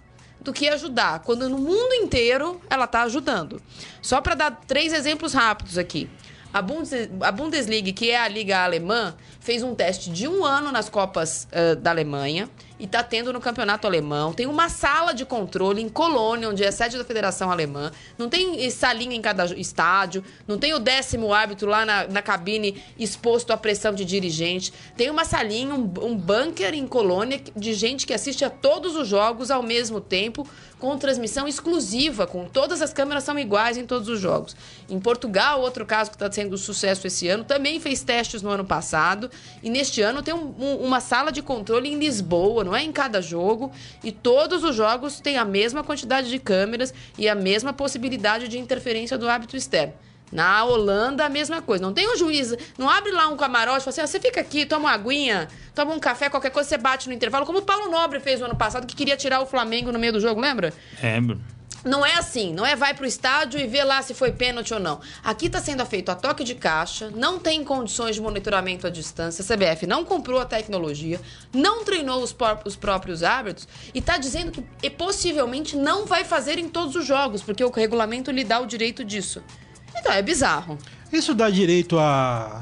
do 0.47 0.53
que 0.53 0.69
ajudar, 0.69 1.19
quando 1.25 1.49
no 1.49 1.59
mundo 1.59 1.93
inteiro 1.95 2.61
ela 2.71 2.85
está 2.85 3.03
ajudando. 3.03 3.61
Só 4.01 4.21
para 4.21 4.35
dar 4.37 4.63
três 4.67 4.93
exemplos 4.93 5.33
rápidos 5.35 5.77
aqui. 5.77 6.09
A, 6.55 6.63
Bundes- 6.63 7.11
a 7.21 7.33
Bundesliga, 7.33 7.93
que 7.93 8.11
é 8.13 8.17
a 8.19 8.29
liga 8.29 8.63
alemã, 8.65 9.15
fez 9.41 9.63
um 9.65 9.75
teste 9.75 10.09
de 10.09 10.29
um 10.29 10.45
ano 10.45 10.71
nas 10.71 10.89
Copas 10.89 11.49
eh, 11.51 11.75
da 11.75 11.91
Alemanha 11.91 12.49
e 12.79 12.85
está 12.85 13.03
tendo 13.03 13.33
no 13.33 13.41
campeonato 13.41 13.87
alemão. 13.87 14.33
Tem 14.33 14.47
uma 14.47 14.69
sala 14.69 15.13
de 15.15 15.25
controle 15.25 15.81
em 15.83 15.89
Colônia, 15.89 16.49
onde 16.49 16.63
é 16.63 16.71
sede 16.71 16.99
da 16.99 17.05
Federação 17.05 17.51
Alemã. 17.51 17.91
Não 18.19 18.29
tem 18.29 18.69
salinha 18.71 19.17
em 19.17 19.23
cada 19.23 19.45
estádio. 19.59 20.23
Não 20.47 20.59
tem 20.59 20.75
o 20.75 20.79
décimo 20.79 21.33
árbitro 21.33 21.69
lá 21.71 21.87
na, 21.87 22.07
na 22.07 22.23
cabine 22.23 22.83
exposto 22.99 23.53
à 23.53 23.57
pressão 23.57 23.95
de 23.95 24.05
dirigente. 24.05 24.73
Tem 24.97 25.11
uma 25.11 25.25
salinha, 25.25 25.75
um, 25.75 25.91
um 26.03 26.17
bunker 26.17 26.75
em 26.75 26.87
Colônia 26.87 27.41
de 27.57 27.73
gente 27.75 28.07
que 28.07 28.13
assiste 28.13 28.45
a 28.45 28.51
todos 28.51 28.95
os 28.95 29.09
jogos 29.09 29.51
ao 29.51 29.63
mesmo 29.63 30.01
tempo, 30.01 30.47
com 30.79 30.99
transmissão 30.99 31.49
exclusiva, 31.49 32.27
com 32.27 32.45
todas 32.45 32.83
as 32.83 32.93
câmeras 32.93 33.25
são 33.25 33.39
iguais 33.39 33.79
em 33.79 33.87
todos 33.87 34.11
os 34.11 34.21
jogos. 34.21 34.55
Em 34.91 35.01
Portugal, 35.01 35.63
outro 35.63 35.87
caso 35.87 36.11
que 36.11 36.17
está 36.17 36.31
sendo 36.31 36.59
sucesso 36.59 37.07
esse 37.07 37.27
ano, 37.29 37.45
também 37.45 37.81
fez 37.81 38.03
testes 38.03 38.43
no 38.43 38.51
ano 38.51 38.65
passado. 38.65 39.31
E 39.63 39.71
neste 39.71 40.03
ano 40.03 40.23
tem 40.23 40.35
um- 40.35 40.55
um- 40.59 40.77
uma 40.85 41.01
sala 41.01 41.33
de 41.33 41.41
controle 41.41 41.89
em 41.89 41.99
Lisboa, 41.99 42.63
não 42.67 42.77
é 42.77 42.83
em 42.83 42.93
cada 42.93 43.23
jogo. 43.23 43.73
E 44.03 44.11
todos 44.13 44.65
os 44.65 44.75
jogos 44.75 45.21
têm 45.21 45.39
a 45.39 45.45
mesma 45.45 45.83
quantidade 45.83 46.29
de 46.29 46.39
câmeras 46.39 46.93
e 47.17 47.29
a 47.29 47.35
mesma 47.35 47.73
possibilidade 47.73 48.49
de 48.49 48.59
interferência 48.59 49.17
do 49.17 49.29
árbitro 49.29 49.57
externo. 49.57 49.95
Na 50.33 50.65
Holanda, 50.65 51.25
a 51.25 51.29
mesma 51.29 51.63
coisa. 51.63 51.85
Não 51.85 51.93
tem 51.93 52.13
um 52.13 52.17
juiz, 52.17 52.53
não 52.77 52.91
abre 52.91 53.13
lá 53.13 53.29
um 53.29 53.37
camarote 53.37 53.79
e 53.79 53.85
fala 53.85 53.91
assim: 53.91 54.01
ah, 54.01 54.07
você 54.09 54.19
fica 54.19 54.41
aqui, 54.41 54.67
toma 54.67 54.89
uma 54.89 54.93
aguinha, 54.93 55.47
toma 55.73 55.95
um 55.95 56.01
café, 56.01 56.29
qualquer 56.29 56.51
coisa, 56.51 56.69
você 56.69 56.77
bate 56.77 57.09
no 57.09 57.15
intervalo, 57.15 57.47
como 57.47 57.61
o 57.61 57.63
Paulo 57.63 57.89
Nobre 57.89 58.19
fez 58.19 58.41
no 58.41 58.47
ano 58.47 58.57
passado, 58.57 58.89
que 58.89 58.97
queria 58.97 59.17
tirar 59.17 59.41
o 59.41 59.47
Flamengo 59.47 59.93
no 59.93 60.01
meio 60.01 60.13
do 60.13 60.21
jogo, 60.21 60.41
lembra? 60.41 60.75
É, 61.01 61.21
Não 61.85 62.05
é 62.05 62.15
assim, 62.15 62.53
não 62.53 62.67
é 62.67 62.75
vai 62.75 62.95
pro 62.95 63.07
estádio 63.07 63.61
e 63.61 63.67
vê 63.67 63.85
lá 63.85 64.03
se 64.03 64.13
foi 64.13 64.33
pênalti 64.33 64.75
ou 64.75 64.81
não. 64.81 65.01
Aqui 65.23 65.47
está 65.47 65.61
sendo 65.61 65.85
feito 65.87 66.11
a 66.11 66.15
toque 66.15 66.43
de 66.43 66.55
caixa, 66.55 67.11
não 67.15 67.39
tem 67.39 67.63
condições 67.63 68.17
de 68.17 68.21
monitoramento 68.21 68.87
à 68.87 68.91
distância, 68.91 69.43
a 69.43 69.57
CBF 69.57 69.87
não 69.87 70.05
comprou 70.05 70.41
a 70.41 70.45
tecnologia, 70.45 71.21
não 71.53 71.85
treinou 71.85 72.23
os, 72.23 72.35
os 72.65 72.77
próprios 72.77 73.23
árbitros 73.23 73.69
e 73.95 73.99
está 74.01 74.19
dizendo 74.19 74.53
que 74.53 74.91
possivelmente 74.91 75.77
não 75.77 76.07
vai 76.07 76.25
fazer 76.25 76.59
em 76.59 76.69
todos 76.69 76.97
os 76.97 77.07
jogos, 77.07 77.43
porque 77.43 77.65
o 77.65 77.71
regulamento 77.71 78.31
lhe 78.31 78.43
dá 78.43 78.59
o 78.61 78.67
direito 78.67 79.05
disso. 79.05 79.43
Então 79.97 80.13
é 80.13 80.23
bizarro. 80.23 80.77
Isso 81.13 81.35
dá 81.35 81.49
direito 81.49 81.99
a 81.99 82.61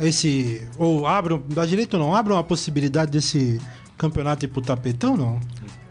esse. 0.00 0.66
Ou 0.78 1.06
abre. 1.06 1.38
Dá 1.48 1.64
direito 1.64 1.96
não? 1.98 2.14
Abre 2.14 2.32
uma 2.32 2.44
possibilidade 2.44 3.10
desse 3.10 3.60
campeonato 3.96 4.44
ir 4.44 4.48
pro 4.48 4.60
tapetão, 4.60 5.16
não? 5.16 5.40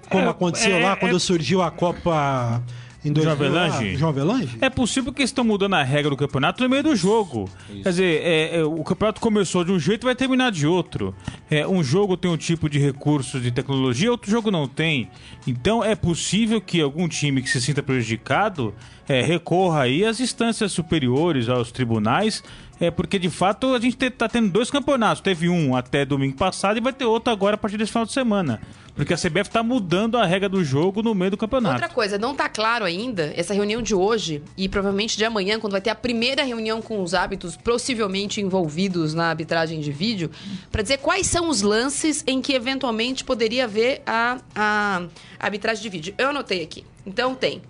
Como 0.10 0.26
É, 0.26 0.30
aconteceu 0.30 0.76
é- 0.78 0.84
lá 0.84 0.92
é- 0.92 0.96
quando 0.96 1.20
surgiu 1.20 1.62
a 1.62 1.72
Copa 1.72 2.64
em 3.04 3.14
João 3.14 3.36
2000 3.38 3.54
lá, 3.54 3.66
Avelange? 3.66 3.96
João 3.98 4.10
Avelange? 4.10 4.58
É 4.62 4.70
possível 4.70 5.14
que 5.14 5.22
eles 5.22 5.30
estão 5.30 5.44
mudando 5.44 5.76
a 5.76 5.84
regra 5.84 6.10
do 6.10 6.18
campeonato 6.18 6.64
no 6.64 6.70
meio 6.70 6.82
do 6.84 6.96
jogo. 6.96 7.48
Quer 7.84 7.90
dizer, 7.90 8.22
é, 8.24 8.58
é, 8.58 8.64
o 8.64 8.84
campeonato 8.84 9.22
começou 9.22 9.64
de 9.64 9.72
um 9.72 9.80
jeito 9.80 10.04
e 10.04 10.06
vai 10.06 10.16
terminar 10.16 10.52
de 10.52 10.66
outro. 10.66 11.14
É, 11.50 11.68
um 11.68 11.84
jogo 11.84 12.18
tem 12.18 12.32
um 12.32 12.38
tipo 12.38 12.68
de 12.68 12.80
recurso 12.80 13.40
de 13.40 13.52
tecnologia, 13.52 14.10
outro 14.10 14.30
jogo 14.32 14.50
não 14.50 14.68
tem. 14.68 15.10
Então 15.46 15.84
é 15.84 15.94
possível 15.96 16.60
que 16.60 16.82
algum 16.82 17.08
time 17.08 17.42
que 17.44 17.50
se 17.50 17.62
sinta 17.62 17.84
prejudicado 17.84 18.74
é, 19.08 19.22
recorra 19.22 19.84
aí 19.84 20.04
às 20.04 20.20
instâncias 20.20 20.72
superiores, 20.72 21.50
aos 21.50 21.72
tribunais. 21.72 22.44
É 22.78 22.92
porque 22.92 23.18
de 23.18 23.30
fato 23.30 23.74
a 23.74 23.80
gente 23.80 24.04
está 24.04 24.28
tendo 24.28 24.50
dois 24.50 24.70
campeonatos. 24.70 25.22
Teve 25.22 25.48
um 25.48 25.76
até 25.76 26.04
domingo 26.04 26.36
passado 26.36 26.78
e 26.78 26.82
vai 26.82 26.92
ter 26.92 27.06
outro 27.06 27.32
agora 27.32 27.56
a 27.56 27.58
partir 27.58 27.78
desse 27.78 27.92
final 27.92 28.06
de 28.06 28.12
semana. 28.12 28.60
Porque 28.96 29.14
a 29.14 29.18
CBF 29.18 29.48
está 29.48 29.64
mudando 29.64 30.18
a 30.18 30.26
regra 30.26 30.50
do 30.50 30.64
jogo 30.64 31.02
no 31.02 31.16
meio 31.16 31.32
do 31.32 31.38
campeonato. 31.38 31.76
Outra 31.76 31.90
coisa, 31.90 32.18
não 32.18 32.36
tá 32.36 32.50
claro 32.50 32.84
ainda, 32.84 33.34
essa 33.36 33.54
reunião 33.54 33.82
de 33.82 33.96
hoje 33.96 34.42
e 34.58 34.68
provavelmente 34.68 35.16
de 35.16 35.24
amanhã, 35.24 35.60
quando 35.60 35.72
vai 35.72 35.82
ter 35.82 35.90
a 35.90 35.96
primeira 35.96 36.44
reunião 36.44 36.82
com 36.82 37.02
os 37.02 37.14
hábitos 37.14 37.56
possivelmente 37.56 38.42
envolvidos 38.42 39.14
na 39.14 39.30
arbitragem 39.30 39.80
de 39.80 39.92
vídeo, 39.92 40.30
para 40.72 40.82
dizer 40.82 40.98
quais 40.98 41.28
são 41.28 41.50
os 41.50 41.62
lances 41.62 42.24
em 42.28 42.42
que 42.42 42.54
eventualmente 42.54 43.24
poderia 43.24 43.66
haver 43.66 44.02
a, 44.06 44.38
a 44.54 45.04
arbitragem 45.40 45.82
de 45.82 45.90
vídeo. 45.90 46.16
Eu 46.18 46.30
anotei 46.30 46.62
aqui. 46.62 46.86
Então 47.06 47.36
tem 47.36 47.62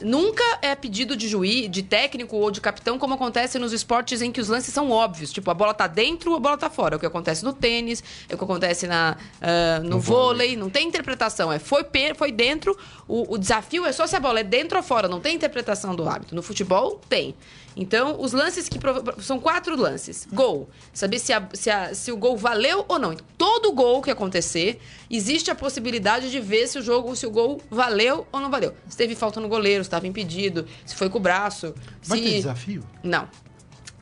Nunca 0.00 0.44
é 0.60 0.74
pedido 0.74 1.16
de 1.16 1.26
juiz, 1.26 1.70
de 1.70 1.82
técnico 1.82 2.36
ou 2.36 2.50
de 2.50 2.60
capitão, 2.60 2.98
como 2.98 3.14
acontece 3.14 3.58
nos 3.58 3.72
esportes 3.72 4.20
em 4.20 4.30
que 4.30 4.40
os 4.40 4.48
lances 4.48 4.72
são 4.74 4.90
óbvios. 4.90 5.32
Tipo, 5.32 5.50
a 5.50 5.54
bola 5.54 5.72
tá 5.72 5.86
dentro, 5.86 6.34
a 6.34 6.38
bola 6.38 6.58
tá 6.58 6.68
fora. 6.68 6.94
É 6.94 6.96
o 6.96 7.00
que 7.00 7.06
acontece 7.06 7.44
no 7.44 7.52
tênis, 7.52 8.02
é 8.28 8.34
o 8.34 8.38
que 8.38 8.44
acontece 8.44 8.86
na, 8.86 9.16
ah, 9.40 9.80
no, 9.82 9.98
vôlei. 9.98 10.54
Não 10.54 10.68
tem 10.68 10.86
interpretação. 10.86 11.50
É 11.50 11.58
foi, 11.58 11.84
foi 12.14 12.30
dentro. 12.30 12.76
O, 13.08 13.34
o 13.34 13.38
desafio 13.38 13.86
é 13.86 13.92
só 13.92 14.06
se 14.06 14.14
a 14.14 14.20
bola 14.20 14.40
é 14.40 14.44
dentro 14.44 14.76
ou 14.76 14.82
fora. 14.82 15.08
Não 15.08 15.20
tem 15.20 15.34
interpretação 15.34 15.94
do 15.94 16.08
árbitro. 16.08 16.36
No 16.36 16.42
futebol, 16.42 17.00
tem. 17.08 17.34
Então, 17.82 18.20
os 18.20 18.32
lances 18.32 18.68
que. 18.68 18.78
prova- 18.78 19.16
São 19.22 19.40
quatro 19.40 19.74
lances. 19.74 20.28
Gol. 20.30 20.68
Saber 20.92 21.18
se, 21.18 21.32
a- 21.32 21.48
se, 21.54 21.70
a- 21.70 21.94
se 21.94 22.12
o 22.12 22.16
gol 22.18 22.36
valeu 22.36 22.84
ou 22.86 22.98
não. 22.98 23.14
Então, 23.14 23.24
todo 23.38 23.72
gol 23.72 24.02
que 24.02 24.10
acontecer, 24.10 24.78
existe 25.10 25.50
a 25.50 25.54
possibilidade 25.54 26.30
de 26.30 26.38
ver 26.40 26.66
se 26.68 26.78
o 26.78 26.82
jogo, 26.82 27.16
se 27.16 27.26
o 27.26 27.30
gol 27.30 27.58
valeu 27.70 28.26
ou 28.30 28.38
não 28.38 28.50
valeu. 28.50 28.74
Se 28.86 28.98
teve 28.98 29.14
falta 29.14 29.40
no 29.40 29.48
goleiro, 29.48 29.82
se 29.82 29.88
estava 29.88 30.06
impedido, 30.06 30.66
se 30.84 30.94
foi 30.94 31.08
com 31.08 31.16
o 31.16 31.20
braço. 31.22 31.74
Vai 32.02 32.18
se... 32.18 32.24
ter 32.24 32.30
desafio? 32.32 32.82
Não. 33.02 33.26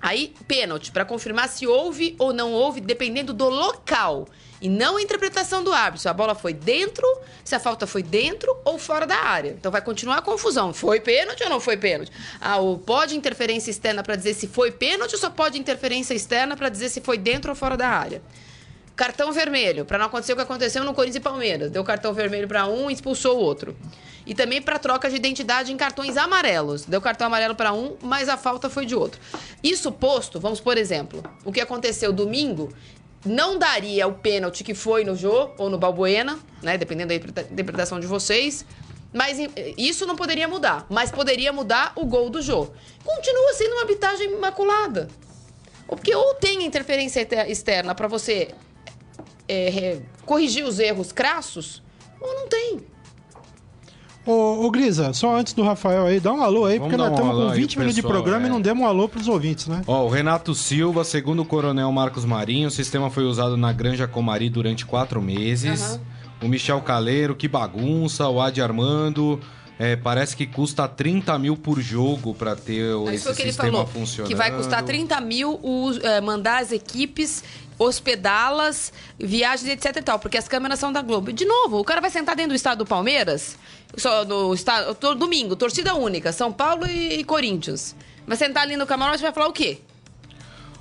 Aí, 0.00 0.34
pênalti, 0.48 0.90
para 0.92 1.04
confirmar 1.04 1.48
se 1.48 1.66
houve 1.66 2.16
ou 2.18 2.32
não 2.32 2.52
houve, 2.52 2.80
dependendo 2.80 3.32
do 3.32 3.48
local. 3.48 4.26
E 4.60 4.68
não 4.68 4.96
a 4.96 5.02
interpretação 5.02 5.62
do 5.62 5.72
árbitro. 5.72 6.02
Se 6.02 6.08
a 6.08 6.12
bola 6.12 6.34
foi 6.34 6.52
dentro, 6.52 7.06
se 7.44 7.54
a 7.54 7.60
falta 7.60 7.86
foi 7.86 8.02
dentro 8.02 8.56
ou 8.64 8.78
fora 8.78 9.06
da 9.06 9.16
área. 9.16 9.50
Então 9.50 9.70
vai 9.70 9.80
continuar 9.80 10.18
a 10.18 10.22
confusão. 10.22 10.72
Foi 10.72 11.00
pênalti 11.00 11.42
ou 11.44 11.50
não 11.50 11.60
foi 11.60 11.76
pênalti? 11.76 12.10
Ah, 12.40 12.56
pode 12.84 13.16
interferência 13.16 13.70
externa 13.70 14.02
para 14.02 14.16
dizer 14.16 14.34
se 14.34 14.48
foi 14.48 14.72
pênalti 14.72 15.12
ou 15.12 15.18
só 15.18 15.30
pode 15.30 15.58
interferência 15.58 16.14
externa 16.14 16.56
para 16.56 16.68
dizer 16.68 16.88
se 16.88 17.00
foi 17.00 17.18
dentro 17.18 17.50
ou 17.50 17.56
fora 17.56 17.76
da 17.76 17.88
área? 17.88 18.22
Cartão 18.96 19.30
vermelho, 19.30 19.84
para 19.84 19.96
não 19.96 20.06
acontecer 20.06 20.32
o 20.32 20.36
que 20.36 20.42
aconteceu 20.42 20.82
no 20.82 20.92
Corinthians 20.92 21.20
e 21.20 21.24
Palmeiras. 21.24 21.70
Deu 21.70 21.84
cartão 21.84 22.12
vermelho 22.12 22.48
para 22.48 22.66
um 22.66 22.90
e 22.90 22.92
expulsou 22.94 23.38
o 23.38 23.40
outro. 23.40 23.76
E 24.26 24.34
também 24.34 24.60
para 24.60 24.76
troca 24.76 25.08
de 25.08 25.14
identidade 25.14 25.72
em 25.72 25.76
cartões 25.76 26.16
amarelos. 26.16 26.84
Deu 26.84 27.00
cartão 27.00 27.28
amarelo 27.28 27.54
para 27.54 27.72
um, 27.72 27.96
mas 28.02 28.28
a 28.28 28.36
falta 28.36 28.68
foi 28.68 28.84
de 28.84 28.96
outro. 28.96 29.20
Isso 29.62 29.92
posto, 29.92 30.40
vamos 30.40 30.58
por 30.58 30.76
exemplo, 30.76 31.22
o 31.44 31.52
que 31.52 31.60
aconteceu 31.60 32.12
domingo 32.12 32.70
não 33.24 33.58
daria 33.58 34.06
o 34.06 34.14
pênalti 34.14 34.62
que 34.64 34.74
foi 34.74 35.04
no 35.04 35.14
Jô 35.16 35.50
ou 35.58 35.68
no 35.68 35.78
Balbuena, 35.78 36.38
né, 36.62 36.78
dependendo 36.78 37.08
da 37.08 37.14
interpreta- 37.14 37.52
interpretação 37.52 37.98
de 38.00 38.06
vocês. 38.06 38.64
Mas 39.12 39.38
isso 39.78 40.04
não 40.06 40.14
poderia 40.16 40.46
mudar, 40.46 40.86
mas 40.90 41.10
poderia 41.10 41.50
mudar 41.52 41.92
o 41.96 42.04
gol 42.04 42.28
do 42.28 42.42
Jô. 42.42 42.68
Continua 43.02 43.54
sendo 43.54 43.72
uma 43.72 43.80
arbitragem 43.82 44.30
imaculada. 44.30 45.08
Porque 45.86 46.14
ou 46.14 46.34
tem 46.34 46.62
interferência 46.64 47.26
externa 47.50 47.94
para 47.94 48.06
você 48.06 48.48
é, 49.48 49.70
re- 49.70 50.02
corrigir 50.26 50.62
os 50.66 50.78
erros 50.78 51.10
crassos, 51.10 51.82
ou 52.20 52.34
não 52.34 52.48
tem. 52.48 52.80
Ô, 54.26 54.66
ô, 54.66 54.70
Grisa, 54.70 55.12
só 55.14 55.34
antes 55.36 55.54
do 55.54 55.62
Rafael 55.62 56.04
aí, 56.06 56.20
dá 56.20 56.32
um 56.32 56.42
alô 56.42 56.66
aí, 56.66 56.78
Vamos 56.78 56.92
porque 56.92 56.96
nós 57.02 57.10
um 57.10 57.14
estamos 57.14 57.36
com 57.44 57.48
aí 57.50 57.60
20 57.60 57.70
pro 57.72 57.80
minutos 57.80 57.94
de 57.96 58.02
programa 58.02 58.44
é. 58.44 58.46
e 58.46 58.50
não 58.50 58.60
demos 58.60 58.84
um 58.84 58.86
alô 58.86 59.08
pros 59.08 59.26
ouvintes, 59.26 59.66
né? 59.68 59.82
Ó, 59.86 60.04
o 60.04 60.08
Renato 60.08 60.54
Silva, 60.54 61.02
segundo 61.02 61.40
o 61.40 61.44
coronel 61.46 61.90
Marcos 61.90 62.24
Marinho, 62.26 62.68
o 62.68 62.70
sistema 62.70 63.08
foi 63.10 63.24
usado 63.24 63.56
na 63.56 63.72
Granja 63.72 64.06
Comari 64.06 64.50
durante 64.50 64.84
quatro 64.84 65.22
meses. 65.22 65.82
Aham. 65.82 66.00
O 66.42 66.46
Michel 66.48 66.80
Caleiro, 66.82 67.34
que 67.34 67.48
bagunça. 67.48 68.28
O 68.28 68.40
Adi 68.40 68.60
Armando, 68.62 69.40
é, 69.78 69.96
parece 69.96 70.36
que 70.36 70.46
custa 70.46 70.86
30 70.86 71.36
mil 71.38 71.56
por 71.56 71.80
jogo 71.80 72.34
pra 72.34 72.54
ter 72.54 72.94
o- 72.94 73.10
Isso 73.10 73.30
esse 73.30 73.42
sistema 73.42 73.72
falou. 73.72 73.86
funcionando. 73.86 74.28
Que 74.28 74.34
vai 74.36 74.54
custar 74.54 74.82
30 74.84 75.20
mil 75.20 75.58
o, 75.62 75.90
é, 76.02 76.20
mandar 76.20 76.60
as 76.62 76.70
equipes 76.70 77.42
hospedá-las, 77.78 78.92
viagens, 79.18 79.70
etc 79.70 79.96
e 79.96 80.02
tal, 80.02 80.18
porque 80.18 80.36
as 80.36 80.48
câmeras 80.48 80.78
são 80.78 80.92
da 80.92 81.00
Globo. 81.00 81.32
De 81.32 81.44
novo, 81.44 81.78
o 81.78 81.84
cara 81.84 82.00
vai 82.00 82.10
sentar 82.10 82.34
dentro 82.34 82.52
do 82.52 82.56
estado 82.56 82.78
do 82.78 82.86
Palmeiras, 82.86 83.56
só 83.96 84.24
no 84.24 84.52
estado, 84.52 85.14
domingo, 85.14 85.54
torcida 85.54 85.94
única, 85.94 86.32
São 86.32 86.52
Paulo 86.52 86.86
e, 86.86 87.20
e 87.20 87.24
Corinthians. 87.24 87.94
Vai 88.26 88.36
sentar 88.36 88.64
ali 88.64 88.76
no 88.76 88.86
camarote 88.86 89.20
e 89.20 89.22
vai 89.22 89.32
falar 89.32 89.48
o 89.48 89.52
quê? 89.52 89.78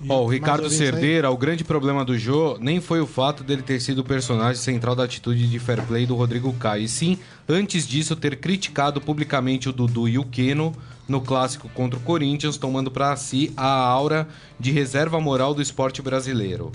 Ó, 0.07 0.19
o 0.19 0.27
Mais 0.27 0.31
Ricardo? 0.31 0.69
Cerdeira, 0.69 1.31
o 1.31 1.37
grande 1.37 1.63
problema 1.63 2.05
do 2.05 2.17
Jô 2.17 2.57
nem 2.59 2.79
foi 2.79 2.99
o 2.99 3.07
fato 3.07 3.43
dele 3.43 3.61
ter 3.61 3.79
sido 3.79 3.99
o 3.99 4.03
personagem 4.03 4.61
central 4.61 4.95
da 4.95 5.03
atitude 5.03 5.47
de 5.47 5.59
fair 5.59 5.81
play 5.83 6.05
do 6.05 6.15
Rodrigo 6.15 6.53
Caio, 6.53 6.83
e 6.83 6.87
sim, 6.87 7.17
antes 7.47 7.87
disso, 7.87 8.15
ter 8.15 8.37
criticado 8.37 9.01
publicamente 9.01 9.69
o 9.69 9.71
Dudu 9.71 10.07
e 10.07 10.17
o 10.17 10.25
Keno 10.25 10.75
no 11.07 11.21
clássico 11.21 11.69
contra 11.69 11.97
o 11.99 12.01
Corinthians, 12.03 12.57
tomando 12.57 12.91
para 12.91 13.15
si 13.15 13.51
a 13.55 13.67
aura 13.67 14.27
de 14.59 14.71
reserva 14.71 15.19
moral 15.19 15.53
do 15.53 15.61
esporte 15.61 16.01
brasileiro. 16.01 16.71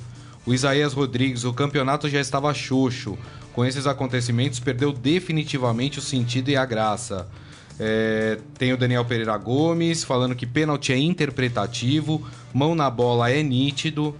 O 0.47 0.53
Isaías 0.53 0.93
Rodrigues, 0.93 1.45
o 1.45 1.53
campeonato 1.53 2.09
já 2.09 2.21
estava 2.21 2.53
xoxo. 2.53 3.17
Com 3.53 3.65
esses 3.65 3.87
acontecimentos, 3.87 4.59
perdeu 4.59 4.93
definitivamente 4.93 5.99
o 5.99 6.03
sentido 6.03 6.49
e 6.49 6.57
a 6.57 6.65
graça. 6.65 7.29
É, 7.79 8.39
tem 8.59 8.73
o 8.73 8.77
Daniel 8.77 9.05
Pereira 9.05 9.37
Gomes 9.37 10.05
falando 10.05 10.35
que 10.35 10.47
pênalti 10.47 10.93
é 10.93 10.99
interpretativo, 10.99 12.27
mão 12.53 12.75
na 12.75 12.89
bola 12.91 13.31
é 13.31 13.43
nítido. 13.43 14.15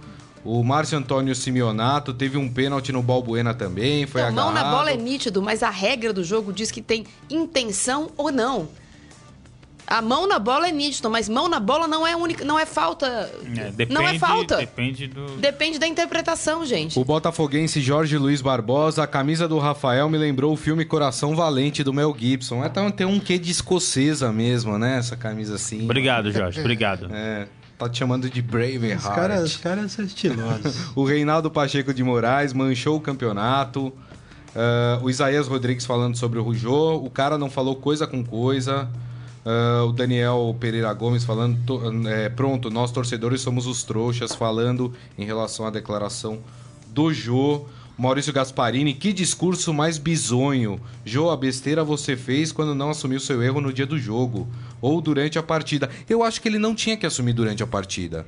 O 0.45 0.61
Márcio 0.63 0.97
Antônio 0.97 1.33
Simeonato 1.33 2.13
teve 2.13 2.37
um 2.37 2.49
pênalti 2.49 2.91
no 2.91 3.01
Balbuena 3.01 3.53
também, 3.53 4.05
foi 4.05 4.21
Então, 4.21 4.33
mão 4.33 4.49
agarrado. 4.49 4.65
na 4.71 4.77
bola 4.77 4.91
é 4.91 4.97
nítido, 4.97 5.41
mas 5.41 5.63
a 5.63 5.69
regra 5.69 6.11
do 6.11 6.23
jogo 6.23 6.51
diz 6.51 6.69
que 6.69 6.81
tem 6.81 7.05
intenção 7.29 8.11
ou 8.17 8.31
não. 8.31 8.67
A 9.93 10.01
mão 10.01 10.25
na 10.25 10.39
bola 10.39 10.67
é 10.67 10.71
nítido, 10.71 11.07
mas 11.07 11.29
mão 11.29 11.47
na 11.47 11.59
bola 11.59 11.87
não 11.87 12.05
é 12.05 12.15
única, 12.15 12.43
não 12.43 12.57
é 12.57 12.65
falta. 12.65 13.31
É, 13.55 13.69
depende, 13.69 13.93
não 13.93 14.01
é 14.07 14.17
falta. 14.17 14.57
Depende 14.57 15.05
do. 15.05 15.37
Depende 15.37 15.77
da 15.77 15.85
interpretação, 15.85 16.65
gente. 16.65 16.97
O 16.97 17.05
botafoguense 17.05 17.79
Jorge 17.79 18.17
Luiz 18.17 18.41
Barbosa, 18.41 19.03
a 19.03 19.07
camisa 19.07 19.47
do 19.47 19.59
Rafael 19.59 20.09
me 20.09 20.17
lembrou 20.17 20.51
o 20.51 20.57
filme 20.57 20.83
Coração 20.83 21.35
Valente 21.35 21.83
do 21.83 21.93
Mel 21.93 22.15
Gibson. 22.17 22.65
Então 22.65 22.89
tem 22.89 23.05
um 23.05 23.19
quê 23.19 23.37
de 23.37 23.51
escocesa 23.51 24.33
mesmo, 24.33 24.79
né? 24.79 24.97
Essa 24.97 25.15
camisa 25.15 25.53
assim. 25.53 25.83
Obrigado, 25.83 26.31
Jorge. 26.31 26.59
Obrigado. 26.59 27.13
É, 27.13 27.45
tá 27.77 27.87
te 27.87 27.99
chamando 27.99 28.27
de 28.27 28.41
Braveheart. 28.41 28.99
Os 28.99 29.07
caras, 29.07 29.43
os 29.43 29.57
caras 29.57 29.91
são 29.91 30.03
estilosos. 30.03 30.75
O 30.97 31.03
Reinaldo 31.03 31.51
Pacheco 31.51 31.93
de 31.93 32.03
Moraes 32.03 32.51
manchou 32.51 32.97
o 32.97 32.99
campeonato. 32.99 33.93
Ah, 34.55 34.97
o 35.03 35.09
Isaías 35.11 35.47
Rodrigues 35.47 35.85
falando 35.85 36.17
sobre 36.17 36.39
o 36.39 36.41
Rujô. 36.41 36.95
O 36.95 37.11
cara 37.11 37.37
não 37.37 37.51
falou 37.51 37.75
coisa 37.75 38.07
com 38.07 38.23
coisa. 38.23 38.89
Ah, 39.45 39.83
o 39.85 39.91
Daniel 39.91 40.55
Pereira 40.59 40.93
Gomes 40.93 41.23
falando. 41.23 41.57
to- 41.65 41.81
é, 42.07 42.29
pronto, 42.29 42.69
nós 42.69 42.91
torcedores 42.91 43.41
somos 43.41 43.67
os 43.67 43.83
trouxas. 43.83 44.33
Falando 44.33 44.93
em 45.17 45.25
relação 45.25 45.65
à 45.65 45.69
declaração 45.69 46.39
do 46.87 47.13
Jô. 47.13 47.65
Maurício 47.95 48.33
Gasparini, 48.33 48.91
que 48.95 49.13
discurso 49.13 49.71
mais 49.71 49.99
bizonho. 49.99 50.79
Jô, 51.05 51.29
a 51.29 51.37
besteira 51.37 51.83
você 51.83 52.17
fez 52.17 52.51
quando 52.51 52.73
não 52.73 52.89
assumiu 52.89 53.19
seu 53.19 53.43
erro 53.43 53.61
no 53.61 53.71
dia 53.71 53.85
do 53.85 53.99
jogo. 53.99 54.47
Ou 54.81 54.99
durante 54.99 55.37
a 55.37 55.43
partida. 55.43 55.87
Eu 56.09 56.23
acho 56.23 56.41
que 56.41 56.47
ele 56.47 56.57
não 56.57 56.73
tinha 56.73 56.97
que 56.97 57.05
assumir 57.05 57.33
durante 57.33 57.61
a 57.61 57.67
partida. 57.67 58.25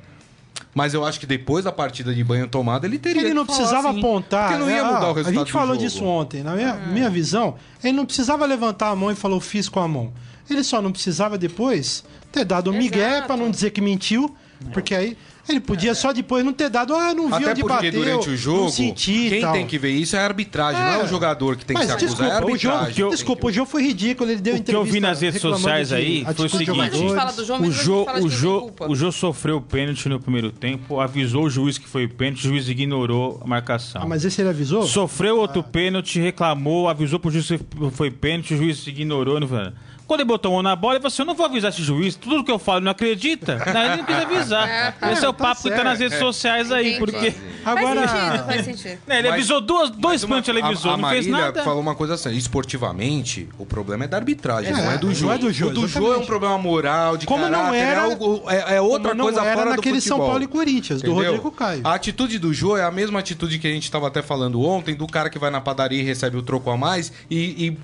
Mas 0.72 0.94
eu 0.94 1.04
acho 1.04 1.18
que 1.18 1.26
depois 1.26 1.64
da 1.64 1.72
partida 1.72 2.14
de 2.14 2.22
banho 2.22 2.46
tomado, 2.46 2.84
ele 2.84 2.96
teria 2.98 3.22
Ele 3.22 3.34
não 3.34 3.44
que 3.44 3.52
falar 3.52 3.58
precisava 3.58 3.90
assim, 3.90 3.98
apontar. 3.98 4.48
Porque 4.50 4.60
não 4.62 4.70
ia 4.70 4.82
né? 4.84 4.88
mudar 4.88 5.06
Ah, 5.06 5.10
o 5.10 5.12
resultado 5.14 5.34
A 5.34 5.38
gente 5.40 5.46
do 5.46 5.52
falou 5.52 5.74
jogo. 5.74 5.78
disso 5.86 6.04
ontem. 6.04 6.42
Na 6.44 6.54
minha, 6.54 6.74
minha 6.74 7.10
visão, 7.10 7.56
ele 7.82 7.92
não 7.94 8.06
precisava 8.06 8.46
levantar 8.46 8.90
a 8.90 8.96
mão 8.96 9.10
e 9.10 9.16
falou, 9.16 9.40
fiz 9.40 9.68
com 9.68 9.80
a 9.80 9.88
mão. 9.88 10.12
Ele 10.48 10.62
só 10.62 10.80
não 10.80 10.92
precisava 10.92 11.36
depois 11.36 12.04
ter 12.32 12.44
dado 12.44 12.70
um 12.70 12.76
migué 12.76 13.22
pra 13.22 13.36
não 13.36 13.50
dizer 13.50 13.70
que 13.70 13.80
mentiu, 13.80 14.34
porque 14.72 14.94
aí 14.94 15.16
ele 15.48 15.60
podia 15.60 15.94
só 15.94 16.12
depois 16.12 16.44
não 16.44 16.52
ter 16.52 16.68
dado, 16.68 16.92
ah, 16.92 17.14
não 17.14 17.28
vi 17.28 17.34
Até 17.34 17.50
onde 17.52 17.60
porque 17.60 17.74
bateu, 17.86 17.92
durante 17.92 18.26
o 18.28 18.30
não 18.32 18.36
jogo, 18.36 18.68
senti 18.68 19.12
e 19.26 19.30
quem 19.30 19.40
tal. 19.40 19.52
tem 19.52 19.64
que 19.66 19.78
ver 19.78 19.90
isso 19.90 20.16
é 20.16 20.18
a 20.18 20.24
arbitragem, 20.24 20.80
não 20.82 20.88
é 20.88 21.04
o 21.04 21.06
jogador 21.06 21.56
que 21.56 21.64
tem 21.64 21.76
que 21.76 21.82
Mas 21.86 21.86
se 21.86 21.92
acusar, 22.04 22.08
desculpa, 22.08 22.32
é 22.32 22.36
a 22.36 22.44
o 22.44 22.58
jogo, 22.58 22.74
arbitragem. 22.76 23.10
desculpa, 23.10 23.46
o 23.46 23.52
jogo 23.52 23.70
foi 23.70 23.82
ridículo, 23.84 24.28
ele 24.30 24.40
deu 24.40 24.56
O 24.56 24.62
que 24.62 24.74
eu 24.74 24.82
vi 24.82 24.98
entrevista 24.98 25.08
nas 25.08 25.20
redes 25.20 25.40
sociais 25.40 25.88
de 25.90 25.94
aí 25.94 26.26
foi 26.34 26.46
o 26.46 26.48
seguinte. 26.48 26.98
João, 26.98 27.60
O 27.60 27.70
Jô, 27.70 28.06
o, 28.24 28.28
Jô, 28.28 28.70
o 28.88 28.94
Jô 28.96 29.12
sofreu 29.12 29.60
pênalti 29.60 30.08
no 30.08 30.18
primeiro 30.18 30.50
tempo, 30.50 30.98
avisou 30.98 31.44
o 31.44 31.50
juiz 31.50 31.78
que 31.78 31.88
foi 31.88 32.08
pênalti, 32.08 32.40
o 32.46 32.48
juiz 32.48 32.68
ignorou 32.68 33.40
a 33.44 33.46
marcação. 33.46 34.02
Ah, 34.02 34.06
mas 34.06 34.24
esse 34.24 34.40
ele 34.40 34.48
avisou? 34.48 34.84
Sofreu 34.84 35.38
outro 35.38 35.62
pênalti, 35.62 36.18
reclamou, 36.18 36.88
avisou 36.88 37.20
pro 37.20 37.30
juiz 37.30 37.46
que 37.46 37.60
foi 37.92 38.10
pênalti, 38.10 38.54
o 38.54 38.56
juiz 38.56 38.84
ignorou. 38.88 39.38
Não 39.38 39.46
foi. 39.46 39.70
Quando 40.06 40.20
ele 40.20 40.28
botou 40.28 40.50
a 40.50 40.54
mão 40.54 40.62
na 40.62 40.76
bola, 40.76 40.94
ele 40.94 41.00
falou 41.00 41.08
assim: 41.08 41.22
Eu 41.22 41.26
não 41.26 41.34
vou 41.34 41.46
avisar 41.46 41.70
esse 41.70 41.82
juiz, 41.82 42.14
tudo 42.14 42.44
que 42.44 42.50
eu 42.50 42.58
falo 42.58 42.78
ele 42.78 42.84
não 42.84 42.92
acredita. 42.92 43.56
Não, 43.72 43.82
ele 43.82 43.96
não 43.96 44.04
quis 44.04 44.16
avisar. 44.16 44.96
Esse 45.12 45.24
é 45.24 45.28
o 45.28 45.32
tá 45.32 45.44
papo 45.44 45.62
que 45.64 45.70
tá 45.70 45.82
nas 45.84 45.98
redes 45.98 46.18
sociais 46.18 46.70
aí, 46.70 46.94
Entendi. 46.94 46.98
porque. 47.12 47.34
Agora, 47.64 48.06
Faz 48.06 48.10
sentido, 48.22 48.44
faz 48.46 48.64
sentido. 48.64 48.98
né, 49.08 49.18
ele 49.18 49.28
Mas- 49.28 49.34
avisou 49.38 49.60
duas, 49.60 49.90
dois 49.90 50.22
uma- 50.22 50.28
pênaltis, 50.36 50.48
ele 50.48 50.62
avisou, 50.62 50.90
a, 50.92 50.94
a 50.94 50.96
não 50.96 51.08
fez 51.08 51.26
Marília 51.26 51.46
nada. 51.46 51.64
falou 51.64 51.80
uma 51.80 51.94
coisa 51.96 52.14
assim, 52.14 52.30
esportivamente, 52.76 53.48
o 53.58 53.66
problema 53.66 54.04
é 54.04 54.08
da 54.08 54.16
arbitragem, 54.16 54.72
não 54.72 54.90
é 54.92 54.98
do 54.98 55.08
não 55.08 55.14
jogo. 55.14 55.32
é 55.32 55.38
do 55.38 55.52
jogo, 55.52 55.70
o 55.70 55.74
do 55.74 55.88
jogo 55.88 56.04
é 56.04 56.08
um 56.08 56.10
exatamente. 56.10 56.26
problema 56.28 56.58
moral, 56.58 57.16
de 57.16 57.26
Como 57.26 57.42
não 57.44 57.50
caráter, 57.50 57.76
era- 57.78 58.00
é, 58.00 58.04
algo- 58.04 58.42
é- 58.48 58.76
é 58.76 58.80
outra 58.80 59.08
como 59.10 59.14
não 59.14 59.24
coisa 59.24 59.40
era 59.42 59.54
fora 59.56 59.70
do 59.70 59.76
naquele 59.76 59.96
futebol. 60.00 60.18
São 60.18 60.26
Paulo 60.28 60.42
e 60.42 60.46
Corinthians, 60.46 61.02
do 61.02 61.10
Entendeu? 61.10 61.30
Rodrigo 61.32 61.50
Caio. 61.52 61.80
A 61.84 61.94
atitude 61.94 62.38
do 62.38 62.52
Jô 62.52 62.76
é 62.76 62.84
a 62.84 62.90
mesma 62.90 63.18
atitude 63.18 63.58
que 63.58 63.66
a 63.66 63.70
gente 63.70 63.84
estava 63.84 64.06
até 64.06 64.22
falando 64.22 64.62
ontem, 64.62 64.94
do 64.94 65.06
cara 65.06 65.28
que 65.30 65.38
vai 65.38 65.50
na 65.50 65.60
padaria 65.60 66.00
e 66.00 66.04
recebe 66.04 66.36
o 66.36 66.42
troco 66.42 66.70
a 66.70 66.76
mais 66.76 67.12
e, 67.30 67.36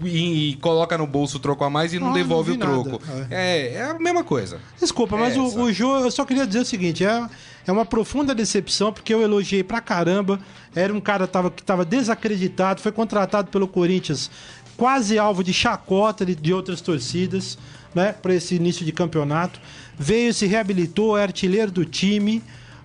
e- 0.03 0.09
e- 0.09 0.51
e 0.51 0.55
coloca 0.57 0.97
no 0.97 1.07
bolso 1.07 1.39
o 1.39 1.41
troco 1.41 1.65
a 1.65 1.71
mais 1.71 1.93
e 1.93 1.99
não, 1.99 2.12
Não, 2.13 2.23
devolve 2.23 2.57
não 2.57 2.81
o 2.81 2.85
troco. 2.85 3.07
nada. 3.07 3.29
É, 3.31 3.75
é 3.75 3.83
a 3.85 3.99
mesma 3.99 4.23
coisa. 4.25 4.61
Desculpa, 4.81 5.17
mas 5.17 5.33
Essa. 5.33 5.41
o, 5.41 5.63
o 5.63 5.73
Jô, 5.73 5.99
eu 5.99 6.11
só 6.11 6.25
queria 6.25 6.47
dizer 6.47 6.61
o 6.61 6.65
seguinte: 6.65 7.05
é, 7.05 7.27
é 7.67 7.73
uma 7.73 7.85
profunda 7.85 8.35
decepção, 8.35 8.93
porque 8.93 9.13
eu 9.13 9.21
elogiei 9.23 9.63
pra 9.63 9.81
caramba. 9.81 10.41
Era 10.75 10.93
um 10.93 11.01
cara 11.01 11.27
tava, 11.27 11.51
que 11.51 11.63
tava 11.63 11.85
desacreditado, 11.85 12.81
foi 12.81 12.93
contratado 12.93 13.51
pelo 13.51 13.69
Corinthians 13.69 14.31
quase 14.77 15.19
alvo 15.19 15.45
de 15.45 15.53
chacota 15.53 16.25
de, 16.25 16.35
de 16.35 16.53
outras 16.53 16.81
torcidas, 16.81 17.59
né, 17.95 18.13
para 18.13 18.35
esse 18.35 18.55
início 18.55 18.85
de 18.85 18.93
campeonato. 18.93 19.61
Veio, 19.99 20.33
se 20.33 20.47
reabilitou, 20.47 21.17
é 21.17 21.23
artilheiro 21.23 21.71
do 21.71 21.85
time, 21.85 22.43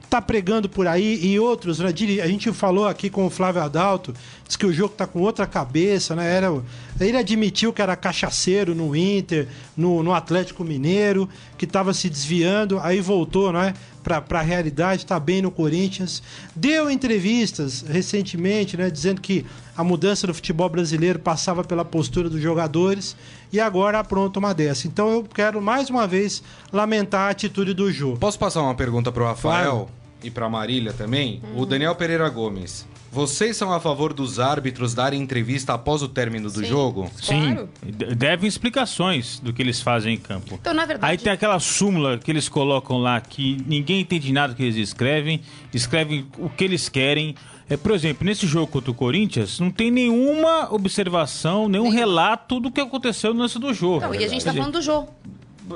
tá 0.09 0.21
pregando 0.21 0.69
por 0.69 0.87
aí 0.87 1.19
e 1.25 1.37
outros, 1.39 1.79
né? 1.79 1.87
A 2.23 2.27
gente 2.27 2.51
falou 2.53 2.87
aqui 2.87 3.09
com 3.09 3.25
o 3.25 3.29
Flávio 3.29 3.61
Adalto, 3.61 4.13
disse 4.45 4.57
que 4.57 4.65
o 4.65 4.71
jogo 4.71 4.93
tá 4.95 5.05
com 5.05 5.19
outra 5.19 5.45
cabeça, 5.45 6.15
né? 6.15 6.33
Era, 6.33 6.51
o- 6.51 6.63
ele 6.99 7.17
admitiu 7.17 7.73
que 7.73 7.81
era 7.81 7.95
cachaceiro 7.95 8.73
no 8.73 8.95
Inter, 8.95 9.47
no, 9.75 10.01
no 10.03 10.13
Atlético 10.13 10.63
Mineiro, 10.63 11.27
que 11.57 11.65
estava 11.65 11.93
se 11.93 12.09
desviando, 12.09 12.79
aí 12.79 13.01
voltou, 13.01 13.51
né? 13.51 13.73
Pra, 14.01 14.21
pra 14.21 14.41
realidade, 14.41 15.05
tá 15.05 15.19
bem 15.19 15.41
no 15.41 15.51
Corinthians. 15.51 16.23
Deu 16.55 16.89
entrevistas 16.89 17.81
recentemente, 17.81 18.77
né? 18.77 18.89
Dizendo 18.89 19.19
que 19.19 19.45
a 19.75 19.83
mudança 19.83 20.25
do 20.25 20.33
futebol 20.33 20.69
brasileiro 20.69 21.19
passava 21.19 21.61
pela 21.61 21.83
postura 21.83 22.29
dos 22.29 22.41
jogadores 22.41 23.17
e 23.51 23.59
agora 23.59 23.99
apronta 23.99 24.39
uma 24.39 24.53
dessa. 24.53 24.87
Então 24.87 25.09
eu 25.11 25.23
quero 25.23 25.61
mais 25.61 25.89
uma 25.89 26.07
vez 26.07 26.41
lamentar 26.71 27.27
a 27.27 27.29
atitude 27.31 27.73
do 27.73 27.91
Jô. 27.91 28.13
Posso 28.17 28.39
passar 28.39 28.61
uma 28.61 28.73
pergunta 28.75 29.11
pro 29.11 29.25
Rafael 29.25 29.71
Claro. 29.71 29.96
E 30.23 30.29
pra 30.31 30.49
Marília 30.49 30.93
também? 30.93 31.41
O 31.55 31.65
Daniel 31.65 31.95
Pereira 31.95 32.27
Gomes. 32.29 32.87
Vocês 33.11 33.55
são 33.55 33.71
a 33.71 33.79
favor 33.79 34.13
dos 34.13 34.37
árbitros 34.39 34.93
darem 34.93 35.21
entrevista 35.21 35.73
após 35.73 36.01
o 36.01 36.07
término 36.09 36.49
do 36.51 36.59
Sim. 36.59 36.65
jogo? 36.65 37.09
Sim, 37.21 37.53
Claro. 37.53 37.69
de- 37.83 38.15
devem 38.15 38.47
explicações 38.47 39.39
do 39.39 39.53
que 39.53 39.61
eles 39.61 39.81
fazem 39.81 40.15
em 40.15 40.17
campo. 40.17 40.55
Então, 40.61 40.73
na 40.73 40.85
verdade. 40.85 41.11
Aí 41.11 41.17
tem 41.17 41.31
aquela 41.31 41.59
súmula 41.59 42.17
que 42.17 42.29
eles 42.29 42.49
colocam 42.49 42.97
lá 42.97 43.19
que 43.21 43.63
ninguém 43.65 44.01
entende 44.01 44.31
nada 44.33 44.53
do 44.53 44.57
que 44.57 44.63
eles 44.63 44.75
escrevem, 44.75 45.41
escrevem 45.73 46.27
o 46.37 46.49
que 46.49 46.63
eles 46.63 46.89
querem. 46.89 47.33
É, 47.69 47.75
por 47.77 47.91
exemplo, 47.93 48.25
nesse 48.25 48.45
jogo 48.45 48.67
contra 48.67 48.91
o 48.91 48.93
Corinthians, 48.93 49.59
não 49.59 49.71
tem 49.71 49.89
nenhuma 49.89 50.73
observação, 50.73 51.67
nenhum 51.69 51.89
relato 51.89 52.59
do 52.59 52.69
que 52.71 52.79
aconteceu 52.81 53.33
no 53.33 53.39
lance 53.41 53.57
do 53.59 53.73
jogo. 53.73 54.01
Não, 54.01 54.13
e 54.15 54.23
a 54.23 54.27
gente 54.27 54.43
tá 54.43 54.53
falando 54.53 54.73
do 54.73 54.81
Jô. 54.81 55.05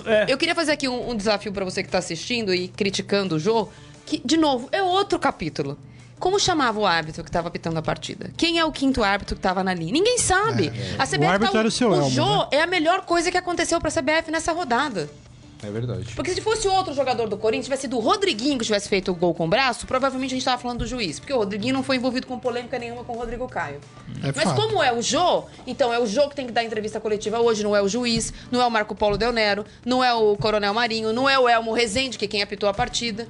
É. 0.05 0.25
Eu 0.29 0.37
queria 0.37 0.55
fazer 0.55 0.71
aqui 0.71 0.87
um, 0.87 1.11
um 1.11 1.15
desafio 1.17 1.51
pra 1.51 1.65
você 1.65 1.83
que 1.83 1.89
tá 1.89 1.97
assistindo 1.97 2.53
e 2.53 2.67
criticando 2.69 3.35
o 3.35 3.39
Jô, 3.39 3.67
que, 4.05 4.21
de 4.23 4.37
novo, 4.37 4.69
é 4.71 4.81
outro 4.81 5.19
capítulo. 5.19 5.77
Como 6.19 6.39
chamava 6.39 6.79
o 6.79 6.85
árbitro 6.85 7.23
que 7.23 7.31
tava 7.31 7.47
apitando 7.47 7.77
a 7.77 7.81
partida? 7.81 8.31
Quem 8.37 8.59
é 8.59 8.65
o 8.65 8.71
quinto 8.71 9.03
árbitro 9.03 9.35
que 9.35 9.41
tava 9.41 9.63
na 9.63 9.73
linha? 9.73 9.91
Ninguém 9.91 10.19
sabe. 10.19 10.71
A 10.99 11.07
CBF 11.07 11.25
árbitro 11.25 11.53
tá, 11.53 11.59
era 11.59 11.67
o 11.67 11.71
seu 11.71 11.89
o 11.89 11.95
Elmo, 11.95 12.09
Jô 12.11 12.37
né? 12.37 12.47
é 12.51 12.61
a 12.61 12.67
melhor 12.67 13.01
coisa 13.05 13.31
que 13.31 13.37
aconteceu 13.37 13.81
pra 13.81 13.89
CBF 13.89 14.29
nessa 14.29 14.51
rodada. 14.53 15.09
É 15.63 15.69
verdade. 15.69 16.13
Porque 16.15 16.33
se 16.33 16.41
fosse 16.41 16.67
outro 16.67 16.93
jogador 16.93 17.27
do 17.27 17.37
Corinthians, 17.37 17.65
tivesse 17.65 17.83
sido 17.83 17.97
o 17.97 17.99
Rodriguinho 17.99 18.57
que 18.57 18.65
tivesse 18.65 18.89
feito 18.89 19.11
o 19.11 19.15
gol 19.15 19.33
com 19.33 19.45
o 19.45 19.47
braço, 19.47 19.85
provavelmente 19.85 20.31
a 20.31 20.35
gente 20.35 20.45
tava 20.45 20.59
falando 20.59 20.79
do 20.79 20.87
juiz. 20.87 21.19
Porque 21.19 21.33
o 21.33 21.37
Rodriguinho 21.37 21.73
não 21.73 21.83
foi 21.83 21.97
envolvido 21.97 22.25
com 22.25 22.39
polêmica 22.39 22.79
nenhuma 22.79 23.03
com 23.03 23.13
o 23.13 23.17
Rodrigo 23.17 23.47
Caio. 23.47 23.79
É 24.23 24.31
Mas 24.35 24.43
fato. 24.43 24.55
como 24.55 24.81
é 24.81 24.91
o 24.91 25.01
Jô, 25.01 25.45
então 25.67 25.93
é 25.93 25.99
o 25.99 26.05
Jô 26.07 26.29
que 26.29 26.35
tem 26.35 26.47
que 26.47 26.51
dar 26.51 26.63
entrevista 26.63 26.99
coletiva 26.99 27.39
hoje, 27.39 27.63
não 27.63 27.75
é 27.75 27.81
o 27.81 27.87
juiz, 27.87 28.33
não 28.51 28.61
é 28.61 28.65
o 28.65 28.71
Marco 28.71 28.95
Polo 28.95 29.17
Del 29.17 29.31
Nero, 29.31 29.65
não 29.85 30.03
é 30.03 30.13
o 30.13 30.35
Coronel 30.35 30.73
Marinho, 30.73 31.13
não 31.13 31.29
é 31.29 31.37
o 31.37 31.47
Elmo 31.47 31.73
Rezende, 31.73 32.17
que 32.17 32.25
é 32.25 32.27
quem 32.27 32.41
apitou 32.41 32.67
a 32.67 32.73
partida. 32.73 33.27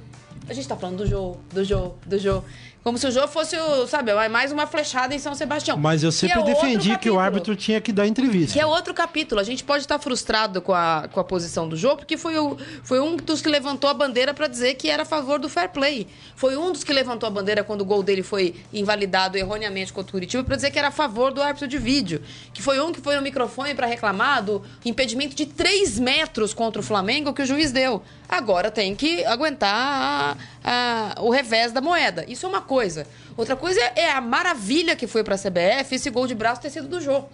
A 0.48 0.52
gente 0.52 0.66
tá 0.66 0.76
falando 0.76 0.98
do 0.98 1.06
Jô, 1.06 1.36
do 1.52 1.64
Jô, 1.64 1.92
do 2.04 2.18
Jô. 2.18 2.42
Como 2.82 2.98
se 2.98 3.06
o 3.06 3.12
Jô 3.12 3.28
fosse, 3.28 3.56
o, 3.56 3.86
sabe, 3.86 4.12
mais 4.28 4.50
uma 4.50 4.66
flechada 4.66 5.14
em 5.14 5.18
São 5.18 5.36
Sebastião. 5.36 5.76
Mas 5.76 6.02
eu 6.02 6.10
Que 6.10 6.16
sempre 6.16 6.34
é 6.34 6.38
outro 6.38 6.54
defendi 6.54 6.98
que 6.98 7.08
o 7.08 7.16
árbitro 7.16 7.54
tinha 7.54 7.80
que 7.80 7.92
dar 7.92 8.08
entrevista. 8.08 8.54
Que 8.54 8.58
é 8.58 8.66
outro 8.66 8.92
capítulo. 8.92 9.40
A 9.40 9.44
gente 9.44 9.62
pode 9.62 9.84
estar 9.84 10.00
frustrado 10.00 10.60
com 10.60 10.74
a, 10.74 11.08
com 11.12 11.20
a 11.20 11.24
posição 11.24 11.68
do 11.68 11.76
jogo, 11.76 11.98
porque 11.98 12.16
foi, 12.16 12.36
o, 12.36 12.56
foi 12.82 12.98
um 12.98 13.14
dos 13.14 13.40
que 13.40 13.48
levantou 13.48 13.88
a 13.88 13.94
bandeira 13.94 14.34
para 14.34 14.48
dizer 14.48 14.74
que 14.74 14.88
era 14.90 15.04
a 15.04 15.06
favor 15.06 15.38
do 15.38 15.48
fair 15.48 15.68
play. 15.68 16.08
Foi 16.34 16.56
um 16.56 16.72
dos 16.72 16.82
que 16.82 16.92
levantou 16.92 17.28
a 17.28 17.30
bandeira 17.30 17.62
quando 17.62 17.82
o 17.82 17.84
gol 17.84 18.02
dele 18.02 18.24
foi 18.24 18.56
invalidado 18.72 19.38
erroneamente 19.38 19.92
contra 19.92 20.10
o 20.10 20.12
Curitiba 20.12 20.42
para 20.42 20.56
dizer 20.56 20.72
que 20.72 20.78
era 20.78 20.88
a 20.88 20.92
favor 20.92 21.32
do 21.32 21.40
árbitro 21.40 21.68
de 21.68 21.78
vídeo. 21.78 22.20
Que 22.52 22.60
foi 22.60 22.80
um 22.80 22.90
que 22.90 23.00
foi 23.00 23.14
no 23.14 23.22
microfone 23.22 23.76
para 23.76 23.86
reclamar 23.86 24.42
do 24.42 24.60
impedimento 24.84 25.36
de 25.36 25.46
3 25.46 26.00
metros 26.00 26.52
contra 26.52 26.80
o 26.80 26.84
Flamengo 26.84 27.32
que 27.32 27.42
o 27.42 27.46
juiz 27.46 27.70
deu. 27.70 28.02
Agora 28.32 28.70
tem 28.70 28.94
que 28.96 29.22
aguentar 29.26 29.74
a- 29.74 30.36
a- 30.64 31.22
o 31.22 31.28
revés 31.28 31.70
da 31.70 31.82
moeda. 31.82 32.24
Isso 32.26 32.46
é 32.46 32.48
uma 32.48 32.62
coisa. 32.62 33.06
Outra 33.36 33.54
coisa 33.54 33.78
é 33.94 34.10
a 34.10 34.22
maravilha 34.22 34.96
que 34.96 35.06
foi 35.06 35.22
para 35.22 35.34
a 35.34 35.38
CBF 35.38 35.94
esse 35.96 36.08
gol 36.08 36.26
de 36.26 36.34
braço 36.34 36.60
ter 36.62 36.70
sido 36.70 36.88
do 36.88 36.98
jogo. 36.98 37.28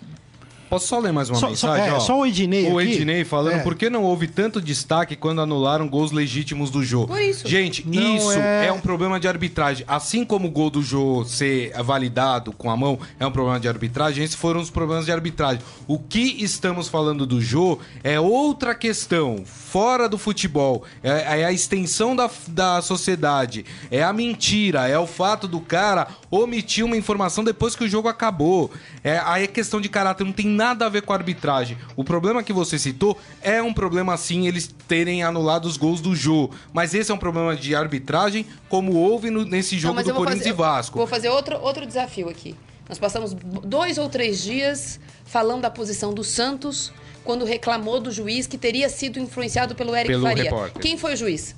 Posso 0.69 0.87
só 0.87 0.99
ler 0.99 1.13
mais 1.13 1.31
uma 1.31 1.37
Só- 1.39 1.47
só- 1.55 1.69
mensagem? 1.73 1.89
é, 1.89 1.93
ó? 1.95 2.01
só 2.01 2.19
o 2.21 2.27
Ednei 2.27 2.71
O 2.71 2.79
aqui. 2.79 2.93
Ednei 2.93 3.25
falando 3.25 3.55
É. 3.57 3.59
por 3.63 3.75
que 3.75 3.89
não 3.89 4.03
houve 4.05 4.27
tanto 4.27 4.61
destaque 4.61 5.17
quando 5.17 5.41
anularam 5.41 5.89
gols 5.89 6.13
legítimos 6.13 6.71
do 6.71 6.85
jogo. 6.85 7.09
Por 7.09 7.21
isso. 7.21 7.49
Gente, 7.49 7.87
Não 7.89 8.17
isso 8.17 8.33
é- 8.33 8.67
é... 8.67 8.73
um 8.73 8.81
problema 8.81 9.19
de 9.19 9.27
arbitragem. 9.27 9.85
Assim 9.89 10.25
como 10.25 10.49
o 10.49 10.51
gol 10.51 10.69
do 10.69 10.83
Jô 10.83 11.25
ser 11.25 11.73
validado 11.83 12.53
com 12.53 12.71
a 12.71 12.77
mão 12.77 12.99
é 13.19 13.27
um 13.27 13.31
problema 13.31 13.59
de 13.59 13.67
arbitragem, 13.69 14.23
esses 14.23 14.37
foram 14.37 14.61
os 14.61 14.69
problemas 14.71 15.07
de 15.07 15.13
arbitragem. 15.13 15.63
O 15.87 15.99
que 15.99 16.43
estamos 16.43 16.89
falando 16.89 17.25
do 17.25 17.41
Jô 17.41 17.79
é 18.05 18.21
outra 18.21 18.75
questão, 18.75 19.43
fora 19.47 20.09
do 20.09 20.19
futebol. 20.19 20.85
É, 21.03 21.41
é 21.41 21.45
a 21.47 21.53
extensão 21.53 22.15
da, 22.15 22.31
da 22.49 22.83
sociedade. 22.83 23.65
É 23.91 24.03
a 24.03 24.13
mentira. 24.13 24.87
É 24.89 24.99
o 24.99 25.07
fato 25.07 25.49
do 25.49 25.61
cara 25.61 26.09
omitir 26.31 26.85
uma 26.85 26.97
informação 26.97 27.43
depois 27.43 27.75
que 27.75 27.85
o 27.85 27.89
jogo 27.89 28.09
acabou. 28.09 28.71
É, 29.03 29.19
aí 29.25 29.45
é 29.45 29.47
questão 29.47 29.81
de 29.81 29.89
caráter, 29.89 30.25
não 30.25 30.33
tem 30.33 30.47
nada 30.59 30.85
a 30.87 30.89
ver 30.89 31.03
com 31.03 31.13
a 31.13 31.17
arbitragem. 31.17 31.79
O 31.97 32.03
problema 32.03 32.43
que 32.43 32.53
você 32.53 32.79
citou 32.79 33.17
é 33.41 33.63
um 33.63 33.73
problema, 33.73 34.17
sim, 34.17 34.47
eles 34.49 34.69
terem 34.89 35.23
anulado 35.23 35.67
os 35.67 35.77
gols 35.77 36.01
do 36.01 36.15
Jô. 36.17 36.51
Mas 36.73 36.93
esse 36.95 37.11
é 37.11 37.15
um 37.15 37.19
problema 37.19 37.55
de 37.57 37.75
arbitragem, 37.75 38.45
como 38.69 38.95
houve 38.97 39.31
no- 39.31 39.45
nesse 39.45 39.79
jogo 39.79 39.95
Não, 39.95 39.95
mas 39.95 40.07
do 40.07 40.15
Corinthians 40.15 40.39
fazer- 40.41 40.51
e 40.51 40.53
Vasco. 40.53 40.99
Vou 40.99 41.07
fazer 41.07 41.29
outro, 41.29 41.57
outro 41.63 41.87
desafio 41.87 42.29
aqui. 42.29 42.57
Nós 42.89 42.99
passamos 42.99 43.35
dois 43.65 43.97
ou 43.99 44.09
três 44.09 44.43
dias 44.43 44.99
falando 45.25 45.63
da 45.63 45.71
posição 45.71 46.13
do 46.13 46.25
Santos 46.25 46.93
quando 47.23 47.45
reclamou 47.45 48.01
do 48.01 48.11
juiz 48.11 48.47
que 48.47 48.59
teria 48.59 48.89
sido 48.89 49.19
influenciado 49.21 49.75
pelo 49.75 49.95
Eric 49.95 50.09
Pelo 50.09 50.23
Faria. 50.27 50.45
repórter. 50.45 50.83
Quem 50.83 50.99
foi 50.99 51.13
o 51.15 51.17
juiz? 51.17 51.55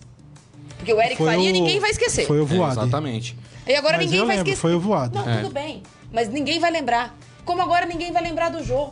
Porque 0.76 0.92
o 0.92 1.00
Eric 1.00 1.16
Foi 1.16 1.26
Faria 1.26 1.50
o- 1.50 1.52
ninguém 1.52 1.78
vai 1.80 1.90
esquecer. 1.90 2.26
Foi 2.26 2.40
o 2.40 2.42
É, 2.42 2.46
voado. 2.46 2.80
exatamente. 2.80 3.36
E 3.66 3.74
agora 3.74 3.96
Mas 3.96 4.06
ninguém 4.06 4.20
eu 4.20 4.26
vai 4.26 4.36
lembro, 4.36 4.50
esquecer. 4.50 4.60
foi 4.60 4.74
o 4.74 4.80
voado. 4.80 5.14
Não, 5.18 5.28
É. 5.28 5.40
tudo 5.42 5.52
bem. 5.52 5.82
Mas 6.12 6.28
ninguém 6.28 6.58
vai 6.58 6.70
lembrar. 6.72 7.16
Como 7.44 7.60
agora 7.62 7.86
ninguém 7.86 8.12
vai 8.12 8.22
lembrar 8.22 8.48
do 8.50 8.62
Jô. 8.62 8.90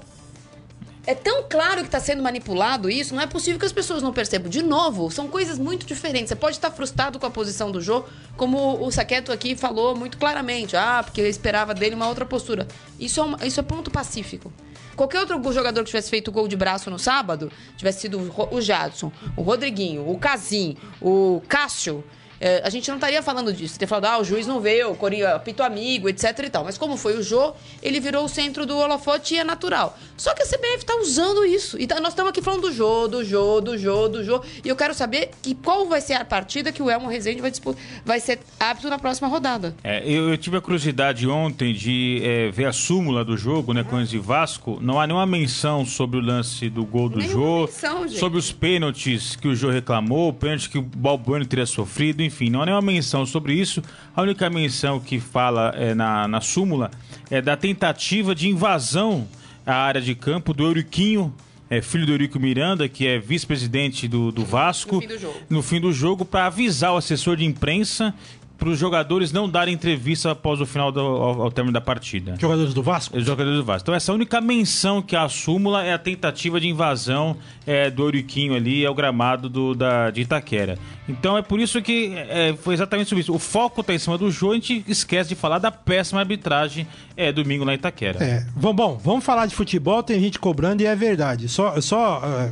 É 1.06 1.14
tão 1.14 1.44
claro 1.48 1.80
que 1.80 1.86
está 1.86 1.98
sendo 1.98 2.22
manipulado 2.22 2.90
isso, 2.90 3.14
não 3.14 3.22
é 3.22 3.26
possível 3.26 3.58
que 3.58 3.64
as 3.64 3.72
pessoas 3.72 4.02
não 4.02 4.12
percebam. 4.12 4.50
De 4.50 4.62
novo, 4.62 5.10
são 5.10 5.26
coisas 5.26 5.58
muito 5.58 5.86
diferentes. 5.86 6.28
Você 6.28 6.36
pode 6.36 6.56
estar 6.56 6.70
frustrado 6.70 7.18
com 7.18 7.24
a 7.24 7.30
posição 7.30 7.70
do 7.70 7.80
Jô, 7.80 8.04
como 8.36 8.84
o 8.84 8.90
Saqueto 8.92 9.32
aqui 9.32 9.56
falou 9.56 9.96
muito 9.96 10.18
claramente. 10.18 10.76
Ah, 10.76 11.00
porque 11.02 11.22
eu 11.22 11.26
esperava 11.26 11.72
dele 11.72 11.94
uma 11.94 12.06
outra 12.08 12.26
postura. 12.26 12.68
Isso 13.00 13.20
é, 13.20 13.22
uma- 13.22 13.46
isso 13.46 13.58
é 13.58 13.62
ponto 13.62 13.90
pacífico. 13.90 14.52
Qualquer 14.96 15.20
outro 15.20 15.40
jogador 15.50 15.80
que 15.80 15.86
tivesse 15.86 16.10
feito 16.10 16.30
gol 16.30 16.46
de 16.46 16.56
braço 16.56 16.90
no 16.90 16.98
sábado, 16.98 17.50
tivesse 17.76 18.00
sido 18.02 18.18
o 18.50 18.60
Jadson, 18.60 19.10
o 19.34 19.40
Rodriguinho, 19.42 20.06
o 20.10 20.18
Casim, 20.18 20.76
o 21.00 21.40
Cássio, 21.48 22.04
é, 22.40 22.62
a 22.64 22.70
gente 22.70 22.88
não 22.88 22.96
estaria 22.96 23.22
falando 23.22 23.52
disso. 23.52 23.74
Teria 23.74 23.88
falado, 23.88 24.04
ah, 24.06 24.18
o 24.20 24.24
juiz 24.24 24.46
não 24.46 24.60
veio, 24.60 24.90
o 24.90 24.94
Coringa 24.96 25.34
apito 25.34 25.62
amigo, 25.62 26.08
etc 26.08 26.38
e 26.44 26.50
tal. 26.50 26.64
Mas 26.64 26.78
como 26.78 26.96
foi 26.96 27.16
o 27.16 27.22
Jô, 27.22 27.52
ele 27.82 28.00
virou 28.00 28.24
o 28.24 28.28
centro 28.28 28.64
do 28.66 28.76
holofote 28.76 29.34
e 29.34 29.38
é 29.38 29.44
natural. 29.44 29.98
Só 30.16 30.34
que 30.34 30.42
a 30.42 30.46
CBF 30.46 30.84
tá 30.84 30.96
usando 30.96 31.44
isso. 31.44 31.78
E 31.80 31.86
tá- 31.86 32.00
nós 32.00 32.10
estamos 32.10 32.30
aqui 32.30 32.42
falando 32.42 32.62
do 32.62 32.72
Jô, 32.72 33.08
do 33.08 33.24
Jô, 33.24 33.60
do 33.60 33.76
Jô, 33.76 34.08
do 34.08 34.24
Jô. 34.24 34.42
E 34.64 34.68
eu 34.68 34.76
quero 34.76 34.94
saber 34.94 35.30
que, 35.42 35.54
qual 35.54 35.86
vai 35.86 36.00
ser 36.00 36.14
a 36.14 36.24
partida 36.24 36.72
que 36.72 36.82
o 36.82 36.90
Elmo 36.90 37.08
Rezende 37.08 37.40
vai, 37.40 37.50
disputar, 37.50 37.82
vai 38.04 38.20
ser 38.20 38.38
apto 38.58 38.88
na 38.88 38.98
próxima 38.98 39.28
rodada. 39.28 39.74
É, 39.82 40.02
eu, 40.04 40.30
eu 40.30 40.38
tive 40.38 40.56
a 40.56 40.60
curiosidade 40.60 41.26
ontem 41.28 41.72
de 41.72 42.20
é, 42.24 42.50
ver 42.50 42.66
a 42.66 42.72
súmula 42.72 43.24
do 43.24 43.36
jogo, 43.36 43.72
né, 43.72 43.82
Corinthians 43.82 44.12
e 44.12 44.18
Vasco. 44.18 44.78
Não 44.80 45.00
há 45.00 45.06
nenhuma 45.06 45.26
menção 45.26 45.84
sobre 45.84 46.18
o 46.18 46.20
lance 46.20 46.68
do 46.68 46.84
gol 46.84 47.08
do 47.08 47.18
Nenhuma 47.18 47.34
Jô, 47.34 47.60
menção, 47.66 48.08
sobre 48.08 48.38
os 48.38 48.52
pênaltis 48.52 49.36
que 49.36 49.48
o 49.48 49.54
Jô 49.54 49.70
reclamou, 49.70 50.28
o 50.28 50.32
pênalti 50.32 50.68
que 50.68 50.78
o 50.78 50.82
Balbueno 50.82 51.44
teria 51.46 51.66
sofrido, 51.66 52.22
enfim, 52.28 52.48
não 52.48 52.62
há 52.62 52.66
nenhuma 52.66 52.82
menção 52.82 53.26
sobre 53.26 53.54
isso. 53.54 53.82
A 54.14 54.22
única 54.22 54.48
menção 54.48 55.00
que 55.00 55.18
fala 55.18 55.72
é, 55.76 55.94
na, 55.94 56.28
na 56.28 56.40
súmula 56.40 56.90
é 57.30 57.42
da 57.42 57.56
tentativa 57.56 58.34
de 58.34 58.48
invasão 58.48 59.26
à 59.66 59.74
área 59.74 60.00
de 60.00 60.14
campo 60.14 60.54
do 60.54 60.64
Euriquinho, 60.64 61.34
é, 61.68 61.82
filho 61.82 62.06
do 62.06 62.12
Eurico 62.12 62.38
Miranda, 62.40 62.88
que 62.88 63.06
é 63.06 63.18
vice-presidente 63.18 64.08
do, 64.08 64.32
do 64.32 64.44
Vasco, 64.44 64.94
No 64.96 65.00
fim 65.02 65.08
do 65.08 65.18
jogo. 65.18 65.34
no 65.50 65.62
fim 65.62 65.80
do 65.80 65.92
jogo 65.92 66.24
para 66.24 66.46
avisar 66.46 66.92
o 66.94 66.96
assessor 66.96 67.36
de 67.36 67.44
imprensa 67.44 68.14
para 68.58 68.68
os 68.68 68.78
jogadores 68.78 69.30
não 69.30 69.48
darem 69.48 69.72
entrevista 69.72 70.32
após 70.32 70.60
o 70.60 70.66
final 70.66 70.90
do 70.90 71.00
ao, 71.00 71.42
ao 71.42 71.50
término 71.50 71.72
da 71.72 71.80
partida. 71.80 72.34
Jogadores 72.38 72.74
do 72.74 72.82
Vasco? 72.82 73.16
Os 73.16 73.24
jogadores 73.24 73.58
do 73.58 73.64
Vasco. 73.64 73.84
Então 73.84 73.94
essa 73.94 74.12
única 74.12 74.40
menção 74.40 75.00
que 75.00 75.14
a 75.14 75.28
súmula 75.28 75.84
é 75.84 75.92
a 75.92 75.98
tentativa 75.98 76.60
de 76.60 76.66
invasão 76.66 77.36
é, 77.64 77.88
do 77.88 78.02
Euriquinho 78.02 78.54
ali 78.54 78.84
ao 78.84 78.94
gramado 78.94 79.48
do, 79.48 79.74
da, 79.74 80.10
de 80.10 80.22
Itaquera. 80.22 80.76
Então 81.08 81.38
é 81.38 81.42
por 81.42 81.60
isso 81.60 81.80
que 81.80 82.12
é, 82.16 82.54
foi 82.60 82.74
exatamente 82.74 83.08
sobre 83.08 83.22
isso. 83.22 83.32
O 83.32 83.38
foco 83.38 83.80
está 83.80 83.94
em 83.94 83.98
cima 83.98 84.18
do 84.18 84.30
jogo, 84.30 84.52
a 84.52 84.56
gente 84.56 84.84
esquece 84.88 85.28
de 85.28 85.36
falar 85.36 85.58
da 85.58 85.70
péssima 85.70 86.20
arbitragem 86.20 86.86
é, 87.16 87.30
domingo 87.30 87.64
lá 87.64 87.72
em 87.72 87.76
Itaquera. 87.76 88.22
É. 88.22 88.44
Bom, 88.56 88.74
bom, 88.74 89.00
vamos 89.02 89.24
falar 89.24 89.46
de 89.46 89.54
futebol, 89.54 90.02
tem 90.02 90.20
gente 90.20 90.38
cobrando 90.38 90.82
e 90.82 90.86
é 90.86 90.96
verdade. 90.96 91.48
Só, 91.48 91.80
só 91.80 92.50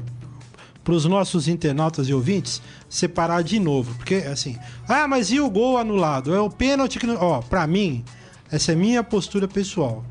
para 0.87 0.95
os 0.95 1.05
nossos 1.05 1.49
internautas 1.49 2.09
e 2.09 2.15
ouvintes 2.15 2.63
separar 2.89 3.43
de 3.43 3.59
novo. 3.59 3.93
Porque, 3.97 4.15
assim, 4.15 4.57
ah, 4.87 5.09
mas 5.09 5.33
e 5.33 5.41
o 5.41 5.51
gol 5.51 5.77
anulado? 5.77 6.33
É 6.33 6.41
o 6.41 6.49
pênalti 6.49 7.01
que. 7.01 7.11
Ó, 7.11 7.43
para 7.43 7.67
mim, 7.67 8.05
essa 8.53 8.71
é 8.71 8.77
minha 8.77 9.03
postura 9.03 9.49
pessoal. 9.49 10.05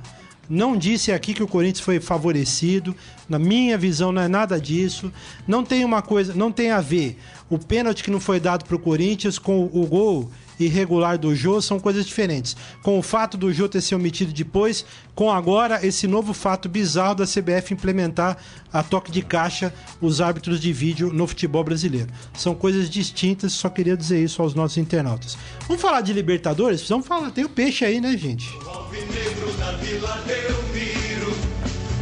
Não 0.49 0.77
disse 0.77 1.13
aqui 1.13 1.33
que 1.33 1.41
o 1.41 1.47
Corinthians 1.47 1.79
foi 1.79 2.01
favorecido. 2.01 2.93
Na 3.29 3.39
minha 3.39 3.77
visão, 3.77 4.11
não 4.11 4.21
é 4.21 4.27
nada 4.27 4.59
disso. 4.59 5.13
Não 5.47 5.63
tem 5.63 5.85
uma 5.85 6.01
coisa, 6.01 6.33
não 6.35 6.51
tem 6.51 6.71
a 6.71 6.81
ver 6.81 7.17
o 7.49 7.57
pênalti 7.57 8.03
que 8.03 8.11
não 8.11 8.19
foi 8.19 8.41
dado 8.41 8.65
para 8.65 8.75
o 8.75 8.79
Corinthians 8.79 9.39
com 9.39 9.63
o 9.63 9.87
gol 9.87 10.29
irregular 10.59 11.17
do 11.17 11.35
Jô 11.35 11.61
são 11.61 11.79
coisas 11.79 12.05
diferentes. 12.05 12.55
Com 12.81 12.97
o 12.97 13.01
fato 13.01 13.37
do 13.37 13.51
Jô 13.51 13.67
ter 13.67 13.81
sido 13.81 13.97
omitido 13.97 14.33
depois, 14.33 14.85
com 15.13 15.31
agora 15.31 15.85
esse 15.85 16.07
novo 16.07 16.33
fato 16.33 16.67
bizarro 16.67 17.15
da 17.15 17.25
CBF 17.25 17.73
implementar 17.73 18.37
a 18.71 18.83
toque 18.83 19.11
de 19.11 19.21
caixa 19.21 19.73
os 20.01 20.21
árbitros 20.21 20.59
de 20.59 20.73
vídeo 20.73 21.11
no 21.11 21.25
futebol 21.27 21.63
brasileiro. 21.63 22.09
São 22.33 22.53
coisas 22.53 22.89
distintas, 22.89 23.53
só 23.53 23.69
queria 23.69 23.95
dizer 23.95 24.23
isso 24.23 24.41
aos 24.41 24.53
nossos 24.53 24.77
internautas. 24.77 25.37
Vamos 25.67 25.81
falar 25.81 26.01
de 26.01 26.13
Libertadores? 26.13 26.87
Vamos 26.87 27.07
falar, 27.07 27.31
tem 27.31 27.45
o 27.45 27.49
peixe 27.49 27.85
aí, 27.85 28.01
né, 28.01 28.15
gente? 28.17 28.49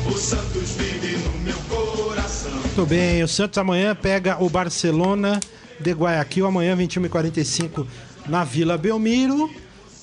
O 0.05 0.17
Santos 0.17 0.71
vive 0.71 1.17
no 1.17 1.39
meu 1.39 1.57
coração. 1.69 2.51
Muito 2.51 2.85
bem, 2.85 3.23
o 3.23 3.27
Santos 3.27 3.57
amanhã 3.57 3.95
pega 3.95 4.43
o 4.43 4.49
Barcelona 4.49 5.39
de 5.79 5.91
Guayaquil, 5.91 6.45
amanhã 6.45 6.75
21h45 6.75 7.85
na 8.27 8.43
Vila 8.43 8.77
Belmiro. 8.77 9.49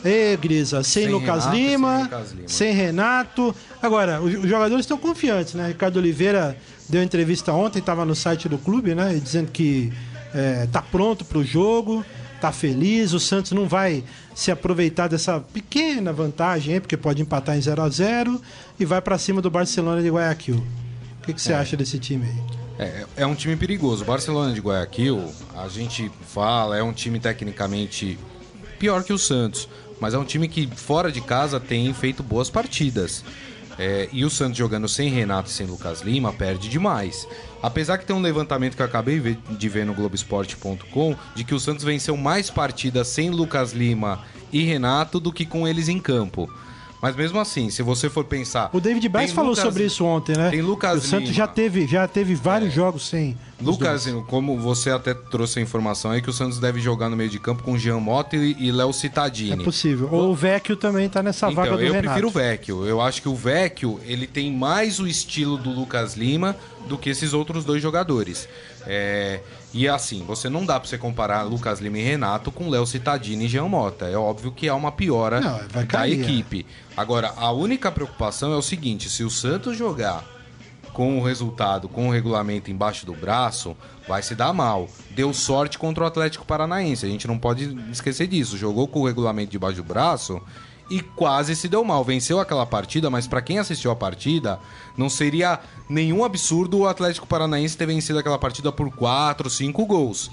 Ê, 0.03 0.35
Grisa, 0.37 0.83
sem, 0.83 1.05
Sem 1.05 1.13
Lucas, 1.13 1.45
Renato, 1.45 1.57
Lima, 1.57 1.95
sem 1.95 2.05
Lucas 2.05 2.33
Lima. 2.33 2.49
sem 2.49 2.73
Renato. 2.73 3.55
Agora, 3.83 4.21
os 4.23 4.33
jogadores 4.49 4.85
estão 4.85 4.97
confiantes, 4.97 5.53
né? 5.55 5.69
Ricardo 5.69 5.99
Oliveira 5.99 6.57
deu 6.89 7.03
entrevista 7.03 7.53
ontem, 7.53 7.81
estava 7.81 8.05
no 8.07 8.15
site 8.15 8.49
do 8.49 8.57
clube, 8.57 8.95
né? 8.95 9.21
Dizendo 9.23 9.51
que 9.51 9.93
é, 10.35 10.67
tá 10.73 10.81
pronto 10.81 11.23
para 11.25 11.37
o 11.37 11.45
jogo, 11.45 12.03
tá 12.41 12.51
feliz. 12.51 13.13
O 13.13 13.21
Santos 13.21 13.53
não 13.53 13.69
vai 13.69 14.03
se 14.35 14.51
aproveitar 14.51 15.07
dessa 15.07 15.39
pequena 15.39 16.15
vantagem, 16.15 16.81
porque 16.81 16.97
pode 16.97 17.21
empatar 17.21 17.59
em 17.59 17.61
0 17.61 17.83
a 17.83 17.89
0 17.91 18.41
e 18.79 18.87
vai 18.87 19.03
para 19.03 19.19
cima 19.19 19.43
do 19.43 19.51
Barcelona 19.51 20.01
de 20.01 20.09
Guayaquil. 20.09 20.65
O 21.21 21.27
que, 21.27 21.35
que 21.35 21.43
você 21.43 21.53
acha 21.53 21.77
desse 21.77 21.99
time 21.99 22.25
aí? 22.25 22.60
É, 22.81 23.05
é 23.19 23.27
um 23.27 23.35
time 23.35 23.57
perigoso. 23.57 24.07
Barcelona 24.07 24.55
de 24.55 24.61
Guayaquil, 24.63 25.31
a 25.55 25.69
gente 25.69 26.11
fala, 26.27 26.79
é 26.79 26.83
um 26.83 26.95
time 26.95 27.21
tecnicamente 27.21 28.19
pior 28.79 29.05
que 29.05 29.13
o 29.13 29.19
Santos, 29.19 29.69
mas 30.01 30.15
é 30.15 30.19
um 30.19 30.25
time 30.25 30.49
que 30.49 30.67
fora 30.67 31.13
de 31.13 31.21
casa 31.21 31.61
tem 31.61 31.93
feito 31.93 32.23
boas 32.23 32.49
partidas. 32.49 33.23
É, 33.79 34.09
e 34.11 34.25
o 34.25 34.31
Santos 34.31 34.57
jogando 34.57 34.89
sem 34.89 35.11
Renato 35.11 35.51
e 35.51 35.53
sem 35.53 35.67
Lucas 35.67 36.01
Lima 36.01 36.33
perde 36.33 36.71
demais. 36.71 37.29
Apesar 37.63 37.99
que 37.99 38.07
tem 38.07 38.17
um 38.17 38.23
levantamento 38.23 38.77
que 38.77 38.83
eu 38.83 38.87
acabei 38.87 39.21
de 39.21 39.69
ver 39.69 39.85
no 39.85 39.93
Globoesporte.com 39.93 41.17
de 41.35 41.45
que 41.45 41.55
o 41.55 41.61
Santos 41.61 41.85
venceu 41.85 42.17
mais 42.17 42.49
partidas 42.49 43.09
sem 43.09 43.29
Lucas 43.29 43.73
Lima 43.73 44.25
e 44.51 44.63
Renato 44.63 45.21
do 45.21 45.31
que 45.31 45.45
com 45.45 45.69
eles 45.69 45.89
em 45.89 45.99
campo. 45.99 46.51
Mas 47.03 47.17
mesmo 47.17 47.39
assim, 47.41 47.71
se 47.71 47.83
você 47.83 48.11
for 48.11 48.25
pensar. 48.25 48.69
O 48.73 48.81
David 48.81 49.09
Braz 49.09 49.33
falou 49.33 49.51
Lucas- 49.51 49.65
sobre 49.65 49.85
isso 49.85 50.05
ontem, 50.05 50.37
né? 50.37 50.51
Tem 50.51 50.61
Lucas 50.61 51.05
o 51.05 51.07
Santos 51.07 51.31
Lima. 51.31 51.35
já 51.35 51.47
teve, 51.47 51.87
já 51.87 52.07
teve 52.07 52.35
vários 52.35 52.73
jogos 52.75 53.09
sem. 53.09 53.37
Lucas, 53.61 54.07
como 54.27 54.59
você 54.59 54.91
até 54.91 55.13
trouxe 55.15 55.59
a 55.59 55.63
informação 55.63 56.11
aí, 56.11 56.21
que 56.23 56.29
o 56.31 56.33
Santos 56.33 56.59
deve 56.59 56.81
jogar 56.81 57.09
no 57.09 57.17
meio 57.17 57.29
de 57.31 57.39
campo 57.39 57.63
com 57.63 57.77
Jean 57.79 57.99
Mota 58.01 58.37
e, 58.37 58.55
e 58.59 58.71
Léo 58.73 58.91
É 58.91 58.93
Cittadini. 58.93 59.65
possível. 59.65 60.09
Ou 60.13 60.31
o 60.31 60.35
Vecchio 60.35 60.77
também 60.77 61.09
tá 61.09 61.23
nessa 61.23 61.47
Então, 61.51 61.57
vaga 61.65 61.77
do 61.77 61.83
eu 61.83 61.93
Renato. 61.93 62.03
prefiro 62.05 62.29
o 62.29 62.31
Vecchio. 62.31 62.87
Eu 62.87 63.01
acho 63.01 63.23
que 63.23 63.29
o 63.29 63.35
Vecchio, 63.35 63.99
ele 64.05 64.27
tem 64.27 64.53
mais 64.53 64.99
o 65.01 65.07
estilo 65.07 65.57
do 65.59 65.71
Lucas 65.71 66.15
Lima 66.17 66.57
do 66.89 66.97
que 66.99 67.09
esses 67.11 67.33
outros 67.33 67.65
dois 67.65 67.83
jogadores. 67.83 68.49
É, 68.87 69.41
e 69.73 69.89
assim, 69.89 70.25
você 70.27 70.49
não 70.49 70.67
dá 70.67 70.81
pra 70.81 70.89
você 70.89 70.99
comparar 70.99 71.43
Lucas 71.43 71.81
Lima 71.81 71.99
e 71.99 72.03
Renato 72.03 72.51
com 72.51 72.69
Léo 72.69 72.87
Cittadini 72.87 73.45
e 73.45 73.49
Jean 73.49 73.69
Mota. 73.69 74.07
É 74.07 74.17
óbvio 74.17 74.51
que 74.51 74.69
há 74.69 74.75
uma 74.75 74.91
piora 74.91 75.41
Não, 75.41 75.59
vai 75.69 75.85
da 75.85 75.87
cair, 75.87 76.21
é. 76.21 76.23
equipe. 76.23 76.67
Agora, 76.97 77.33
a 77.37 77.53
única 77.53 77.91
preocupação 77.93 78.53
é 78.53 78.57
o 78.57 78.63
seguinte, 78.63 79.09
se 79.09 79.23
o 79.23 79.31
Santos 79.31 79.77
jogar 79.77 80.25
com 80.93 81.19
o 81.19 81.25
resultado, 81.25 81.89
com 81.89 82.09
o 82.09 82.11
regulamento 82.11 82.71
embaixo 82.71 83.07
do 83.07 83.15
braço, 83.15 83.77
vai 84.09 84.23
se 84.23 84.35
dar 84.35 84.53
mal. 84.53 84.89
Deu 85.11 85.33
sorte 85.33 85.79
contra 85.79 86.03
o 86.03 86.07
Atlético 86.07 86.45
Paranaense, 86.45 87.07
a 87.07 87.09
gente 87.09 87.29
não 87.29 87.39
pode 87.39 87.77
esquecer 87.93 88.27
disso. 88.27 88.59
Jogou 88.59 88.89
com 88.89 89.01
o 89.01 89.07
regulamento 89.07 89.53
debaixo 89.53 89.77
do 89.77 89.85
braço 89.85 90.43
e 90.91 91.01
quase 91.01 91.55
se 91.55 91.69
deu 91.69 91.85
mal. 91.85 92.05
Venceu 92.05 92.41
aquela 92.41 92.67
partida, 92.67 93.09
mas 93.09 93.27
para 93.27 93.41
quem 93.41 93.59
assistiu 93.59 93.91
a 93.91 93.97
partida, 93.97 94.59
não 94.97 95.09
seria 95.09 95.61
nenhum 95.89 96.25
absurdo 96.25 96.79
o 96.79 96.87
Atlético 96.87 97.27
Paranaense 97.27 97.77
ter 97.77 97.87
vencido 97.87 98.19
aquela 98.19 98.39
partida 98.39 98.73
por 98.73 98.91
4, 98.91 99.49
5 99.49 99.87
gols. 99.87 100.31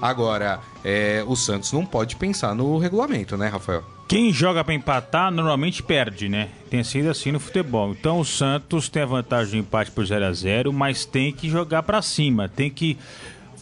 Agora, 0.00 0.58
é, 0.84 1.24
o 1.28 1.36
Santos 1.36 1.72
não 1.72 1.86
pode 1.86 2.16
pensar 2.16 2.56
no 2.56 2.76
regulamento, 2.76 3.36
né, 3.36 3.46
Rafael? 3.46 3.84
Quem 4.08 4.32
joga 4.32 4.64
pra 4.64 4.74
empatar 4.74 5.30
normalmente 5.30 5.82
perde, 5.82 6.28
né? 6.28 6.48
Tem 6.68 6.82
sido 6.82 7.08
assim 7.08 7.30
no 7.30 7.38
futebol. 7.38 7.92
Então 7.92 8.18
o 8.18 8.24
Santos 8.24 8.88
tem 8.88 9.04
a 9.04 9.06
vantagem 9.06 9.52
do 9.52 9.66
empate 9.66 9.92
por 9.92 10.04
0 10.04 10.26
a 10.26 10.32
0 10.32 10.72
mas 10.72 11.06
tem 11.06 11.32
que 11.32 11.48
jogar 11.48 11.84
pra 11.84 12.02
cima, 12.02 12.48
tem 12.48 12.68
que 12.68 12.98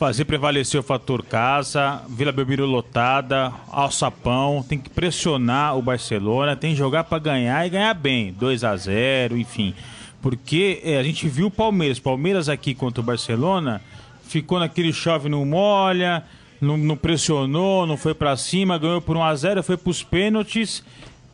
fazer 0.01 0.25
prevalecer 0.25 0.81
o 0.81 0.83
fator 0.83 1.23
casa, 1.23 2.01
Vila 2.09 2.33
Belmiro 2.33 2.65
lotada, 2.65 3.53
alçapão, 3.69 4.65
tem 4.67 4.79
que 4.79 4.89
pressionar 4.89 5.77
o 5.77 5.83
Barcelona, 5.83 6.57
tem 6.57 6.73
que 6.73 6.79
jogar 6.79 7.05
pra 7.05 7.19
ganhar 7.19 7.67
e 7.67 7.69
ganhar 7.69 7.93
bem, 7.93 8.33
2 8.33 8.65
a 8.65 8.75
0 8.75 9.37
enfim. 9.37 9.75
Porque 10.23 10.81
é, 10.83 10.97
a 10.97 11.03
gente 11.03 11.29
viu 11.29 11.49
o 11.49 11.51
Palmeiras, 11.51 11.99
Palmeiras 11.99 12.49
aqui 12.49 12.75
contra 12.75 13.03
o 13.03 13.05
Barcelona, 13.05 13.83
ficou 14.27 14.59
naquele 14.59 14.91
chove 14.91 15.29
não 15.29 15.45
molha, 15.45 16.25
não, 16.63 16.79
não 16.79 16.97
pressionou, 16.97 17.87
não 17.87 17.99
foi 17.99 18.15
pra 18.15 18.35
cima, 18.39 18.79
ganhou 18.79 19.03
por 19.03 19.19
1 19.19 19.23
a 19.23 19.35
0 19.35 19.63
foi 19.63 19.77
pros 19.77 20.03
pênaltis, 20.03 20.83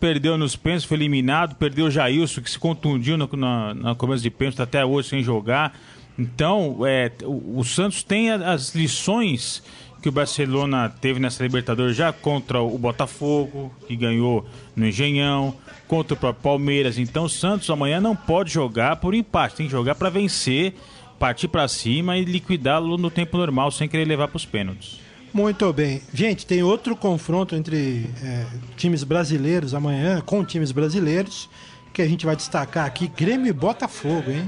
perdeu 0.01 0.37
nos 0.37 0.57
pênaltis, 0.57 0.89
foi 0.89 0.97
eliminado, 0.97 1.55
perdeu 1.55 1.87
o 1.87 1.91
Jailson, 1.91 2.41
que 2.41 2.51
se 2.51 2.59
contundiu 2.59 3.17
no, 3.17 3.31
na, 3.37 3.75
na 3.75 3.95
começo 3.95 4.25
de 4.25 4.31
pênalti, 4.31 4.57
tá 4.57 4.65
até 4.65 4.85
hoje 4.85 5.11
sem 5.11 5.23
jogar. 5.23 5.73
Então, 6.19 6.79
é, 6.87 7.11
o, 7.23 7.61
o 7.61 7.65
Santos 7.65 8.03
tem 8.03 8.31
as 8.31 8.75
lições 8.75 9.63
que 10.03 10.09
o 10.09 10.13
Barcelona 10.13 10.89
teve 11.01 11.19
nessa 11.19 11.43
Libertadores 11.43 11.97
já 11.97 12.13
contra 12.13 12.61
o 12.61 12.79
Botafogo, 12.79 13.75
que 13.89 13.97
ganhou 13.97 14.47
no 14.75 14.87
Engenhão, 14.87 15.55
contra 15.89 16.15
o 16.15 16.17
próprio 16.17 16.43
Palmeiras. 16.43 16.99
Então, 16.99 17.25
o 17.25 17.29
Santos 17.29 17.69
amanhã 17.71 18.01
não 18.01 18.15
pode 18.15 18.53
jogar 18.53 18.97
por 18.97 19.15
empate, 19.15 19.57
tem 19.57 19.67
que 19.67 19.73
jogar 19.73 19.95
pra 19.95 20.09
vencer, 20.09 20.75
partir 21.19 21.49
pra 21.49 21.67
cima 21.67 22.17
e 22.17 22.25
liquidá-lo 22.25 22.97
no 22.97 23.11
tempo 23.11 23.37
normal, 23.37 23.71
sem 23.71 23.89
querer 23.89 24.05
levar 24.05 24.29
pros 24.29 24.45
pênaltis. 24.45 25.01
Muito 25.33 25.71
bem. 25.73 26.01
Gente, 26.15 26.47
tem 26.47 26.63
outro 26.63 26.97
confronto 26.97 27.55
entre 27.55 28.09
é, 28.23 28.47
times 28.77 29.05
brasileiros 29.05 29.75
amanhã, 29.75 30.21
com 30.21 30.45
times 30.45 30.73
brasileiros, 30.73 31.49
que 31.93 32.01
a 32.01 32.07
gente 32.07 32.25
vai 32.25 32.37
destacar 32.37 32.87
aqui, 32.87 33.09
Grêmio 33.09 33.49
e 33.49 33.53
Botafogo, 33.53 34.31
hein? 34.31 34.47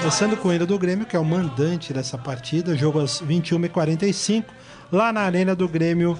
Começando 0.00 0.36
com 0.36 0.52
ele 0.52 0.64
do 0.66 0.78
Grêmio, 0.78 1.06
que 1.06 1.14
é 1.14 1.18
o 1.18 1.24
mandante 1.24 1.92
dessa 1.92 2.16
partida, 2.18 2.76
jogo 2.76 3.00
às 3.00 3.20
21h45, 3.22 4.44
lá 4.90 5.12
na 5.12 5.20
Arena 5.20 5.54
do 5.54 5.68
Grêmio, 5.68 6.18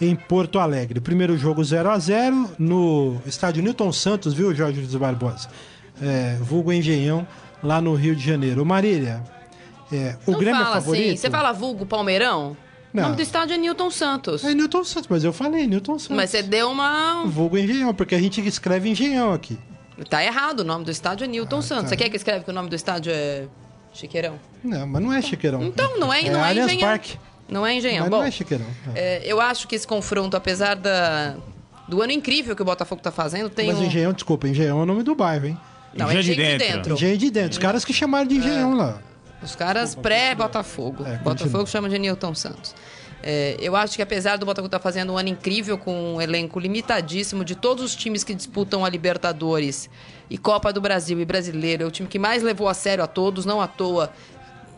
em 0.00 0.14
Porto 0.14 0.58
Alegre. 0.58 1.00
Primeiro 1.00 1.36
jogo 1.36 1.64
0 1.64 1.90
a 1.90 1.98
0 1.98 2.50
no 2.58 3.20
estádio 3.26 3.62
Newton 3.62 3.92
Santos, 3.92 4.34
viu, 4.34 4.54
Jorge 4.54 4.78
Luiz 4.80 4.94
Barbosa? 4.94 5.48
É, 6.00 6.36
vulgo 6.40 6.72
Engenhão, 6.72 7.26
lá 7.62 7.80
no 7.80 7.94
Rio 7.94 8.14
de 8.14 8.24
Janeiro. 8.24 8.64
Marília, 8.64 9.22
é, 9.92 10.16
o 10.26 10.32
não 10.32 10.38
Grêmio 10.38 10.60
fala 10.60 10.76
é 10.76 10.80
favorito? 10.80 11.04
assim. 11.08 11.16
Você 11.16 11.30
fala 11.30 11.52
vulgo 11.52 11.86
Palmeirão? 11.86 12.50
O 12.52 12.56
Não. 12.96 13.04
nome 13.04 13.16
do 13.16 13.22
estádio 13.22 13.54
é 13.54 13.58
Newton 13.58 13.90
Santos. 13.90 14.44
É 14.44 14.54
Newton 14.54 14.84
Santos, 14.84 15.08
mas 15.08 15.24
eu 15.24 15.32
falei 15.32 15.66
Newton 15.66 15.98
Santos. 15.98 16.16
Mas 16.16 16.30
você 16.30 16.42
deu 16.42 16.70
uma. 16.70 17.24
Vulgo 17.24 17.56
Engenhão, 17.58 17.92
porque 17.94 18.14
a 18.14 18.20
gente 18.20 18.40
escreve 18.46 18.88
Engenhão 18.88 19.32
aqui. 19.32 19.58
Tá 20.08 20.24
errado, 20.24 20.60
o 20.60 20.64
nome 20.64 20.84
do 20.84 20.90
estádio 20.90 21.24
é 21.24 21.28
Ah, 21.28 21.30
Newton 21.30 21.62
Santos. 21.62 21.84
tá. 21.84 21.88
Você 21.90 21.96
quer 21.96 22.08
que 22.08 22.16
escreve 22.16 22.44
que 22.44 22.50
o 22.50 22.54
nome 22.54 22.68
do 22.68 22.74
estádio 22.74 23.12
é 23.14 23.46
Chiqueirão? 23.92 24.38
Não, 24.62 24.86
mas 24.86 25.02
não 25.02 25.12
é 25.12 25.22
Chiqueirão. 25.22 25.62
Então, 25.62 25.98
não 25.98 26.12
é, 26.12 26.22
não 26.28 26.44
é, 26.44 26.48
Allianz 26.48 26.72
Engenhão. 26.72 26.88
Parque. 26.88 27.18
Não 27.48 27.66
é 27.66 27.74
Engenhão. 27.74 28.00
Mas 28.02 28.10
Bom, 28.10 28.16
não 28.18 28.24
é 28.24 28.30
Chiqueirão. 28.30 28.66
É. 28.94 29.00
é, 29.00 29.22
eu 29.24 29.40
acho 29.40 29.68
que 29.68 29.76
esse 29.76 29.86
confronto, 29.86 30.36
apesar 30.36 30.74
da, 30.74 31.36
do 31.86 32.02
ano 32.02 32.10
incrível 32.12 32.56
que 32.56 32.62
o 32.62 32.64
Botafogo 32.64 33.00
tá 33.00 33.12
fazendo, 33.12 33.48
tem 33.48 33.68
Mas 33.68 33.78
um... 33.78 33.84
Engenhão, 33.84 34.12
desculpa, 34.12 34.48
Engenhão 34.48 34.80
é 34.80 34.82
o 34.82 34.86
nome 34.86 35.02
do 35.02 35.14
bairro, 35.14 35.46
hein? 35.46 35.58
Não, 35.94 36.06
Engenho 36.06 36.18
é 36.18 36.22
de 36.22 36.32
Engenho 36.32 36.48
de 36.52 36.58
dentro. 36.58 36.76
dentro. 36.76 36.94
Engenho 36.94 37.18
de 37.18 37.30
dentro. 37.30 37.50
Os 37.52 37.58
caras 37.58 37.84
que 37.84 37.92
chamaram 37.92 38.26
de 38.26 38.36
Engenhão 38.36 38.74
lá. 38.76 38.98
Os 39.40 39.54
caras 39.54 39.94
pré-Botafogo. 39.94 41.04
É, 41.06 41.18
Botafogo 41.18 41.34
continua. 41.58 41.66
chama 41.66 41.88
de 41.88 41.98
Newton 41.98 42.34
Santos. 42.34 42.74
É, 43.26 43.56
eu 43.58 43.74
acho 43.74 43.96
que 43.96 44.02
apesar 44.02 44.36
do 44.36 44.44
Botafogo 44.44 44.66
estar 44.66 44.78
fazendo 44.78 45.14
um 45.14 45.16
ano 45.16 45.30
incrível 45.30 45.78
com 45.78 46.16
um 46.16 46.20
elenco 46.20 46.60
limitadíssimo 46.60 47.42
de 47.42 47.54
todos 47.54 47.82
os 47.82 47.96
times 47.96 48.22
que 48.22 48.34
disputam 48.34 48.84
a 48.84 48.88
Libertadores 48.90 49.88
e 50.28 50.36
Copa 50.36 50.70
do 50.70 50.78
Brasil 50.78 51.18
e 51.18 51.24
Brasileiro, 51.24 51.84
é 51.84 51.86
o 51.86 51.90
time 51.90 52.06
que 52.06 52.18
mais 52.18 52.42
levou 52.42 52.68
a 52.68 52.74
sério 52.74 53.02
a 53.02 53.06
todos, 53.06 53.46
não 53.46 53.62
à 53.62 53.66
toa. 53.66 54.12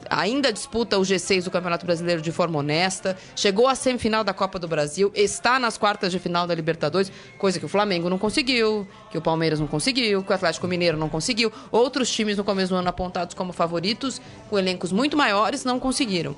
Ainda 0.08 0.52
disputa 0.52 0.96
o 0.96 1.02
G6 1.02 1.42
do 1.42 1.50
Campeonato 1.50 1.84
Brasileiro 1.84 2.22
de 2.22 2.30
forma 2.30 2.60
honesta. 2.60 3.18
Chegou 3.34 3.66
à 3.66 3.74
semifinal 3.74 4.22
da 4.22 4.32
Copa 4.32 4.60
do 4.60 4.68
Brasil, 4.68 5.10
está 5.12 5.58
nas 5.58 5.76
quartas 5.76 6.12
de 6.12 6.20
final 6.20 6.46
da 6.46 6.54
Libertadores, 6.54 7.10
coisa 7.38 7.58
que 7.58 7.66
o 7.66 7.68
Flamengo 7.68 8.08
não 8.08 8.16
conseguiu, 8.16 8.86
que 9.10 9.18
o 9.18 9.20
Palmeiras 9.20 9.58
não 9.58 9.66
conseguiu, 9.66 10.22
que 10.22 10.30
o 10.30 10.34
Atlético 10.36 10.68
Mineiro 10.68 10.96
não 10.96 11.08
conseguiu. 11.08 11.52
Outros 11.72 12.08
times 12.08 12.36
no 12.36 12.44
começo 12.44 12.72
do 12.72 12.76
ano 12.76 12.88
apontados 12.88 13.34
como 13.34 13.52
favoritos, 13.52 14.20
com 14.48 14.56
elencos 14.56 14.92
muito 14.92 15.16
maiores, 15.16 15.64
não 15.64 15.80
conseguiram. 15.80 16.36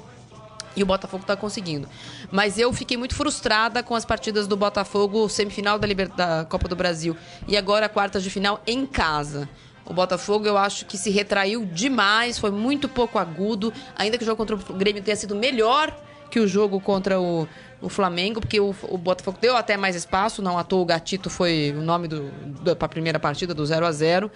E 0.77 0.83
o 0.83 0.87
Botafogo 0.87 1.23
está 1.23 1.37
conseguindo. 1.37 1.89
Mas 2.31 2.59
eu 2.59 2.73
fiquei 2.73 2.97
muito 2.97 3.15
frustrada 3.15 3.83
com 3.83 3.95
as 3.95 4.05
partidas 4.05 4.47
do 4.47 4.57
Botafogo, 4.57 5.29
semifinal 5.29 5.79
da, 5.79 5.87
Liber... 5.87 6.09
da 6.09 6.45
Copa 6.45 6.69
do 6.69 6.77
Brasil 6.77 7.17
e 7.47 7.57
agora 7.57 7.89
quartas 7.89 8.23
de 8.23 8.31
final 8.31 8.63
em 8.67 8.87
casa. 8.87 9.49
O 9.85 9.95
Botafogo, 9.95 10.47
eu 10.47 10.59
acho 10.59 10.85
que 10.85 10.99
se 10.99 11.11
retraiu 11.11 11.65
demais, 11.65 12.39
foi 12.39 12.51
muito 12.51 12.89
pouco 12.89 13.19
agudo, 13.19 13.73
ainda 13.97 14.19
que 14.19 14.23
o 14.23 14.27
jogo 14.27 14.37
contra 14.37 14.55
o 14.55 14.75
Grêmio 14.75 15.03
tenha 15.03 15.17
sido 15.17 15.35
melhor 15.35 15.97
que 16.31 16.39
o 16.39 16.47
jogo 16.47 16.79
contra 16.79 17.19
o, 17.19 17.49
o 17.81 17.89
Flamengo, 17.89 18.41
porque 18.41 18.61
o, 18.61 18.75
o 18.83 18.99
Botafogo 18.99 19.39
deu 19.41 19.57
até 19.57 19.79
mais 19.79 19.97
espaço, 19.97 20.43
não 20.43 20.59
à 20.59 20.65
toa 20.65 20.83
o 20.83 20.85
Gatito 20.85 21.31
foi 21.31 21.75
o 21.77 21.81
nome 21.81 22.07
do, 22.07 22.31
a 22.79 22.89
primeira 22.89 23.19
partida, 23.19 23.55
do 23.55 23.65
0 23.65 23.87
a 23.87 23.93
0 23.93 24.31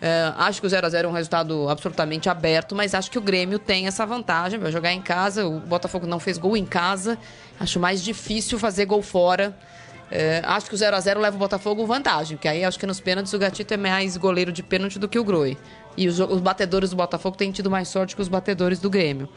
é, 0.00 0.32
acho 0.36 0.60
que 0.60 0.66
o 0.66 0.70
0 0.70 0.86
a 0.86 0.90
0 0.90 1.08
é 1.08 1.10
um 1.10 1.14
resultado 1.14 1.68
absolutamente 1.68 2.28
aberto, 2.28 2.74
mas 2.74 2.94
acho 2.94 3.10
que 3.10 3.18
o 3.18 3.20
Grêmio 3.20 3.58
tem 3.58 3.86
essa 3.86 4.06
vantagem. 4.06 4.58
Vai 4.58 4.72
jogar 4.72 4.92
em 4.92 5.02
casa. 5.02 5.46
O 5.46 5.60
Botafogo 5.60 6.06
não 6.06 6.18
fez 6.18 6.38
gol 6.38 6.56
em 6.56 6.64
casa. 6.64 7.18
Acho 7.58 7.78
mais 7.78 8.02
difícil 8.02 8.58
fazer 8.58 8.86
gol 8.86 9.02
fora. 9.02 9.54
É, 10.10 10.42
acho 10.44 10.66
que 10.66 10.74
o 10.74 10.78
0 10.78 10.96
a 10.96 11.00
0 11.00 11.20
leva 11.20 11.36
o 11.36 11.38
Botafogo 11.38 11.86
vantagem, 11.86 12.36
porque 12.36 12.48
aí 12.48 12.64
acho 12.64 12.76
que 12.76 12.86
nos 12.86 12.98
pênaltis 12.98 13.32
o 13.32 13.38
Gatito 13.38 13.72
é 13.72 13.76
mais 13.76 14.16
goleiro 14.16 14.50
de 14.50 14.60
pênalti 14.60 14.98
do 14.98 15.06
que 15.06 15.18
o 15.18 15.24
Groi. 15.24 15.56
E 15.96 16.08
os, 16.08 16.18
os 16.18 16.40
batedores 16.40 16.90
do 16.90 16.96
Botafogo 16.96 17.36
têm 17.36 17.52
tido 17.52 17.70
mais 17.70 17.86
sorte 17.86 18.16
que 18.16 18.22
os 18.22 18.26
batedores 18.26 18.80
do 18.80 18.90
Grêmio 18.90 19.28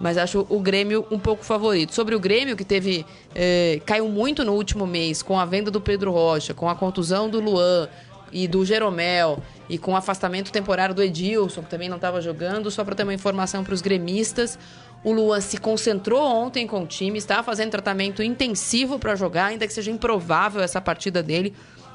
mas 0.00 0.16
acho 0.16 0.46
o 0.48 0.58
Grêmio 0.58 1.06
um 1.10 1.18
pouco 1.18 1.44
favorito. 1.44 1.94
Sobre 1.94 2.14
o 2.14 2.18
Grêmio, 2.18 2.56
que 2.56 2.64
teve. 2.64 3.04
É, 3.34 3.80
caiu 3.84 4.08
muito 4.08 4.42
no 4.44 4.54
último 4.54 4.86
mês, 4.86 5.22
com 5.22 5.38
a 5.38 5.44
venda 5.44 5.70
do 5.70 5.78
Pedro 5.78 6.10
Rocha, 6.10 6.54
com 6.54 6.70
a 6.70 6.74
contusão 6.74 7.28
do 7.28 7.38
Luan 7.38 7.86
e 8.32 8.46
do 8.46 8.64
Jeromel, 8.64 9.42
e 9.68 9.78
com 9.78 9.92
o 9.92 9.96
afastamento 9.96 10.50
temporário 10.50 10.94
do 10.94 11.02
Edilson, 11.02 11.62
que 11.62 11.70
também 11.70 11.88
não 11.88 11.96
estava 11.96 12.20
jogando, 12.20 12.70
só 12.70 12.84
para 12.84 12.94
ter 12.94 13.02
uma 13.02 13.14
informação 13.14 13.62
para 13.62 13.74
os 13.74 13.80
gremistas. 13.80 14.58
O 15.02 15.12
Luan 15.12 15.40
se 15.40 15.56
concentrou 15.58 16.22
ontem 16.22 16.66
com 16.66 16.82
o 16.82 16.86
time, 16.86 17.18
está 17.18 17.42
fazendo 17.42 17.70
tratamento 17.70 18.22
intensivo 18.22 18.98
para 18.98 19.14
jogar, 19.16 19.46
ainda 19.46 19.66
que 19.66 19.72
seja 19.72 19.90
improvável 19.90 20.60
essa 20.60 20.80
partida 20.80 21.22
dele, 21.22 21.54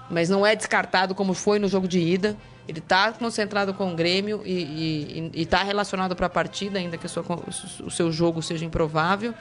mas 0.10 0.30
não 0.30 0.46
é 0.46 0.56
descartado 0.56 1.14
como 1.14 1.34
foi 1.34 1.60
no 1.60 1.68
jogo 1.68 1.88
de 1.88 2.00
ida. 2.00 2.36
Ele 2.68 2.80
está 2.80 3.12
concentrado 3.12 3.76
com 3.76 3.94
o 3.94 3.96
Grêmio 3.96 4.42
e 4.44 5.30
está 5.36 5.62
relacionado 5.62 6.16
para 6.16 6.26
a 6.26 6.30
partida, 6.30 6.80
ainda 6.80 6.98
que 6.98 7.08
sua, 7.08 7.24
o 7.84 7.92
seu 7.92 8.12
jogo 8.12 8.42
seja 8.42 8.66
improvável. 8.66 9.36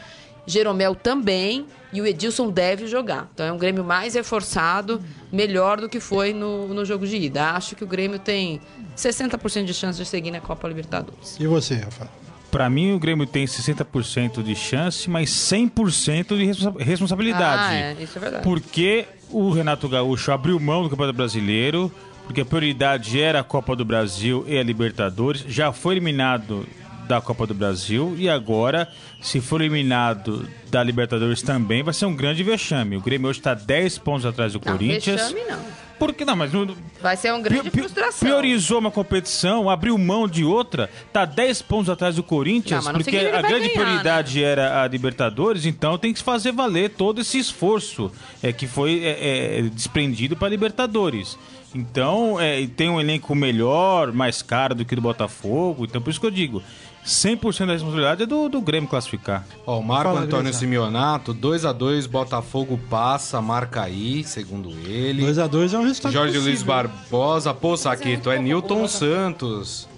Jeromel 0.47 0.95
também 0.95 1.66
e 1.92 2.01
o 2.01 2.07
Edilson 2.07 2.51
deve 2.51 2.86
jogar. 2.86 3.28
Então 3.32 3.47
é 3.47 3.53
um 3.53 3.59
Grêmio 3.59 3.84
mais 3.84 4.14
reforçado, 4.14 5.01
melhor 5.32 5.80
do 5.80 5.88
que 5.88 6.01
foi 6.01 6.32
no, 6.32 6.68
no 6.68 6.84
jogo 6.84 7.07
de 7.07 7.16
ida. 7.16 7.51
Acho 7.51 7.76
que 7.76 7.84
o 7.84 7.86
Grêmio 7.86 8.18
tem 8.18 8.61
60% 8.97 9.64
de 9.64 9.74
chance 9.74 9.99
de 9.99 10.05
seguir 10.05 10.30
na 10.30 10.40
Copa 10.40 10.66
Libertadores. 10.68 11.36
E 11.38 11.47
você, 11.47 11.76
Rafa? 11.76 12.09
Para 12.51 12.70
mim, 12.70 12.92
o 12.92 13.01
Grêmio 13.01 13.26
tem 13.26 13.45
60% 13.47 14.42
de 14.42 14.55
chance, 14.55 15.11
mas 15.11 15.30
100% 15.30 16.36
de 16.36 16.45
responsa 16.45 16.78
responsabilidade. 16.78 17.62
Ah, 17.62 17.74
é, 17.74 17.97
isso 18.01 18.16
é 18.16 18.20
verdade. 18.20 18.45
Porque 18.45 19.07
o 19.28 19.51
Renato 19.51 19.88
Gaúcho 19.88 20.30
abriu 20.30 20.61
mão 20.61 20.84
do 20.84 20.90
Campeonato 20.90 21.16
Brasileiro, 21.16 21.90
porque 22.24 22.42
a 22.42 22.45
prioridade 22.45 23.20
era 23.20 23.40
a 23.40 23.45
Copa 23.45 23.74
do 23.74 23.84
Brasil 23.84 24.45
e 24.47 24.57
a 24.57 24.62
Libertadores. 24.62 25.45
Já 25.49 25.72
foi 25.72 25.95
eliminado 25.95 26.64
da 27.07 27.20
Copa 27.20 27.46
do 27.46 27.55
Brasil 27.55 28.14
e 28.18 28.28
agora, 28.28 28.88
se 29.20 29.40
for 29.40 29.61
eliminado 29.61 30.48
da 30.70 30.82
Libertadores 30.82 31.42
também, 31.42 31.82
vai 31.82 31.94
ser 31.94 32.07
um 32.07 32.14
grande 32.14 32.42
vexame. 32.42 32.96
O 32.96 33.00
Grêmio 33.00 33.28
hoje 33.28 33.40
está 33.40 33.55
10 33.55 33.98
pontos 33.98 34.26
atrás 34.26 34.52
do 34.52 34.61
não, 34.64 34.72
Corinthians. 34.72 35.20
Vexame 35.20 35.40
não. 35.48 35.84
Porque 35.98 36.24
não, 36.24 36.34
mas 36.34 36.52
não, 36.52 36.74
vai 37.00 37.16
ser 37.16 37.32
uma 37.32 37.40
grande 37.40 37.70
pi, 37.70 37.78
frustração. 37.80 38.28
Priorizou 38.28 38.78
uma 38.78 38.90
competição, 38.90 39.70
abriu 39.70 39.96
mão 39.96 40.26
de 40.26 40.44
outra, 40.44 40.90
tá 41.12 41.24
10 41.24 41.62
pontos 41.62 41.88
atrás 41.88 42.16
do 42.16 42.22
Corinthians, 42.22 42.84
não, 42.84 42.92
porque 42.92 43.16
a 43.16 43.40
grande 43.40 43.68
ganhar, 43.68 43.72
prioridade 43.72 44.40
né? 44.40 44.46
era 44.46 44.82
a 44.82 44.88
Libertadores, 44.88 45.64
então 45.64 45.96
tem 45.96 46.12
que 46.12 46.22
fazer 46.22 46.52
valer 46.52 46.90
todo 46.90 47.20
esse 47.20 47.38
esforço 47.38 48.11
é, 48.42 48.52
que 48.52 48.66
foi 48.66 49.05
é, 49.05 49.59
é, 49.59 49.62
desprendido 49.62 50.36
para 50.36 50.48
Libertadores. 50.48 51.38
Então, 51.75 52.41
é, 52.41 52.66
tem 52.66 52.89
um 52.89 53.01
elenco 53.01 53.35
melhor, 53.35 54.12
mais 54.12 54.43
caro 54.43 54.75
do 54.75 54.85
que 54.85 54.95
do 54.95 55.03
Botafogo. 55.03 55.85
Então, 55.85 56.01
por 56.01 56.11
isso 56.11 56.20
que 56.20 56.27
eu 56.27 56.31
digo, 56.31 56.62
100% 57.05 57.66
da 57.66 57.72
responsabilidade 57.72 58.22
é 58.22 58.27
do, 58.27 58.49
do 58.49 58.61
Grêmio 58.61 58.89
classificar. 58.89 59.45
Ó, 59.66 59.79
o 59.79 59.83
Marco 59.83 60.05
Fala, 60.05 60.20
Antônio 60.20 60.45
Grisa. 60.45 60.59
Simeonato, 60.59 61.35
2x2, 61.35 62.09
Botafogo 62.09 62.81
passa, 62.89 63.43
marca 63.43 63.83
aí, 63.83 64.25
segundo 64.25 64.70
ele. 64.87 65.22
2x2 65.25 65.75
é 65.75 65.79
um 65.79 65.83
resultado 65.83 66.12
Jorge 66.12 66.33
possível. 66.33 66.53
Luiz 66.53 66.62
Barbosa, 66.62 67.53
pô, 67.53 67.77
Saquito, 67.77 68.31
é, 68.31 68.37
é 68.37 68.39
Newton 68.39 68.89
Santos. 68.89 69.89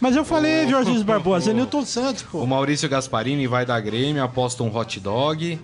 Mas 0.00 0.16
eu 0.16 0.24
falei, 0.24 0.68
Jorge 0.68 0.90
Luiz 0.90 1.02
Barbosa, 1.02 1.50
é 1.50 1.54
Newton 1.54 1.84
Santos, 1.84 2.22
pô. 2.24 2.38
O 2.38 2.46
Maurício 2.46 2.88
Gasparini 2.88 3.46
vai 3.46 3.64
da 3.64 3.78
Grêmio, 3.80 4.22
aposta 4.22 4.62
um 4.62 4.76
hot 4.76 5.00
dog. 5.00 5.58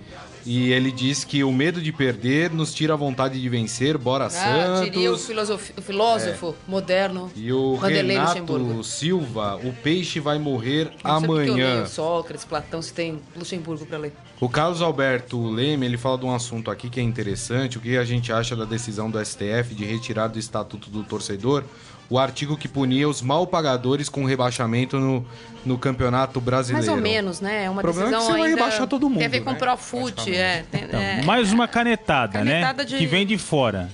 E 0.44 0.72
ele 0.72 0.90
diz 0.90 1.24
que 1.24 1.42
o 1.44 1.52
medo 1.52 1.80
de 1.80 1.92
perder 1.92 2.50
nos 2.50 2.74
tira 2.74 2.94
a 2.94 2.96
vontade 2.96 3.40
de 3.40 3.48
vencer, 3.48 3.98
bora 3.98 4.26
ah, 4.26 4.30
Santos. 4.30 4.90
diria 4.90 5.12
o, 5.12 5.18
filosof... 5.18 5.72
o 5.76 5.82
filósofo 5.82 6.50
é. 6.50 6.70
moderno. 6.70 7.30
E 7.34 7.52
o 7.52 7.76
Vanderlei 7.76 8.16
Renato 8.16 8.84
Silva, 8.84 9.56
o 9.56 9.72
peixe 9.72 10.20
vai 10.20 10.38
morrer 10.38 10.90
Não 11.04 11.10
amanhã. 11.10 11.86
Sócrates, 11.86 12.44
Platão, 12.44 12.80
se 12.80 12.92
tem 12.92 13.20
Luxemburgo 13.36 13.84
para 13.86 13.98
ler. 13.98 14.12
O 14.40 14.48
Carlos 14.48 14.80
Alberto 14.80 15.50
Leme, 15.50 15.84
ele 15.84 15.96
fala 15.96 16.16
de 16.16 16.24
um 16.24 16.34
assunto 16.34 16.70
aqui 16.70 16.88
que 16.88 17.00
é 17.00 17.02
interessante, 17.02 17.76
o 17.76 17.80
que 17.80 17.96
a 17.96 18.04
gente 18.04 18.32
acha 18.32 18.54
da 18.54 18.64
decisão 18.64 19.10
do 19.10 19.24
STF 19.24 19.74
de 19.74 19.84
retirar 19.84 20.28
do 20.28 20.38
Estatuto 20.38 20.88
do 20.90 21.02
Torcedor 21.02 21.64
o 22.10 22.18
artigo 22.18 22.56
que 22.56 22.66
punia 22.66 23.08
os 23.08 23.20
mal 23.20 23.46
pagadores 23.46 24.08
com 24.08 24.24
rebaixamento 24.24 24.98
no, 24.98 25.26
no 25.64 25.78
Campeonato 25.78 26.40
Brasileiro. 26.40 26.86
Mais 26.86 26.96
ou 26.96 27.02
menos, 27.02 27.40
né? 27.40 27.64
É 27.64 27.70
uma 27.70 27.80
o 27.80 27.82
problema 27.82 28.10
decisão 28.10 28.22
é 28.22 28.26
que 28.26 28.32
você 28.32 28.40
vai 28.40 28.50
rebaixar 28.50 28.86
todo 28.86 29.08
mundo. 29.08 29.18
Tem 29.18 29.26
a 29.26 29.30
ver 29.30 29.40
com 29.40 29.50
né? 29.50 29.56
o 29.56 29.58
Profute, 29.58 30.34
é, 30.34 30.64
então, 30.72 31.00
é, 31.00 31.22
Mais 31.22 31.52
uma 31.52 31.68
canetada, 31.68 32.42
né? 32.42 32.52
canetada 32.62 32.82
né? 32.82 32.88
De... 32.88 32.98
Que 32.98 33.06
vem 33.06 33.26
de 33.26 33.36
fora. 33.36 33.90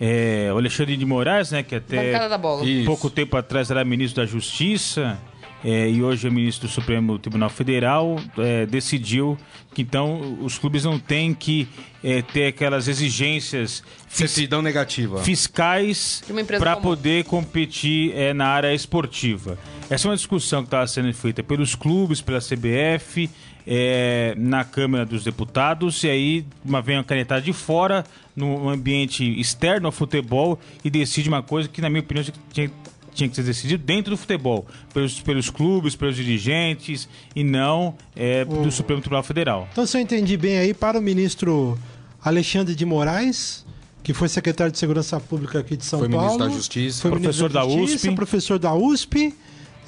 É, 0.00 0.50
o 0.52 0.58
Alexandre 0.58 0.96
de 0.96 1.04
Moraes, 1.04 1.50
né? 1.50 1.62
Que 1.62 1.74
até 1.74 2.14
pouco 2.86 3.10
tempo 3.10 3.36
atrás 3.36 3.70
era 3.70 3.84
ministro 3.84 4.22
da 4.22 4.30
Justiça 4.30 5.18
é, 5.64 5.90
e 5.90 6.02
hoje 6.02 6.26
é 6.26 6.30
ministro 6.30 6.68
do 6.68 6.72
Supremo 6.72 7.18
Tribunal 7.18 7.50
Federal, 7.50 8.20
é, 8.38 8.64
decidiu 8.66 9.36
que 9.74 9.82
então 9.82 10.38
os 10.42 10.58
clubes 10.58 10.84
não 10.84 10.98
têm 10.98 11.34
que 11.34 11.68
é, 12.02 12.22
ter 12.22 12.46
aquelas 12.46 12.86
exigências 12.88 13.82
fis 14.08 14.36
negativa. 14.62 15.22
fiscais 15.22 16.22
para 16.58 16.76
poder 16.76 17.24
competir 17.24 18.12
é, 18.16 18.32
na 18.32 18.46
área 18.46 18.72
esportiva. 18.72 19.58
Essa 19.90 20.06
é 20.06 20.10
uma 20.10 20.16
discussão 20.16 20.62
que 20.62 20.68
estava 20.68 20.86
sendo 20.86 21.12
feita 21.12 21.42
pelos 21.42 21.74
clubes, 21.74 22.20
pela 22.20 22.40
CBF, 22.40 23.28
é, 23.66 24.34
na 24.36 24.64
Câmara 24.64 25.04
dos 25.04 25.24
Deputados, 25.24 26.02
e 26.02 26.08
aí 26.08 26.46
uma, 26.64 26.80
vem 26.80 26.96
uma 26.96 27.04
canetada 27.04 27.42
de 27.42 27.52
fora, 27.52 28.04
no 28.34 28.68
ambiente 28.68 29.24
externo 29.38 29.86
ao 29.86 29.92
futebol, 29.92 30.58
e 30.84 30.88
decide 30.88 31.28
uma 31.28 31.42
coisa 31.42 31.68
que, 31.68 31.80
na 31.80 31.90
minha 31.90 32.00
opinião, 32.00 32.24
tinha 32.52 32.70
tinha 33.18 33.28
que 33.28 33.36
ser 33.36 33.42
decidido 33.42 33.82
dentro 33.84 34.12
do 34.12 34.16
futebol, 34.16 34.64
pelos, 34.94 35.20
pelos 35.20 35.50
clubes, 35.50 35.96
pelos 35.96 36.14
dirigentes 36.14 37.08
e 37.34 37.42
não 37.42 37.94
é, 38.14 38.46
o... 38.48 38.62
do 38.62 38.70
Supremo 38.70 39.00
Tribunal 39.00 39.22
Federal. 39.22 39.68
Então, 39.72 39.84
se 39.84 39.96
eu 39.96 40.00
entendi 40.00 40.36
bem 40.36 40.58
aí, 40.58 40.72
para 40.72 40.98
o 40.98 41.02
ministro 41.02 41.78
Alexandre 42.22 42.74
de 42.74 42.86
Moraes, 42.86 43.66
que 44.02 44.14
foi 44.14 44.28
secretário 44.28 44.72
de 44.72 44.78
Segurança 44.78 45.18
Pública 45.18 45.58
aqui 45.58 45.76
de 45.76 45.84
São 45.84 45.98
foi 45.98 46.08
Paulo. 46.08 46.28
Foi 46.28 46.38
ministro 46.38 46.48
da 46.48 46.56
Justiça. 46.56 47.02
Foi 47.02 47.10
professor 47.10 47.50
da, 47.50 47.62
Justiça, 47.62 47.86
da 47.86 47.94
USP. 47.94 48.14
Professor 48.14 48.58
da 48.58 48.74
USP. 48.74 49.34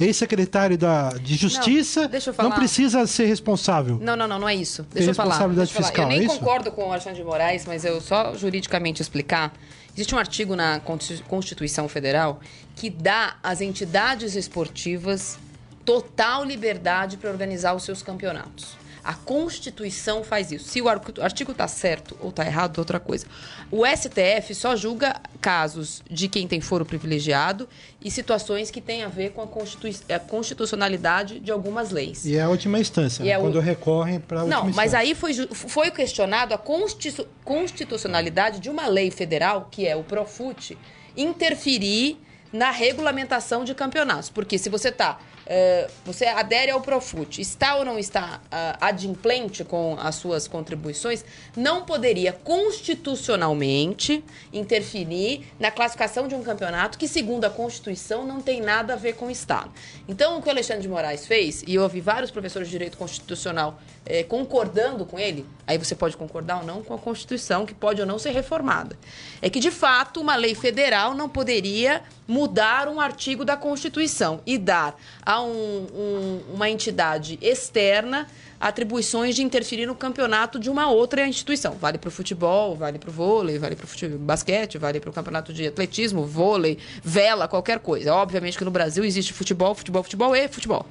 Ex-secretário 0.01 0.79
de 1.23 1.37
Justiça 1.37 2.11
não, 2.39 2.51
não, 2.51 2.53
precisa 2.53 3.07
ser 3.07 3.27
responsável. 3.27 3.99
Não, 4.01 4.17
não, 4.17 4.27
não, 4.27 4.39
não 4.39 4.49
é 4.49 4.55
isso. 4.55 4.87
Deixa 4.93 5.11
eu 5.11 5.15
falar. 5.15 5.47
Deixa 5.49 5.79
eu, 5.79 5.85
falar. 5.85 5.99
eu 5.99 6.09
nem 6.09 6.25
é 6.25 6.27
concordo 6.27 6.73
com 6.73 6.89
o 6.89 6.91
Alexandre 6.91 7.19
de 7.19 7.25
Moraes, 7.25 7.65
mas 7.67 7.85
eu 7.85 8.01
só 8.01 8.35
juridicamente 8.35 9.03
explicar. 9.03 9.53
Existe 9.93 10.15
um 10.15 10.19
artigo 10.19 10.57
na 10.57 10.81
Constituição 11.29 11.89
Federal 11.89 12.41
que 12.77 12.89
dá 12.89 13.37
às 13.43 13.61
entidades 13.61 14.37
esportivas 14.37 15.39
total 15.85 16.45
liberdade 16.45 17.17
para 17.17 17.31
organizar 17.31 17.75
os 17.75 17.83
seus 17.83 18.03
campeonatos. 18.03 18.80
A 19.11 19.15
Constituição 19.15 20.23
faz 20.23 20.53
isso. 20.53 20.69
Se 20.69 20.81
o 20.81 20.89
artigo 20.89 21.51
está 21.51 21.67
certo 21.67 22.17
ou 22.21 22.31
está 22.31 22.47
errado, 22.47 22.77
é 22.77 22.81
outra 22.81 23.01
coisa. 23.01 23.27
O 23.69 23.85
STF 23.85 24.55
só 24.55 24.77
julga 24.77 25.21
casos 25.41 26.01
de 26.09 26.29
quem 26.29 26.47
tem 26.47 26.61
foro 26.61 26.85
privilegiado 26.85 27.69
e 28.01 28.09
situações 28.09 28.71
que 28.71 28.81
têm 28.81 29.03
a 29.03 29.09
ver 29.09 29.31
com 29.31 29.43
a, 29.43 29.49
constitu 29.49 29.89
a 30.15 30.19
constitucionalidade 30.21 31.41
de 31.41 31.51
algumas 31.51 31.91
leis. 31.91 32.25
E 32.25 32.37
é 32.37 32.43
a 32.43 32.49
última 32.49 32.79
instância, 32.79 33.25
né? 33.25 33.33
é 33.33 33.39
quando 33.41 33.57
o... 33.57 33.61
recorrem 33.61 34.21
para 34.21 34.43
a 34.43 34.45
última 34.45 34.61
Não, 34.61 34.69
instância. 34.69 34.77
mas 34.81 34.95
aí 34.95 35.13
foi, 35.17 35.35
foi 35.35 35.91
questionado 35.91 36.55
a 36.55 36.59
constitu 36.59 37.27
constitucionalidade 37.45 38.61
de 38.61 38.71
uma 38.71 38.87
lei 38.87 39.11
federal, 39.11 39.67
que 39.73 39.89
é 39.89 39.97
o 39.97 40.05
Profut, 40.05 40.79
interferir 41.17 42.17
na 42.53 42.71
regulamentação 42.71 43.65
de 43.65 43.75
campeonatos. 43.75 44.31
Porque 44.31 44.57
se 44.57 44.69
você 44.69 44.93
tá. 44.93 45.19
Eh, 45.47 45.89
você 46.05 46.27
adere 46.27 46.71
ao 46.71 46.81
Profut, 46.81 47.41
está 47.41 47.77
ou 47.77 47.85
não 47.85 47.99
está 47.99 48.41
ah, 48.51 48.79
adimplente 48.81 49.65
com 49.65 49.97
as 49.99 50.15
suas 50.15 50.47
contribuições, 50.47 51.25
não 51.57 51.85
poderia 51.85 52.33
constitucionalmente 52.33 54.23
interferir 54.53 55.47
na 55.59 55.71
classificação 55.71 56.29
de 56.29 56.35
um 56.35 56.43
campeonato 56.43 56.99
que, 56.99 57.09
segundo 57.09 57.45
a 57.45 57.51
Constituição, 57.51 58.25
não 58.25 58.41
tem 58.41 58.61
nada 58.61 58.95
a 58.95 58.97
ver 58.97 59.15
com 59.15 59.27
o 59.27 59.31
Estado. 59.31 59.71
Então, 60.09 60.39
o 60.39 60.43
que 60.43 60.49
o 60.49 60.51
Alexandre 60.51 60.83
de 60.83 60.89
Moraes 60.89 61.27
fez, 61.27 61.63
e 61.67 61.75
eu 61.75 61.83
ouvi 61.83 62.01
vários 62.01 62.31
professores 62.31 62.69
de 62.69 62.73
direito 62.73 62.97
constitucional 62.97 63.81
eh, 64.07 64.23
concordando 64.25 65.05
com 65.05 65.19
ele, 65.19 65.47
aí 65.67 65.79
você 65.79 65.95
pode 65.95 66.17
concordar 66.17 66.61
ou 66.61 66.65
não 66.65 66.83
com 66.83 66.95
a 66.95 66.99
Constituição, 66.99 67.67
que 67.67 67.75
pode 67.75 68.01
ou 68.01 68.07
não 68.07 68.19
ser 68.19 68.31
reformada, 68.31 68.97
é 69.43 69.51
que, 69.51 69.61
de 69.61 69.71
fato, 69.71 70.21
uma 70.21 70.37
lei 70.37 70.55
federal 70.55 71.15
não 71.15 71.29
poderia 71.29 72.03
mudar 72.27 72.89
um 72.89 73.01
artigo 73.01 73.45
da 73.45 73.57
Constituição 73.57 74.41
e 74.47 74.57
dar 74.57 74.97
a 75.23 75.40
um- 75.43 75.87
um- 75.95 76.41
uma 76.55 76.69
entidade 76.71 77.39
externa 77.41 78.27
atribuições 78.61 79.35
de 79.35 79.43
interferir 79.43 79.87
no 79.87 79.95
campeonato 79.95 80.59
de 80.59 80.69
uma 80.69 80.91
outra 80.91 81.27
instituição. 81.27 81.73
Vale 81.81 81.97
para 81.97 82.09
o 82.09 82.11
futebol, 82.11 82.77
vale 82.77 82.99
para 82.99 83.09
o 83.09 83.13
vôlei, 83.13 83.59
vale 83.59 83.75
para 83.75 83.87
o 83.87 84.19
basquete, 84.19 84.77
vale 84.77 85.01
para 85.01 85.09
o 85.09 85.13
campeonato 85.13 85.51
de 85.53 85.67
atletismo, 85.67 86.27
vôlei, 86.27 86.77
vela, 87.03 87.49
qualquer 87.49 87.79
coisa. 87.79 88.15
Obviamente 88.15 88.59
que 88.59 88.65
no 88.65 88.71
Brasil 88.71 89.03
existe 89.03 89.33
futebol, 89.33 89.75
futebol, 89.75 90.03
futebol 90.03 90.37
e 90.37 90.47
futebol. 90.49 90.85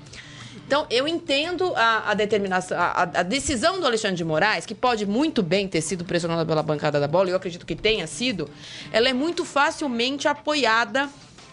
Então, 0.65 0.85
eu 0.89 1.07
entendo 1.07 1.73
a, 1.75 2.11
a 2.11 2.13
determinação, 2.13 2.77
a, 2.77 3.01
a 3.01 3.23
decisão 3.23 3.79
do 3.79 3.87
Alexandre 3.87 4.17
de 4.17 4.23
Moraes, 4.23 4.67
que 4.67 4.75
pode 4.75 5.03
muito 5.05 5.41
bem 5.41 5.67
ter 5.67 5.81
sido 5.81 6.05
pressionada 6.05 6.45
pela 6.45 6.61
bancada 6.61 6.99
da 6.99 7.07
bola, 7.07 7.29
eu 7.29 7.35
acredito 7.35 7.65
que 7.65 7.75
tenha 7.75 8.05
sido, 8.05 8.47
ela 8.91 9.09
é 9.09 9.13
muito 9.13 9.43
facilmente 9.43 10.27
apoiada 10.27 11.09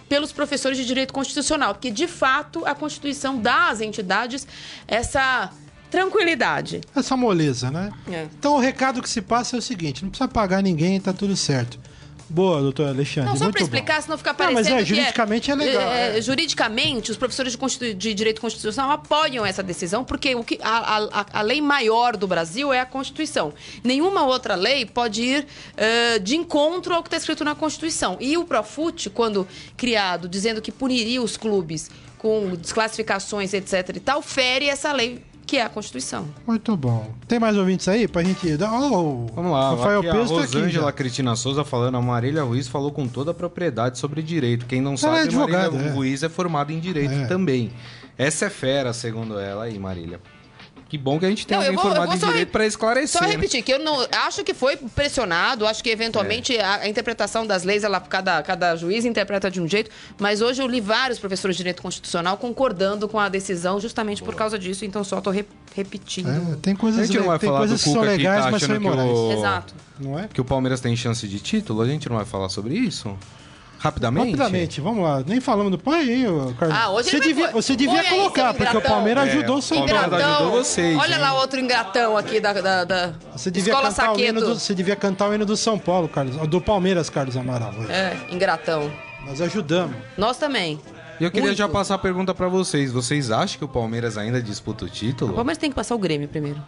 pelos 0.09 0.32
professores 0.32 0.78
de 0.78 0.84
direito 0.84 1.12
constitucional, 1.12 1.74
porque 1.74 1.90
de 1.90 2.07
fato 2.07 2.64
a 2.64 2.74
Constituição 2.74 3.38
dá 3.38 3.68
às 3.68 3.80
entidades 3.80 4.46
essa 4.86 5.50
tranquilidade. 5.90 6.80
Essa 6.94 7.16
moleza, 7.16 7.70
né? 7.70 7.92
É. 8.11 8.26
Então 8.38 8.54
o 8.54 8.59
recado 8.59 9.02
que 9.02 9.09
se 9.09 9.22
passa 9.22 9.57
é 9.57 9.59
o 9.59 9.62
seguinte: 9.62 10.02
não 10.02 10.11
precisa 10.11 10.28
pagar 10.28 10.62
ninguém, 10.62 11.00
tá 11.00 11.12
tudo 11.12 11.36
certo. 11.36 11.78
Boa, 12.28 12.60
doutor 12.60 12.88
Alexandre. 12.88 13.30
Não, 13.30 13.36
só 13.36 13.50
para 13.50 13.60
bom. 13.60 13.64
explicar, 13.64 14.02
senão 14.02 14.18
fica 14.18 14.30
Não, 14.30 14.36
parecendo 14.36 14.62
mas 14.62 14.68
é, 14.68 14.78
que 14.78 14.84
juridicamente 14.84 15.50
é 15.50 15.54
legal, 15.54 15.92
é, 15.92 16.18
é. 16.18 16.20
Juridicamente, 16.20 17.10
os 17.12 17.16
professores 17.16 17.52
de, 17.52 17.58
constitu- 17.58 17.94
de 17.94 18.12
direito 18.14 18.40
constitucional 18.40 18.90
apoiam 18.90 19.46
essa 19.46 19.62
decisão, 19.62 20.02
porque 20.04 20.34
o 20.34 20.42
que, 20.42 20.58
a, 20.60 20.96
a- 21.20 21.26
a 21.32 21.42
lei 21.42 21.60
maior 21.60 22.16
do 22.16 22.26
Brasil 22.26 22.72
é 22.72 22.80
a 22.80 22.86
Constituição. 22.86 23.52
Nenhuma 23.84 24.24
outra 24.24 24.56
lei 24.56 24.84
pode 24.84 25.22
ir 25.22 25.46
eh, 25.76 26.18
de 26.18 26.36
encontro 26.36 26.94
ao 26.94 27.02
que 27.02 27.06
está 27.08 27.16
escrito 27.16 27.44
na 27.44 27.54
Constituição. 27.54 28.16
E 28.20 28.36
o 28.36 28.44
Profut, 28.44 29.08
quando 29.10 29.46
criado, 29.76 30.28
dizendo 30.28 30.60
que 30.60 30.72
puniria 30.72 31.22
os 31.22 31.36
clubes 31.36 31.90
com 32.18 32.56
desclassificações, 32.56 33.54
etc. 33.54 33.92
e 33.96 34.00
tal, 34.00 34.20
fere 34.20 34.68
essa 34.68 34.90
lei 34.92 35.22
que 35.47 35.57
é 35.59 35.62
a 35.62 35.68
Constituição. 35.68 36.26
Muito 36.47 36.76
bom. 36.76 37.11
Tem 37.28 37.38
mais 37.38 37.57
ouvintes 37.57 37.86
aí 37.88 38.09
pra 38.09 38.22
gente 38.24 38.57
dar. 38.57 38.72
Oh, 38.72 39.26
Vamos 39.34 39.53
lá, 39.53 39.70
Rafael 39.70 40.01
aqui 40.01 40.09
a 40.09 40.12
Peso 40.12 40.34
tá 40.36 40.42
aqui. 40.42 40.55
Rosângela 40.57 40.86
já. 40.86 40.92
Cristina 40.92 41.36
Souza 41.36 41.64
falando, 41.64 41.97
a 41.97 42.03
Marília 42.03 42.42
Ruiz 42.42 42.66
falou 42.68 42.90
com 42.90 43.07
toda 43.07 43.30
a 43.30 43.34
propriedade 43.34 43.99
sobre 43.99 44.22
direito. 44.22 44.66
Quem 44.66 44.80
não 44.80 44.90
Ela 44.92 44.99
sabe, 44.99 45.16
é 45.18 45.22
advogada, 45.22 45.70
Marília 45.70 45.90
é. 45.90 45.94
Ruiz 45.94 46.22
é 46.22 46.28
formada 46.28 46.72
em 46.72 46.80
direito 46.80 47.14
É. 47.14 47.26
também. 47.26 47.70
Essa 48.18 48.47
é 48.47 48.51
fera, 48.51 48.92
segundo 48.92 49.38
ela 49.38 49.64
aí, 49.64 49.78
Marília. 49.78 50.20
Que 50.89 50.97
bom 50.97 51.18
que 51.18 51.26
a 51.26 51.28
gente 51.28 51.45
tem 51.45 51.57
Não, 51.57 51.64
eu 51.64 51.70
alguém 51.72 51.82
vou- 51.82 51.91
eu 51.91 51.97
formado 51.97 52.07
vou 52.20 52.28
em 52.28 52.30
direito 52.30 52.47
re- 52.47 52.53
para 52.53 52.64
esclarecer. 52.64 53.20
Só 53.20 53.26
né? 53.26 53.32
repetir, 53.32 53.61
que 53.62 53.72
eu 53.72 53.78
não 53.80 54.07
acho 54.24 54.45
que 54.45 54.55
foi 54.55 54.76
pressionado, 54.76 55.66
acho 55.66 55.82
que 55.82 55.91
eventualmente 55.91 56.57
a, 56.61 56.76
a 56.76 56.89
interpretação 56.89 57.45
das 57.45 57.64
leis, 57.64 57.82
ela, 57.82 57.99
cada, 58.01 58.41
cada 58.45 58.76
juiz 58.76 59.05
interpreta 59.05 59.51
de 59.51 59.61
um 59.61 59.66
jeito, 59.66 59.91
mas 60.16 60.41
hoje 60.41 60.62
eu 60.62 60.66
li 60.68 60.80
vários 60.80 61.18
professores 61.18 61.57
de 61.57 61.59
direito 61.59 61.82
constitucional 61.82 62.37
concordando 62.37 63.09
com 63.09 63.18
a 63.18 63.28
decisão 63.28 63.80
justamente 63.80 64.22
por 64.22 64.37
causa 64.37 64.57
disso, 64.57 64.84
então 64.84 65.03
só 65.03 65.20
tô 65.20 65.30
re- 65.30 65.45
repetindo. 65.74 66.28
É, 66.28 66.57
tem 66.62 66.74
A 66.74 66.76
coisas, 66.76 67.07
gente 67.09 67.18
não 67.18 67.26
vai 67.26 67.39
tem 67.41 67.49
falar 67.49 67.59
coisas 67.59 67.82
que 67.82 67.91
são 67.91 68.03
legais, 68.03 68.45
tá 68.45 68.51
mas 68.53 68.62
são 68.62 68.76
imorais. 68.76 69.11
o... 69.11 69.32
Exato. 69.32 69.74
Não 69.99 70.16
é? 70.18 70.28
que 70.32 70.41
o 70.41 70.45
Palmeiras 70.45 70.78
tem 70.80 70.95
chance 70.95 71.26
de 71.26 71.41
título? 71.41 71.80
A 71.82 71.87
gente 71.89 72.09
não 72.09 72.16
vai 72.16 72.24
falar 72.24 72.49
sobre 72.49 72.74
isso? 72.74 73.16
Rapidamente? 73.78 74.30
Rapidamente, 74.30 74.80
vamos 74.80 75.04
lá. 75.04 75.22
Nem 75.26 75.40
falamos 75.40 75.76
do. 75.76 75.90
Aí, 75.90 76.26
ô, 76.26 76.52
Carlos. 76.58 76.78
Ah, 76.78 76.90
hoje 76.90 77.10
você 77.10 77.18
vai 77.18 77.28
devia, 77.28 77.50
você 77.50 77.76
devia 77.76 78.02
Põe 78.04 78.18
colocar, 78.18 78.54
seu 78.54 78.54
porque 78.54 78.76
o. 78.76 78.80
Palmeiras 78.80 79.28
É, 79.28 79.32
ajudou 79.32 79.54
o 79.56 79.58
o 79.58 79.62
São 79.62 79.76
Palmeiras 79.78 80.10
Paulo. 80.10 80.24
ajudou 80.24 80.50
vocês, 80.64 80.98
Olha 80.98 81.14
hein? 81.14 81.20
lá 81.20 81.34
outro 81.40 81.60
ingratão 81.60 82.16
aqui 82.16 82.40
da, 82.40 82.52
da, 82.54 82.84
da 82.84 83.12
Você 83.36 83.50
devia, 83.50 83.72
Escola 83.72 83.88
cantar 83.90 84.12
o 84.12 84.14
hino 84.18 84.26
Saqueto. 84.40 84.54
do, 84.54 84.58
você 84.60 84.74
devia 84.74 84.96
cantar 84.96 85.28
o 85.30 85.34
hino 85.34 85.44
do 85.46 85.56
São 85.56 85.78
Paulo, 85.78 86.08
Carlos. 86.08 86.36
Do 86.48 86.60
Palmeiras, 86.60 87.10
Carlos 87.10 87.36
Amaral. 87.36 87.72
hoje. 87.78 87.92
É, 87.92 88.16
ingratão. 88.30 88.90
Nós 89.26 89.40
ajudamos. 89.40 89.96
Nós 90.16 90.36
também. 90.38 90.80
E 91.20 91.24
eu 91.24 91.30
queria 91.30 91.46
Muito. 91.48 91.58
já 91.58 91.68
passar 91.68 91.94
a 91.94 91.98
pergunta 91.98 92.34
pra 92.34 92.46
vocês. 92.48 92.92
Vocês 92.92 93.30
acham 93.30 93.58
que 93.58 93.64
o 93.64 93.68
Palmeiras 93.68 94.18
ainda 94.18 94.40
disputa 94.42 94.84
o 94.84 94.88
O 94.88 94.90
título? 94.90 95.32
Palmeiras 95.34 95.58
tem 95.58 95.70
que 95.70 95.76
passar 95.76 95.94
o 95.94 95.98
Grêmio 95.98 96.28
primeiro. 96.28 96.62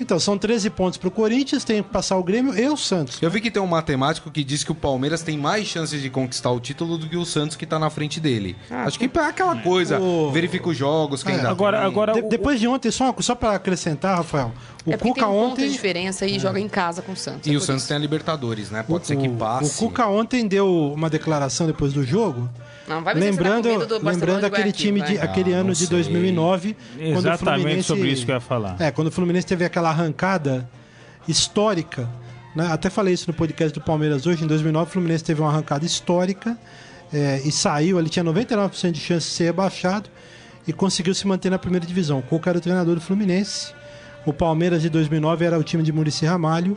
Então, 0.00 0.18
são 0.20 0.38
13 0.38 0.70
pontos 0.70 0.96
pro 0.98 1.10
Corinthians, 1.10 1.64
tem 1.64 1.82
que 1.82 1.88
passar 1.90 2.16
o 2.16 2.22
Grêmio 2.22 2.56
e 2.58 2.68
o 2.68 2.76
Santos. 2.76 3.18
Eu 3.20 3.30
vi 3.30 3.40
que 3.40 3.50
tem 3.50 3.60
um 3.62 3.66
matemático 3.66 4.30
que 4.30 4.44
diz 4.44 4.62
que 4.62 4.70
o 4.70 4.74
Palmeiras 4.74 5.22
tem 5.22 5.36
mais 5.36 5.66
chances 5.66 6.00
de 6.00 6.08
conquistar 6.08 6.50
o 6.50 6.60
título 6.60 6.96
do 6.96 7.08
que 7.08 7.16
o 7.16 7.24
Santos 7.24 7.56
que 7.56 7.66
tá 7.66 7.78
na 7.78 7.90
frente 7.90 8.20
dele. 8.20 8.56
Acho 8.70 8.98
que 8.98 9.06
é 9.06 9.20
aquela 9.22 9.56
coisa, 9.56 9.98
O- 10.00 10.30
verifica 10.30 10.68
os 10.68 10.76
jogos, 10.76 11.22
quem 11.22 11.34
É, 11.34 11.38
dá. 11.38 11.50
Agora, 11.50 11.84
agora 11.84 12.12
De- 12.12 12.20
o- 12.20 12.28
depois 12.28 12.60
de 12.60 12.68
ontem, 12.68 12.90
só, 12.90 13.14
só 13.20 13.34
para 13.34 13.54
acrescentar, 13.54 14.16
Rafael, 14.16 14.52
o 14.86 14.92
é 14.92 14.96
Cuca 14.96 15.14
tem 15.14 15.24
um 15.24 15.26
ponto 15.26 15.52
ontem. 15.52 15.66
de 15.66 15.72
diferença 15.72 16.26
e 16.26 16.38
joga 16.38 16.60
em 16.60 16.68
casa 16.68 17.02
com 17.02 17.12
o 17.12 17.16
Santos. 17.16 17.46
E 17.50 17.54
é 17.54 17.56
o 17.56 17.60
Santos 17.60 17.82
isso. 17.82 17.88
tem 17.88 17.96
a 17.96 18.00
Libertadores, 18.00 18.70
né? 18.70 18.82
Pode 18.82 19.04
o, 19.04 19.06
ser 19.06 19.16
que 19.16 19.28
o- 19.28 19.32
passe. 19.36 19.84
O 19.84 19.88
Cuca 19.88 20.06
ontem 20.06 20.46
deu 20.46 20.92
uma 20.92 21.10
declaração 21.10 21.66
depois 21.66 21.92
do 21.92 22.04
jogo. 22.04 22.48
Não, 22.88 23.02
vai 23.02 23.14
tá 23.14 23.20
lembrando 23.20 23.68
lembrando 24.02 24.44
aquele 24.44 24.62
Guayaquil, 24.62 24.72
time 24.72 25.02
de 25.02 25.18
aquele 25.18 25.54
Ah, 25.54 25.58
ano 25.58 25.72
de 25.72 25.78
sei. 25.78 25.88
2009 25.88 26.76
quando 26.94 27.04
o 27.04 27.18
Exatamente 27.18 27.38
Fluminense- 27.60 27.82
sobre 27.86 28.08
isso 28.08 28.24
que 28.24 28.30
eu 28.30 28.34
ia 28.36 28.40
falar. 28.40 28.76
É, 28.80 28.90
quando 28.90 29.08
o 29.08 29.10
Fluminense 29.10 29.46
teve 29.46 29.64
aquela 29.64 29.90
arrancada 29.90 30.68
histórica, 31.26 32.08
né? 32.54 32.66
Até 32.72 32.88
falei 32.90 33.14
isso 33.14 33.26
no 33.28 33.34
podcast 33.34 33.72
do 33.78 33.84
Palmeiras 33.84 34.26
hoje, 34.26 34.44
em 34.44 34.46
2009 34.46 34.88
o 34.88 34.92
Fluminense 34.92 35.24
teve 35.24 35.40
uma 35.40 35.50
arrancada 35.50 35.84
histórica 35.84 36.56
é, 37.12 37.40
e 37.44 37.52
saiu, 37.52 37.98
ele 37.98 38.08
tinha 38.08 38.24
99% 38.24 38.90
de 38.92 39.00
chance 39.00 39.26
de 39.28 39.32
ser 39.34 39.44
rebaixado 39.44 40.08
e 40.66 40.72
conseguiu 40.72 41.14
se 41.14 41.26
manter 41.26 41.50
na 41.50 41.58
primeira 41.58 41.86
divisão. 41.86 42.18
O 42.18 42.22
Cuca 42.22 42.50
era 42.50 42.58
o 42.58 42.60
treinador 42.60 42.94
do 42.94 43.00
Fluminense. 43.00 43.72
O 44.26 44.32
Palmeiras 44.32 44.82
de 44.82 44.90
2009 44.90 45.44
era 45.44 45.58
o 45.58 45.62
time 45.62 45.82
de 45.82 45.90
Murici 45.92 46.26
Ramalho 46.26 46.76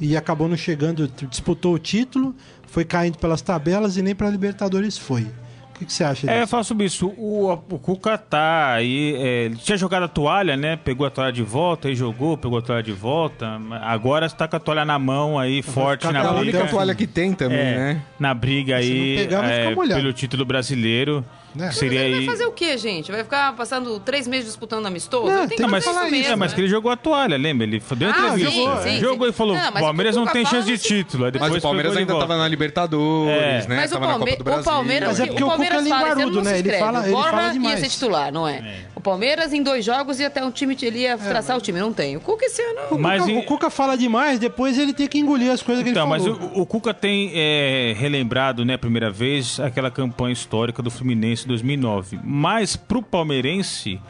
e 0.00 0.16
acabou 0.16 0.46
não 0.46 0.56
chegando, 0.56 1.10
disputou 1.30 1.74
o 1.74 1.78
título, 1.78 2.34
foi 2.66 2.84
caindo 2.84 3.18
pelas 3.18 3.40
tabelas 3.42 3.96
e 3.96 4.02
nem 4.02 4.14
para 4.14 4.28
Libertadores 4.30 4.96
foi. 4.98 5.22
O 5.22 5.78
que, 5.78 5.84
que 5.84 5.92
você 5.92 6.04
acha 6.04 6.30
É, 6.30 6.36
disso? 6.38 6.46
fala 6.50 6.64
sobre 6.64 6.86
isso. 6.86 7.06
O, 7.18 7.52
o 7.52 7.78
Cuca 7.78 8.16
tá 8.16 8.72
aí. 8.72 9.14
é, 9.16 9.44
ele 9.44 9.56
tinha 9.56 9.76
jogado 9.76 10.04
a 10.04 10.08
toalha, 10.08 10.56
né? 10.56 10.74
Pegou 10.74 11.06
a 11.06 11.10
toalha 11.10 11.30
de 11.30 11.42
volta, 11.42 11.88
aí 11.88 11.94
jogou, 11.94 12.38
pegou 12.38 12.58
a 12.58 12.62
toalha 12.62 12.82
de 12.82 12.92
volta. 12.92 13.60
Agora 13.82 14.24
está 14.24 14.48
com 14.48 14.56
a 14.56 14.58
toalha 14.58 14.86
na 14.86 14.98
mão 14.98 15.38
aí, 15.38 15.60
forte 15.60 16.06
na 16.06 16.22
com 16.22 16.28
É 16.28 16.30
a 16.30 16.32
briga. 16.40 16.58
única 16.58 16.70
toalha 16.72 16.94
que 16.94 17.06
tem 17.06 17.34
também, 17.34 17.58
É, 17.58 17.74
né? 17.76 18.02
Na 18.18 18.32
briga 18.32 18.76
aí 18.76 19.16
pegar, 19.18 19.44
é, 19.44 19.74
pelo 19.74 20.14
título 20.14 20.46
brasileiro. 20.46 21.22
Né? 21.56 21.72
Seria 21.72 22.00
Ele 22.00 22.10
vai 22.10 22.20
aí. 22.20 22.26
fazer 22.26 22.44
o 22.46 22.52
quê, 22.52 22.76
gente? 22.76 23.10
Vai 23.10 23.24
ficar 23.24 23.54
passando 23.56 23.98
três 24.00 24.26
meses 24.28 24.46
disputando 24.46 24.84
amistoso? 24.86 25.26
Não, 25.32 25.48
tem 25.48 25.56
que 25.56 25.66
Mas, 25.66 25.84
fazer 25.84 25.98
isso 26.02 26.10
mesmo. 26.10 26.32
é, 26.32 26.36
mas 26.36 26.50
né? 26.50 26.54
que 26.54 26.60
ele 26.60 26.68
jogou 26.68 26.90
a 26.90 26.96
toalha, 26.96 27.36
lembra? 27.36 27.66
Ele 27.66 27.82
deu 27.96 28.08
Ah, 28.08 28.12
entrevista. 28.12 28.50
sim, 28.50 28.56
jogou, 28.64 28.82
sim, 28.82 29.00
jogou 29.00 29.26
sim. 29.26 29.30
e 29.30 29.32
falou: 29.32 29.56
Não, 29.56 29.62
mas 29.72 29.76
o 29.82 29.84
Palmeiras 29.86 30.16
não 30.16 30.26
tem 30.26 30.44
chance 30.44 30.66
de 30.66 30.76
fala, 30.76 30.88
título. 30.88 31.24
Aí 31.24 31.30
depois 31.32 31.50
Mas 31.52 31.58
o 31.58 31.62
Palmeiras 31.62 31.92
de 31.92 31.98
ainda 31.98 32.12
volta. 32.12 32.28
tava 32.28 32.38
na 32.40 32.48
Libertadores, 32.48 33.64
É. 33.64 33.68
né? 33.68 33.76
Mas 33.76 33.92
o, 33.92 33.98
Palme 33.98 34.36
o. 34.36 34.64
Palmeiras, 34.64 35.08
Mas 35.08 35.20
é 35.20 35.24
o 35.24 35.26
porque 35.28 35.44
o 35.44 35.46
Palmeiras 35.46 35.86
é 35.86 35.88
fala, 35.88 36.00
linguarudo, 36.08 36.36
não 36.36 36.44
se 36.44 36.50
né? 36.50 36.58
Ele 36.58 36.72
fala- 36.78 37.00
o 37.00 37.04
ele 37.04 37.12
fala 37.12 37.42
ia 37.46 37.52
demais. 37.52 37.80
ser 37.80 37.88
titular, 37.88 38.32
não 38.32 38.46
é? 38.48 38.74
Palmeiras 39.06 39.52
em 39.52 39.62
dois 39.62 39.84
jogos 39.84 40.18
ia 40.20 40.26
até 40.26 40.44
um 40.44 40.50
time 40.50 40.76
ele 40.82 40.98
ia 41.00 41.16
traçar 41.16 41.56
o 41.56 41.60
time, 41.60 41.78
não 41.80 41.92
tem. 41.92 42.16
O 42.16 42.20
Cuca 42.20 42.44
esse 42.44 42.60
ano... 42.60 42.98
Mas 42.98 43.22
o, 43.22 43.26
Cuca, 43.26 43.32
em- 43.32 43.38
o 43.38 43.42
Cuca 43.44 43.70
fala 43.70 43.96
demais, 43.96 44.38
depois 44.38 44.76
ele 44.78 44.92
tem 44.92 45.06
que 45.06 45.18
engolir 45.18 45.50
as 45.50 45.62
coisas 45.62 45.84
que 45.84 45.90
Então, 45.90 46.02
ele 46.02 46.10
mas 46.10 46.22
falou. 46.24 46.50
o, 46.54 46.62
o 46.62 46.66
Cuca 46.66 46.92
tem 46.92 47.30
é, 47.34 47.94
relembrado, 47.96 48.64
né, 48.64 48.74
a 48.74 48.78
primeira 48.78 49.10
vez, 49.10 49.60
aquela 49.60 49.90
campanha 49.90 50.32
histórica 50.32 50.82
do 50.82 50.90
Fluminense 50.90 51.44
em 51.44 51.48
2009. 51.48 52.18
Mas 52.24 52.74
pro 52.76 53.00
palmeirense, 53.02 54.00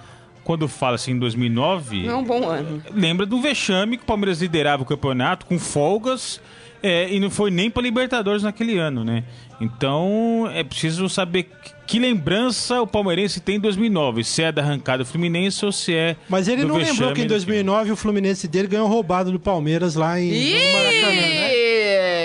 quando 0.42 0.66
fala 0.68 0.94
assim 0.94 1.12
em 1.12 1.18
2009, 1.18 2.02
Não 2.04 2.12
é 2.12 2.16
um 2.16 2.24
bom 2.24 2.48
ano. 2.48 2.82
lembra 2.94 3.26
do 3.26 3.40
vexame 3.40 3.96
que 3.96 4.02
o 4.02 4.06
Palmeiras 4.06 4.40
liderava 4.40 4.82
o 4.82 4.86
campeonato 4.86 5.44
com 5.46 5.58
folgas 5.58 6.40
é, 6.82 7.12
e 7.12 7.20
não 7.20 7.30
foi 7.30 7.50
nem 7.50 7.70
para 7.70 7.82
Libertadores 7.82 8.42
naquele 8.42 8.78
ano, 8.78 9.04
né? 9.04 9.24
Então 9.60 10.50
é 10.52 10.62
preciso 10.62 11.08
saber 11.08 11.48
que, 11.86 11.98
lembrança 11.98 12.80
o 12.82 12.86
palmeirense 12.86 13.40
tem 13.40 13.56
em 13.56 13.60
2009, 13.60 14.22
se 14.24 14.42
é 14.42 14.52
da 14.52 14.62
arrancada 14.62 15.02
do 15.02 15.06
Fluminense 15.06 15.64
ou 15.64 15.72
se 15.72 15.94
é 15.94 16.16
Mas 16.28 16.48
ele 16.48 16.62
do 16.62 16.68
não 16.68 16.76
lembrou 16.76 17.12
que 17.12 17.22
em 17.22 17.26
do 17.26 17.30
2009 17.30 17.92
o 17.92 17.96
Fluminense 17.96 18.46
dele 18.48 18.68
ganhou 18.68 18.86
roubado 18.86 19.32
do 19.32 19.40
Palmeiras 19.40 19.94
lá 19.94 20.20
em 20.20 20.30
Maracanã, 20.72 21.10
né? 21.10 21.56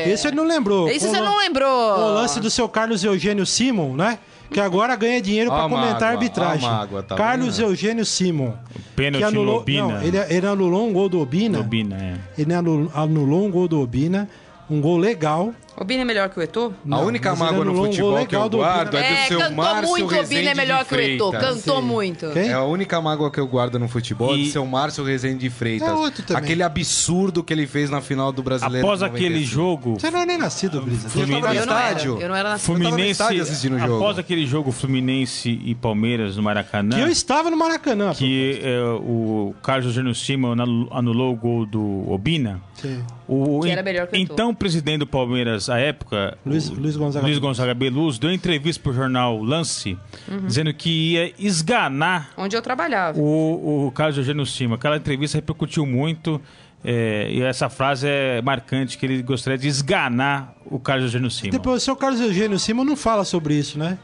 Esse 0.09 0.27
ele 0.27 0.35
não 0.35 0.45
lembrou. 0.45 0.89
Isso 0.89 1.07
você 1.07 1.21
não 1.21 1.37
lembrou. 1.37 1.69
O 1.69 2.13
lance 2.13 2.39
do 2.39 2.49
seu 2.49 2.67
Carlos 2.67 3.03
Eugênio 3.03 3.45
Simon, 3.45 3.95
né? 3.95 4.19
Que 4.51 4.59
agora 4.59 4.95
ganha 4.97 5.21
dinheiro 5.21 5.49
Ó 5.49 5.53
pra 5.55 5.65
a 5.65 5.69
comentar 5.69 5.93
mágoa, 5.93 6.07
arbitragem. 6.09 6.67
ó 6.67 6.71
a 6.71 6.75
mágoa, 6.77 7.03
tá 7.03 7.15
Carlos 7.15 7.57
vendo? 7.57 7.69
Eugênio 7.69 8.05
Simon. 8.05 8.53
Pênalti 8.95 9.23
anulou, 9.23 9.55
no 9.55 9.61
Obina. 9.61 9.87
Não, 9.87 10.03
ele, 10.03 10.17
ele 10.29 10.45
anulou 10.47 10.87
um 10.87 10.93
gol 10.93 11.07
do 11.07 11.19
Obina. 11.19 11.59
Obina, 11.59 11.95
é. 11.95 12.15
Ele 12.41 12.53
anulou, 12.53 12.91
anulou 12.93 13.45
um 13.45 13.51
gol 13.51 13.67
do 13.67 13.79
Obina, 13.79 14.27
um 14.69 14.81
gol 14.81 14.97
legal. 14.97 15.53
O 15.81 15.83
Bini 15.83 16.01
é 16.01 16.05
melhor 16.05 16.29
que 16.29 16.37
o 16.37 16.43
Eto'o? 16.43 16.73
a 16.91 16.99
única 16.99 17.31
mas 17.31 17.39
ele 17.39 17.49
mágoa 17.49 17.65
no 17.65 17.71
anulou 17.71 17.85
um 17.85 17.87
gol 17.87 17.91
futebol 17.91 18.25
que 18.27 18.35
eu 18.35 18.49
guardo 18.49 18.93
Obina. 18.93 19.03
é 19.09 19.21
do 19.23 19.27
seu 19.29 19.39
cantou 19.39 19.55
Márcio 19.55 19.89
muito 19.89 20.03
o 20.03 20.07
Bini 20.07 20.19
Rezende 20.19 20.47
é 20.47 20.55
melhor 20.55 20.83
de 20.83 20.89
que 20.89 20.95
o 20.95 20.99
Eto'o. 20.99 21.29
Freitas. 21.31 21.55
Cantou 21.55 21.81
muito. 21.81 22.29
Quem? 22.31 22.49
É 22.49 22.53
a 22.53 22.63
única 22.63 23.01
mágoa 23.01 23.31
que 23.31 23.39
eu 23.39 23.47
guardo 23.47 23.79
no 23.79 23.87
futebol 23.87 24.33
é 24.33 24.37
E- 24.37 24.43
do 24.45 24.49
seu 24.51 24.63
Márcio 24.65 25.03
Rezende 25.03 25.39
de 25.39 25.49
Freitas. 25.49 25.87
É 25.87 25.93
outro 25.93 26.21
também. 26.23 26.43
Aquele 26.43 26.61
absurdo 26.61 27.43
que 27.43 27.51
ele 27.51 27.65
fez 27.65 27.89
na 27.89 27.99
final 27.99 28.31
do 28.31 28.43
Brasileiro. 28.43 28.85
Após 28.85 28.99
de 28.99 29.05
aquele 29.05 29.29
95. 29.39 29.51
jogo, 29.55 29.99
Você 29.99 30.11
não 30.11 30.19
é 30.19 30.25
nem 30.27 30.37
nascido, 30.37 30.81
Brisa. 30.81 31.07
Eu 31.19 31.27
tava 31.27 31.27
no 31.27 31.35
Eu 31.35 31.41
não 31.65 31.77
era. 31.77 31.87
estádio. 31.91 32.19
Eu 32.21 32.29
não 32.29 32.35
era 32.35 32.49
na 32.51 32.57
tava 32.59 32.73
no 32.77 32.83
Fluminense, 32.85 33.11
estádio 33.11 33.41
assistindo 33.41 33.75
o 33.75 33.79
jogo. 33.79 33.95
após 33.97 34.19
aquele 34.19 34.45
jogo 34.45 34.71
Fluminense 34.71 35.49
e 35.65 35.73
Palmeiras 35.73 36.37
no 36.37 36.43
Maracanã, 36.43 36.95
Que 36.95 37.01
eu 37.01 37.07
estava 37.09 37.49
no 37.49 37.57
Maracanã. 37.57 38.13
que 38.13 38.59
é, 38.63 38.79
o 38.83 39.55
Carlos 39.63 39.87
Eugênio 39.87 40.13
Simon 40.13 40.51
anulou 40.91 41.33
o 41.33 41.35
gol 41.35 41.65
do 41.65 42.05
Obina, 42.11 42.61
Sim. 42.75 43.03
o 43.27 43.61
Que 43.61 43.69
era 43.71 43.81
melhor 43.81 44.05
que 44.07 44.15
o 44.15 44.19
então 44.19 44.53
presidente 44.53 44.99
do 44.99 45.07
Palmeiras 45.07 45.69
à 45.71 45.79
época, 45.79 46.37
Luiz- 46.45 46.69
o- 46.69 46.73
Luiz 46.75 46.95
Gonzaga 46.97 47.25
Luiz. 47.25 47.37
Gonzaga 47.39 47.73
Beluso, 47.73 48.19
deu 48.19 48.31
entrevista 48.31 48.81
pro 48.83 48.93
jornal 48.93 49.41
Lance, 49.41 49.97
Uhum. 50.29 50.45
dizendo 50.47 50.73
que 50.73 51.13
ia 51.13 51.33
esganar 51.39 52.29
Onde 52.37 52.55
eu 52.55 52.61
trabalhava. 52.61 53.19
o, 53.19 53.87
o 53.87 53.91
Carlos 53.91 54.17
Eugênio 54.17 54.45
Simon. 54.45 54.75
Aquela 54.75 54.97
entrevista 54.97 55.37
repercutiu 55.37 55.85
muito. 55.85 56.39
é, 56.83 57.27
e 57.31 57.41
essa 57.43 57.69
frase 57.69 58.07
é 58.07 58.41
marcante, 58.41 58.97
que 58.97 59.05
ele 59.05 59.21
gostaria 59.21 59.55
de 59.55 59.67
esganar 59.67 60.55
o 60.65 60.79
Carlos 60.79 61.05
Eugênio 61.05 61.29
Simon. 61.29 61.51
Depois, 61.51 61.83
o 61.83 61.85
seu 61.85 61.95
Carlos 61.95 62.19
Eugênio 62.19 62.57
Simon 62.57 62.83
não 62.83 62.95
fala 62.95 63.23
sobre 63.23 63.53
isso, 63.53 63.77
né? 63.77 63.99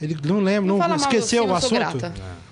Ele 0.00 0.16
não 0.24 0.38
lembra, 0.40 0.68
não, 0.72 0.78
do 0.78 0.94
esqueceu 0.94 1.44
o 1.48 1.52
assunto. 1.54 1.82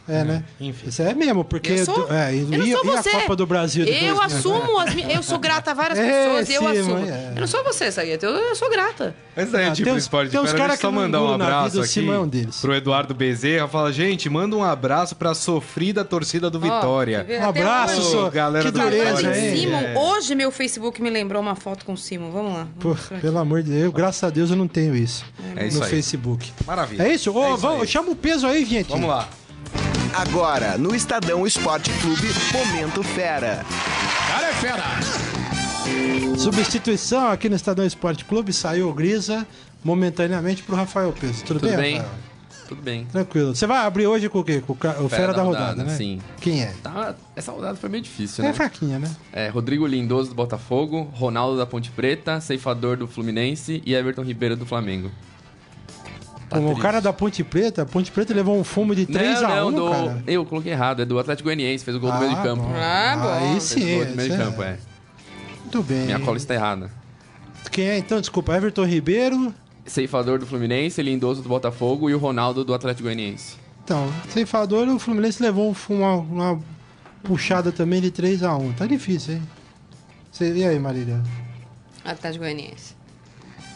É, 0.09 0.25
né? 0.25 0.43
Enfim. 0.61 0.89
Isso 0.89 1.03
é 1.03 1.15
mesmo, 1.15 1.45
porque. 1.45 1.73
Eu 1.73 1.85
sou, 1.85 2.13
é, 2.13 2.35
e, 2.35 2.41
eu 2.41 2.47
não 2.59 2.67
e- 2.67 2.73
sou 2.73 2.85
e 2.85 2.87
você. 2.89 3.09
a 3.11 3.13
Copa 3.21 3.37
do 3.37 3.47
Brasil 3.47 3.85
de 3.85 3.91
Eu 3.93 4.17
2000, 4.17 4.23
assumo, 4.23 4.79
as 4.81 4.95
eu 5.17 5.23
sou 5.23 5.39
grata 5.39 5.71
a 5.71 5.75
várias 5.75 5.99
É, 5.99 6.05
pessoas 6.27 6.49
e 6.49 6.55
eu 6.55 6.61
sim, 6.63 6.67
assumo. 6.81 6.95
mas 7.01 7.09
é. 7.11 7.33
Eu 7.37 7.41
não 7.41 7.47
sou 7.47 7.63
você, 7.65 7.93
Sagueta, 7.93 8.27
eu, 8.27 8.33
eu 8.33 8.57
sou 8.57 8.71
grata. 8.71 9.15
Antes 9.37 9.53
da 9.53 9.59
Ah, 9.59 9.65
gente 9.67 9.83
ir 9.83 9.85
tem 9.85 9.97
esporte 9.97 10.31
tem 10.31 10.41
uns 10.41 10.51
de 10.51 10.57
cara 10.57 10.77
só 10.77 10.91
mandar 10.91 11.23
um 11.23 11.33
abraço 11.33 11.79
aqui 11.81 11.89
Simão 11.89 12.25
é 12.25 12.27
deles. 12.27 12.61
pro 12.61 12.75
Eduardo 12.75 13.15
Bezerra. 13.15 13.69
Fala, 13.69 13.93
gente, 13.93 14.29
manda 14.29 14.57
um 14.57 14.65
abraço 14.65 15.15
pra 15.15 15.33
sofrida 15.35 16.05
torcida 16.05 16.51
do 16.51 16.59
Ó, 16.59 16.61
Vitória. 16.61 17.27
Um 17.41 17.45
abraço, 17.49 18.03
sua- 18.03 18.31
galera 18.31 18.65
que 18.65 18.71
do 18.71 18.81
dureza, 18.81 19.37
hein? 19.37 19.57
Simon, 19.57 19.79
É. 19.79 19.95
hoje 19.99 20.35
meu 20.35 20.51
Facebook 20.51 21.01
me 21.03 21.11
lembrou 21.11 21.41
uma 21.41 21.55
foto 21.55 21.85
com 21.85 21.93
o 21.93 21.97
Simon. 21.97 22.31
Vamos 22.31 22.53
lá. 22.55 22.67
Pô, 22.81 22.97
pelo 23.21 23.39
amor 23.39 23.63
de 23.63 23.71
Deus, 23.71 23.93
graças 23.95 24.25
a 24.25 24.31
Deus 24.31 24.51
eu 24.51 24.57
não 24.57 24.67
tenho 24.67 24.97
isso. 24.97 25.25
É 25.55 25.67
isso 25.67 25.79
no 25.79 25.85
aí. 25.85 25.91
Facebook. 25.91 26.53
Maravilha. 26.67 27.03
É 27.05 27.15
isso? 27.15 27.31
Ô, 27.33 27.45
É 27.45 27.49
isso 27.51 27.57
vamos, 27.59 27.89
chama 27.89 28.11
o 28.11 28.17
peso 28.17 28.47
aí, 28.47 28.65
gente. 28.65 28.89
Vamos 28.89 29.09
lá. 29.09 29.29
Agora, 30.15 30.77
no 30.79 30.95
Estadão 30.95 31.47
Esporte 31.47 31.91
Clube, 32.01 32.29
Momento 32.53 33.03
Fera. 33.03 33.65
Substituição 36.37 37.29
aqui 37.31 37.49
no 37.49 37.57
Estadão 37.57 37.85
Esporte 37.85 38.25
Clube, 38.25 38.53
saiu 38.53 38.89
o 38.89 38.93
Grisa 38.93 39.47
momentaneamente 39.85 40.63
pro 40.63 40.75
Rafael 40.77 41.13
Peso. 41.13 41.45
Tudo, 41.45 41.61
Tudo 41.61 41.69
bem, 41.71 41.77
bem? 41.77 42.05
Tudo 42.69 42.83
bem. 42.83 43.05
Tranquilo. 43.07 43.55
Você 43.55 43.67
vai 43.67 43.87
abrir 43.87 44.07
hoje 44.07 44.29
com 44.29 44.41
o 44.41 44.45
quê? 44.45 44.63
Com 44.67 44.73
o, 44.73 45.05
o 45.05 45.09
Fera, 45.09 45.33
da, 45.33 45.43
rodada, 45.43 45.85
né? 45.85 45.95
sim. 45.97 46.21
Quem 46.41 46.63
é? 46.63 46.75
Tá, 46.83 47.15
essa 47.35 47.53
rodada 47.53 47.77
foi 47.77 47.89
meio 47.89 48.03
difícil, 48.03 48.45
É 48.45 48.49
né? 48.49 48.53
fraquinha, 48.53 48.99
né? 48.99 49.11
É, 49.33 49.49
Rodrigo 49.49 49.87
Lindoso 49.87 50.31
do 50.31 50.35
Botafogo, 50.35 51.11
Ronaldo 51.15 51.57
da 51.57 51.65
Ponte 51.65 51.91
Preta, 51.91 52.41
Ceifador 52.41 52.97
do 52.97 53.07
Fluminense 53.07 53.83
e 53.87 53.95
Everton 53.95 54.23
Ribeiro 54.23 54.57
do 54.57 54.67
Flamengo. 54.67 55.11
Tá 56.49 56.59
o 56.59 56.77
cara 56.77 57.01
da 57.01 57.13
Ponte 57.13 57.45
Preta, 57.45 57.83
a 57.83 57.87
Ponte 57.87 58.11
Preta 58.11 58.33
levou 58.33 58.59
um 58.59 58.65
fumo 58.65 58.95
de 58.95 59.05
3 59.05 59.43
não, 59.43 59.51
a 59.51 59.67
1 59.67 59.71
não, 59.71 59.73
do... 59.73 59.91
cara. 59.91 60.23
Eu 60.27 60.47
coloquei 60.47 60.73
errado, 60.73 61.03
é 61.03 61.05
do 61.05 61.19
Atlético 61.19 61.47
Goianiense, 61.47 61.85
fez 61.85 61.97
o 61.97 62.01
gol 62.01 62.11
do 62.11 62.19
meio 62.19 62.31
de 62.35 62.43
campo. 62.43 62.63
bom. 62.63 62.75
Ah, 62.75 63.17
bom. 63.21 63.33
Aí 63.33 63.51
Fez 63.51 63.63
sim. 63.65 63.95
o 63.95 63.97
gol 63.97 64.07
do 64.07 64.17
meio 64.17 64.31
de 64.31 64.37
campo, 64.37 64.63
é. 64.63 64.67
é. 64.67 64.79
Muito 65.63 65.83
bem. 65.83 66.07
Minha 66.07 66.21
cola 66.21 66.37
está 66.39 66.55
errada. 66.55 66.91
Quem 67.71 67.89
é 67.89 67.99
então? 67.99 68.19
Desculpa, 68.21 68.57
Everton 68.57 68.85
Ribeiro. 68.85 69.55
Ceifador 69.85 70.39
do 70.39 70.47
Fluminense, 70.47 71.03
Lindoso 71.03 71.43
do 71.43 71.49
Botafogo 71.49 72.09
e 72.09 72.15
o 72.15 72.19
Ronaldo 72.19 72.65
do 72.65 72.73
Atlético 72.73 73.05
Goianiense. 73.05 73.57
Então, 73.85 74.11
ceifador, 74.29 74.89
o 74.89 74.99
Fluminense 74.99 75.43
levou 75.43 75.71
um 75.71 75.75
fumo, 75.75 76.03
uma, 76.03 76.15
uma 76.17 76.61
puxada 77.23 77.73
também 77.73 78.01
de 78.01 78.11
3 78.11 78.43
a 78.43 78.55
1 78.57 78.73
Tá 78.73 78.87
difícil, 78.87 79.35
hein? 79.35 79.43
Cê- 80.31 80.55
e 80.55 80.65
aí, 80.65 80.79
Marília? 80.79 81.23
Atlético 82.05 82.45
Goianiense. 82.45 82.95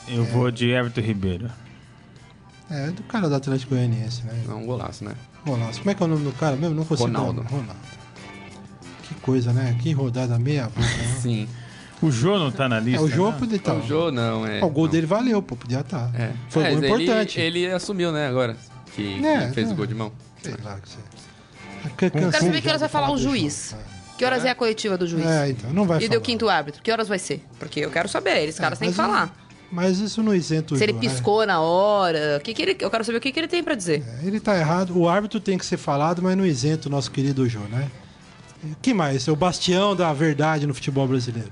Eu 0.08 0.24
vou 0.24 0.50
de 0.50 0.70
Everton 0.70 1.00
Ribeiro. 1.00 1.50
É, 2.72 2.86
é 2.88 2.90
do 2.90 3.02
cara 3.04 3.28
do 3.28 3.34
Atlético 3.34 3.74
Goianiense, 3.74 4.22
né? 4.24 4.32
É 4.48 4.52
um 4.52 4.64
golaço, 4.66 5.04
né? 5.04 5.14
Ronaldo. 5.46 5.76
Como 5.78 5.90
é 5.90 5.94
que 5.94 6.02
é 6.02 6.06
o 6.06 6.08
nome 6.08 6.24
do 6.24 6.32
cara 6.32 6.56
mesmo? 6.56 6.74
Não 6.74 6.84
consigo. 6.84 7.06
Ronaldo. 7.08 7.42
Ronaldo. 7.42 7.76
Que 9.02 9.14
coisa, 9.16 9.52
né? 9.52 9.76
Que 9.82 9.92
rodada 9.92 10.38
meia 10.38 10.64
boca, 10.64 10.80
né? 10.80 11.16
Sim. 11.20 11.48
O 12.00 12.10
Jô 12.10 12.36
não 12.38 12.50
tá 12.50 12.68
na 12.68 12.78
É, 12.78 12.80
lista. 12.80 13.02
o 13.02 13.08
jogo 13.08 13.32
né? 13.32 13.36
podia 13.38 13.56
estar. 13.56 13.74
o 13.74 13.86
Jô 13.86 14.10
não, 14.10 14.44
é. 14.46 14.58
o 14.64 14.68
gol 14.68 14.84
não. 14.86 14.90
dele 14.90 15.06
valeu, 15.06 15.40
pô, 15.40 15.54
podia 15.54 15.80
estar. 15.80 16.10
É. 16.14 16.32
Foi 16.48 16.62
um 16.64 16.66
É, 16.66 16.70
gol 16.74 16.84
ele- 16.96 17.04
importante. 17.04 17.40
Ele, 17.40 17.66
assumiu, 17.70 18.10
né, 18.10 18.26
agora. 18.26 18.56
Que, 18.94 19.24
É, 19.24 19.46
que 19.48 19.54
fez 19.54 19.68
é. 19.70 19.72
o 19.72 19.76
gol 19.76 19.86
de 19.86 19.94
mão. 19.94 20.12
Sei 20.42 20.54
lá 20.64 20.78
que 20.80 20.88
você. 20.88 20.98
É 22.04 22.10
Quero 22.10 22.32
saber 22.32 22.60
que 22.60 22.68
horas 22.68 22.80
vai 22.80 22.88
falar 22.88 23.10
o 23.12 23.18
juiz. 23.18 23.76
Que 24.18 24.24
horas 24.24 24.44
é 24.44 24.50
a 24.50 24.54
coletiva 24.54 24.96
do 24.98 25.06
juiz? 25.06 25.24
É, 25.26 25.50
então, 25.50 25.70
não 25.72 25.84
vai 25.84 25.98
E 25.98 26.00
falar. 26.02 26.10
deu 26.10 26.20
quinto 26.20 26.48
árbitro. 26.48 26.82
Que 26.82 26.90
horas 26.92 27.08
vai 27.08 27.18
ser? 27.18 27.44
Porque 27.58 27.80
eu 27.80 27.90
quero 27.90 28.08
saber. 28.08 28.38
Eles 28.42 28.58
caras 28.58 28.78
têm 28.78 28.90
que 28.90 28.94
falar. 28.96 29.34
Mas 29.72 29.98
isso 30.00 30.22
não 30.22 30.34
isenta 30.34 30.74
o 30.74 30.76
Se 30.76 30.84
ele 30.84 30.92
piscou 30.92 31.46
na 31.46 31.60
hora. 31.60 32.36
O 32.38 32.40
que 32.44 32.52
que 32.52 32.60
ele, 32.62 32.76
eu 32.78 32.90
quero 32.90 33.02
saber 33.04 33.16
o 33.16 33.20
que, 33.22 33.32
que 33.32 33.40
ele 33.40 33.48
tem 33.48 33.64
pra 33.64 33.74
dizer. 33.74 34.04
Ele 34.22 34.38
tá 34.38 34.56
errado. 34.58 34.96
O 34.98 35.08
árbitro 35.08 35.40
tem 35.40 35.56
que 35.56 35.64
ser 35.64 35.78
falado, 35.78 36.20
mas 36.20 36.36
não 36.36 36.44
isenta 36.44 36.88
o 36.88 36.92
nosso 36.92 37.10
querido 37.10 37.48
Jô, 37.48 37.60
né? 37.70 37.90
que 38.80 38.94
mais? 38.94 39.26
É 39.26 39.32
o 39.32 39.34
bastião 39.36 39.96
da 39.96 40.12
verdade 40.12 40.66
no 40.66 40.74
futebol 40.74 41.08
brasileiro. 41.08 41.50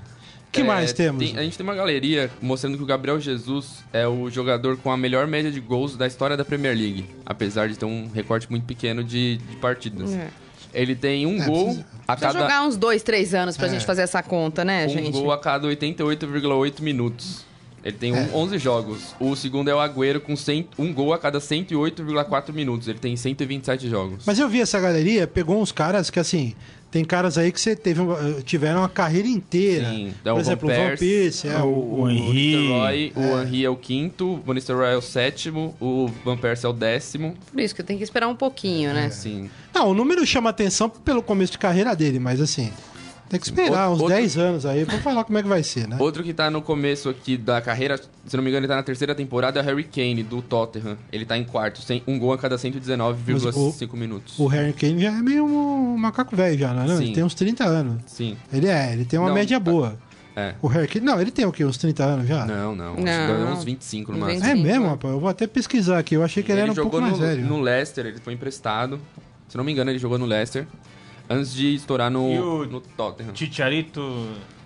que 0.51 0.61
É, 0.61 0.63
mais 0.63 0.93
temos? 0.93 1.25
tem- 1.31 1.37
a 1.37 1.41
gente 1.43 1.57
tem 1.57 1.63
uma 1.65 1.73
galeria 1.75 2.29
mostrando 2.41 2.77
que 2.77 2.83
o 2.83 2.85
Gabriel 2.85 3.19
Jesus 3.19 3.83
é 3.91 4.07
o 4.07 4.29
jogador 4.29 4.77
com 4.77 4.91
a 4.91 4.95
melhor 4.97 5.25
média 5.27 5.49
de 5.51 5.59
gols 5.59 5.97
da 5.97 6.05
história 6.07 6.37
da 6.37 6.45
Premier 6.45 6.75
League, 6.77 7.09
apesar 7.25 7.67
de 7.69 7.77
ter 7.77 7.85
um 7.85 8.09
recorte 8.13 8.49
muito 8.51 8.65
pequeno 8.65 9.03
de, 9.03 9.37
de 9.37 9.55
partidas. 9.57 10.11
É. 10.13 10.27
Ele 10.73 10.93
tem 10.95 11.25
um 11.25 11.41
É, 11.41 11.45
gol 11.45 11.65
precisa- 11.65 11.85
a 12.07 12.15
Precisa 12.15 12.33
cada 12.33 12.39
jogar 12.39 12.63
uns 12.67 12.77
dois, 12.77 13.01
três 13.03 13.33
anos 13.33 13.57
pra 13.57 13.67
gente 13.67 13.85
fazer 13.85 14.03
essa 14.03 14.21
conta, 14.23 14.63
né, 14.63 14.85
um 14.85 14.89
gente? 14.89 15.11
gol 15.11 15.31
a 15.31 15.37
cada 15.37 15.67
88,8 15.67 16.81
minutos. 16.81 17.45
Ele 17.83 17.97
tem 17.97 18.13
um- 18.13 18.17
É. 18.17 18.29
11 18.33 18.57
jogos. 18.57 19.15
O 19.19 19.35
segundo 19.35 19.69
é 19.69 19.73
o 19.75 19.79
Agüero 19.79 20.19
com 20.21 20.35
100 20.35 20.67
um 20.77 20.93
gol 20.93 21.13
a 21.13 21.17
cada 21.17 21.39
108,4 21.39 22.53
minutos. 22.53 22.87
Ele 22.87 22.99
tem 22.99 23.15
127 23.15 23.89
jogos. 23.89 24.23
Mas 24.25 24.39
eu 24.39 24.47
vi 24.47 24.61
essa 24.61 24.79
galeria, 24.79 25.27
pegou 25.27 25.61
uns 25.61 25.71
caras 25.71 26.09
que 26.09 26.19
assim. 26.19 26.53
Tem 26.91 27.05
caras 27.05 27.37
aí 27.37 27.53
que 27.53 27.61
você 27.61 27.73
teve, 27.73 28.01
uma- 28.01 28.41
tiveram 28.43 28.81
uma 28.81 28.89
carreira 28.89 29.25
inteira. 29.25 29.89
Sim, 29.89 30.09
é 30.25 30.29
Por 30.29 30.33
o 30.33 30.39
exemplo, 30.41 30.67
Van 30.67 30.73
o 30.73 30.77
Van 30.77 30.87
Persie, 30.97 31.49
é, 31.49 31.57
o, 31.59 31.65
o, 31.67 32.01
o 32.01 32.09
Henry. 32.09 32.33
Nistelrooy, 32.33 33.13
o 33.15 33.41
Henry 33.41 33.65
é 33.65 33.69
o 33.69 33.75
quinto, 33.77 34.25
o 34.33 34.41
Van 34.45 34.53
Nistelrooy 34.55 34.93
é 34.93 34.97
o 34.97 35.01
sétimo, 35.01 35.73
o 35.79 36.09
Van 36.25 36.35
Persie 36.35 36.65
é 36.65 36.69
o 36.69 36.73
décimo. 36.73 37.33
Por 37.49 37.61
isso 37.61 37.73
que 37.73 37.81
tem 37.81 37.97
que 37.97 38.03
esperar 38.03 38.27
um 38.27 38.35
pouquinho, 38.35 38.93
né? 38.93 39.09
Sim. 39.09 39.49
Não, 39.73 39.87
o 39.89 39.93
número 39.93 40.25
chama 40.25 40.49
atenção 40.49 40.89
pelo 40.89 41.23
começo 41.23 41.53
de 41.53 41.59
carreira 41.59 41.95
dele, 41.95 42.19
mas 42.19 42.41
assim. 42.41 42.69
Tem 43.31 43.39
que 43.39 43.45
esperar 43.45 43.87
Outro- 43.87 43.93
uns 43.93 43.99
outro- 44.01 44.15
10 44.17 44.37
anos 44.37 44.65
aí 44.65 44.83
pra 44.85 44.97
falar 44.99 45.23
como 45.23 45.37
é 45.37 45.41
que 45.41 45.47
vai 45.47 45.63
ser, 45.63 45.87
né? 45.87 45.95
Outro 45.99 46.21
que 46.21 46.33
tá 46.33 46.51
no 46.51 46.61
começo 46.61 47.07
aqui 47.07 47.37
da 47.37 47.61
carreira, 47.61 47.97
se 47.97 48.35
não 48.35 48.43
me 48.43 48.49
engano, 48.49 48.65
ele 48.65 48.67
tá 48.67 48.75
na 48.75 48.83
terceira 48.83 49.15
temporada, 49.15 49.57
é 49.57 49.63
o 49.63 49.65
Harry 49.65 49.85
Kane, 49.85 50.21
do 50.21 50.41
Tottenham. 50.41 50.97
Ele 51.13 51.23
tá 51.25 51.37
em 51.37 51.45
quarto, 51.45 51.81
sem 51.81 52.03
um 52.05 52.19
gol 52.19 52.33
a 52.33 52.37
cada 52.37 52.57
119,5 52.57 53.95
minutos. 53.95 54.37
O 54.37 54.47
Harry 54.47 54.73
Kane 54.73 55.01
já 55.01 55.09
é 55.09 55.21
meio 55.21 55.45
um 55.45 55.97
macaco 55.97 56.35
velho 56.35 56.57
já, 56.59 56.73
não 56.73 56.83
é? 56.83 56.87
não? 56.87 57.01
Ele 57.01 57.13
tem 57.13 57.23
uns 57.23 57.33
30 57.33 57.63
anos. 57.63 58.01
Sim. 58.05 58.35
Ele 58.51 58.67
é, 58.67 58.91
ele 58.93 59.05
tem 59.05 59.17
uma 59.17 59.29
Não, 59.29 59.35
média 59.35 59.59
boa. 59.59 59.97
É. 60.35 60.53
O 60.61 60.67
Harry 60.67 60.87
Kane, 60.87 61.05
não, 61.05 61.19
ele 61.19 61.31
tem 61.31 61.45
o 61.45 61.51
quê? 61.51 61.63
Uns 61.65 61.77
30 61.77 62.03
anos 62.03 62.27
já? 62.27 62.45
Não, 62.45 62.75
não. 62.75 62.95
Não. 62.95 63.53
Uns 63.53 63.63
25 63.63 64.11
no 64.11 64.17
máximo. 64.19 64.39
É 64.43 64.47
25, 64.53 64.63
mesmo, 64.67 64.83
né? 64.83 64.89
rapaz? 64.89 65.13
Eu 65.13 65.19
vou 65.19 65.29
até 65.29 65.45
pesquisar 65.47 65.99
aqui. 65.99 66.15
Eu 66.15 66.23
achei 66.23 66.41
que 66.41 66.51
ele, 66.51 66.61
era 66.61 66.71
um 66.71 66.75
pouco 66.75 66.89
jogou 66.97 67.01
mais 67.01 67.13
no, 67.13 67.19
velho. 67.25 67.45
no 67.45 67.59
Leicester, 67.61 68.05
ele 68.05 68.17
foi 68.19 68.33
emprestado. 68.33 68.99
Se 69.49 69.57
não 69.57 69.63
me 69.65 69.71
engano, 69.73 69.91
ele 69.91 69.99
jogou 69.99 70.17
no 70.17 70.25
Leicester. 70.25 70.65
Antes 71.31 71.53
de 71.53 71.75
estourar 71.75 72.09
no, 72.11 72.31
E 72.31 72.39
o- 72.39 72.65
no 72.65 72.81
Tottenham. 72.81 73.33
Chicharito. 73.35 74.01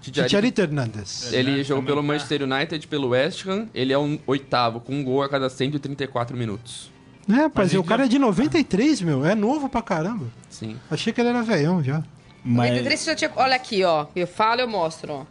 Tijari- 0.02 0.30
Chicharito 0.30 0.62
Hernandes. 0.62 1.34
Ele 1.34 1.64
jogou 1.64 1.84
pelo 1.84 2.02
tá. 2.02 2.08
Manchester 2.08 2.44
United, 2.44 2.88
pelo 2.88 3.10
West 3.10 3.46
Ham. 3.48 3.68
Ele 3.74 3.92
é 3.92 3.98
um 3.98 4.20
oitavo, 4.28 4.80
com 4.80 4.94
um 4.94 5.04
gol 5.04 5.24
a 5.24 5.30
cada 5.30 5.50
134 5.50 6.38
minutos. 6.38 6.92
É, 7.28 7.34
rapaz, 7.34 7.74
o 7.74 7.84
cara 7.84 8.04
já- 8.04 8.06
é 8.06 8.10
de 8.10 8.20
93, 8.20 9.02
meu. 9.02 9.26
É 9.26 9.34
novo 9.34 9.68
pra 9.68 9.82
caramba. 9.82 10.26
Sim. 10.50 10.78
Achei 10.92 11.12
que 11.12 11.20
ele 11.20 11.30
era 11.30 11.42
velhão 11.42 11.84
já. 11.84 12.04
Mas 12.44 12.70
93 12.70 13.00
você 13.00 13.06
já 13.12 13.16
tinha... 13.16 13.32
Olha 13.36 13.56
aqui, 13.56 13.84
ó. 13.84 14.06
Eu 14.16 14.28
falo, 14.28 14.62
eu 14.62 14.68
mostro, 14.68 15.12
ó. 15.12 15.26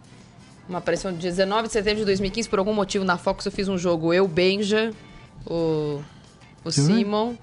Uma 0.68 0.78
aparição 0.78 1.12
de 1.12 1.18
19 1.18 1.68
de 1.68 1.72
setembro 1.72 2.00
de 2.00 2.04
2015, 2.06 2.48
por 2.48 2.58
algum 2.58 2.74
motivo 2.74 3.04
na 3.04 3.16
Fox 3.16 3.46
eu 3.46 3.52
fiz 3.52 3.68
um 3.68 3.78
jogo. 3.78 4.12
Eu, 4.12 4.26
Benja, 4.26 4.92
o, 5.46 6.00
o? 6.64 6.70
Simon. 6.72 7.34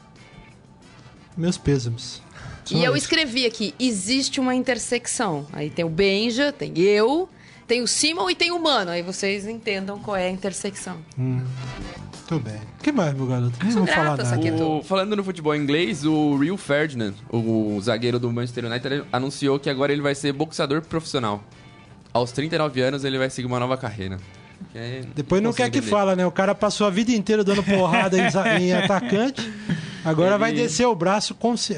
Meus 1.37 1.57
pêsames. 1.57 2.21
Só 2.65 2.75
E 2.77 2.83
eu 2.83 2.95
escrevi 2.95 3.45
aqui, 3.45 3.73
existe 3.79 4.39
uma 4.39 4.53
intersecção. 4.55 5.45
Aí 5.53 5.69
tem 5.69 5.83
o 5.85 5.89
Benja, 5.89 6.51
tem 6.51 6.77
eu, 6.79 7.27
tem 7.67 7.81
o 7.81 7.87
Simon 7.87 8.29
e 8.29 8.35
tem 8.35 8.51
o 8.51 8.59
Mano. 8.61 8.91
Aí 8.91 9.01
vocês 9.01 9.47
entendam 9.47 9.99
qual 9.99 10.15
é 10.17 10.27
a 10.27 10.31
intersecção. 10.31 10.97
Tudo 12.27 12.43
bem. 12.45 12.55
O 12.79 12.83
que 12.83 12.91
mais, 12.91 13.13
meu 13.13 13.25
garoto? 13.27 13.57
Nem 13.63 13.73
vou 13.73 13.85
falar 13.87 14.15
nada. 14.17 14.63
O- 14.65 14.83
falando 14.83 15.15
no 15.15 15.23
futebol 15.23 15.55
inglês, 15.55 16.05
o 16.05 16.37
Rio 16.37 16.55
Ferdinand, 16.55 17.13
o 17.29 17.77
zagueiro 17.81 18.17
do 18.19 18.31
Manchester 18.31 18.65
United, 18.65 19.03
anunciou 19.11 19.59
que 19.59 19.69
agora 19.69 19.91
ele 19.91 20.01
vai 20.01 20.15
ser 20.15 20.31
boxeador 20.31 20.81
profissional. 20.81 21.43
Aos 22.13 22.31
39 22.31 22.81
anos, 22.81 23.03
ele 23.03 23.17
vai 23.17 23.29
seguir 23.29 23.47
uma 23.47 23.59
nova 23.59 23.75
carreira. 23.77 24.17
Depois 25.15 25.41
não 25.41 25.51
quer 25.51 25.69
que 25.69 25.79
entender. 25.79 25.89
fala, 25.91 26.15
né? 26.15 26.25
O 26.25 26.31
cara 26.31 26.53
passou 26.55 26.85
a 26.87 26.89
vida 26.89 27.11
inteira 27.11 27.43
dando 27.43 27.63
porrada 27.63 28.17
em, 28.17 28.63
em 28.63 28.73
atacante. 28.73 29.51
Agora 30.05 30.31
Ele- 30.31 30.37
vai 30.37 30.53
descer 30.53 30.85
o 30.85 30.95
braço 30.95 31.33
consci... 31.35 31.73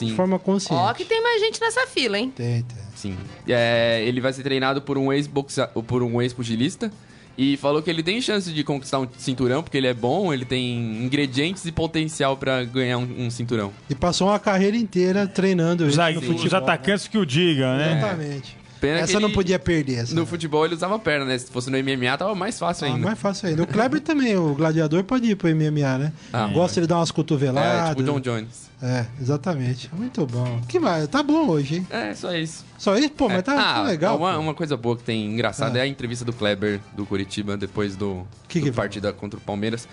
né? 0.00 0.06
de 0.06 0.10
Sim, 0.10 0.16
forma 0.16 0.38
consciente. 0.38 0.82
Ó, 0.82 0.92
que 0.94 1.04
tem 1.04 1.22
mais 1.22 1.40
gente 1.40 1.60
nessa 1.60 1.86
fila, 1.86 2.18
hein? 2.18 2.32
Tem, 2.34 2.62
tem. 2.62 2.76
sim. 2.94 3.16
É, 3.48 4.02
ele 4.06 4.20
vai 4.20 4.32
ser 4.32 4.42
treinado 4.42 4.80
por 4.82 4.96
um 4.98 5.12
ex-boxa- 5.12 5.68
por 5.68 6.02
um 6.02 6.20
ex-pugilista. 6.22 6.90
E 7.38 7.56
falou 7.56 7.82
que 7.82 7.88
ele 7.88 8.02
tem 8.02 8.20
chance 8.20 8.52
de 8.52 8.62
conquistar 8.62 8.98
um 9.00 9.08
cinturão, 9.16 9.62
porque 9.62 9.78
ele 9.78 9.86
é 9.86 9.94
bom, 9.94 10.34
ele 10.34 10.44
tem 10.44 11.02
ingredientes 11.02 11.64
e 11.64 11.72
potencial 11.72 12.36
pra 12.36 12.62
ganhar 12.62 12.98
um, 12.98 13.24
um 13.26 13.30
cinturão. 13.30 13.72
E 13.88 13.94
passou 13.94 14.28
uma 14.28 14.38
carreira 14.38 14.76
inteira 14.76 15.26
treinando 15.26 15.86
Os, 15.86 15.96
no 15.96 16.08
os 16.08 16.26
futebol. 16.26 16.58
atacantes 16.58 17.08
que 17.08 17.16
o 17.16 17.24
digam, 17.24 17.74
né? 17.78 17.96
Exatamente. 17.96 18.56
Pena 18.82 18.98
que 18.98 19.04
Essa 19.04 19.20
não 19.20 19.28
ele- 19.28 19.34
podia 19.34 19.58
perder. 19.60 19.94
Essa. 20.00 20.12
No 20.14 20.26
futebol 20.26 20.64
ele 20.66 20.74
usava 20.74 20.96
a 20.96 20.98
perna, 20.98 21.24
né? 21.24 21.38
Se 21.38 21.50
fosse 21.50 21.70
no 21.70 21.78
MMA 21.78 22.18
tava 22.18 22.34
mais 22.34 22.58
fácil 22.58 22.86
Ah, 22.88 22.90
ainda. 22.90 23.06
mais 23.06 23.18
fácil 23.18 23.48
ainda. 23.48 23.62
O 23.62 23.66
Kleber 23.66 24.00
também, 24.02 24.36
o 24.36 24.54
gladiador 24.56 25.04
pode 25.04 25.30
ir 25.30 25.36
pro 25.36 25.48
MMA, 25.48 25.98
né? 25.98 26.12
Ah, 26.32 26.48
Gosta 26.48 26.80
de 26.80 26.88
dar 26.88 26.96
umas 26.96 27.10
É, 27.10 27.12
cotoveladas. 27.12 27.88
tipo 27.96 28.02
o 28.02 28.04
John 28.04 28.18
Jones. 28.20 28.70
É, 28.82 29.06
exatamente. 29.20 29.88
Muito 29.94 30.26
bom. 30.26 30.60
Que 30.68 30.80
vai, 30.80 31.06
tá 31.06 31.22
bom 31.22 31.46
hoje, 31.48 31.76
hein? 31.76 31.86
É, 31.88 32.12
só 32.12 32.34
isso. 32.34 32.64
Só 32.76 32.96
isso? 32.98 33.10
Pô, 33.12 33.28
mas 33.28 33.44
tá, 33.44 33.52
ah, 33.54 33.74
tá 33.74 33.82
legal. 33.84 34.18
Uma, 34.18 34.34
pô. 34.34 34.40
uma 34.40 34.54
coisa 34.54 34.76
boa 34.76 34.96
que 34.96 35.04
tem 35.04 35.24
engraçada 35.26 35.78
Ah. 35.78 35.82
é 35.82 35.84
a 35.84 35.86
entrevista 35.86 36.24
do 36.24 36.32
Kleber 36.32 36.80
do 36.96 37.06
Curitiba 37.06 37.56
depois 37.56 37.94
do, 37.94 38.26
Que 38.48 38.58
do 38.58 38.64
que 38.66 38.72
partida 38.72 39.12
contra 39.12 39.38
o 39.38 39.40
Palmeiras. 39.40 39.86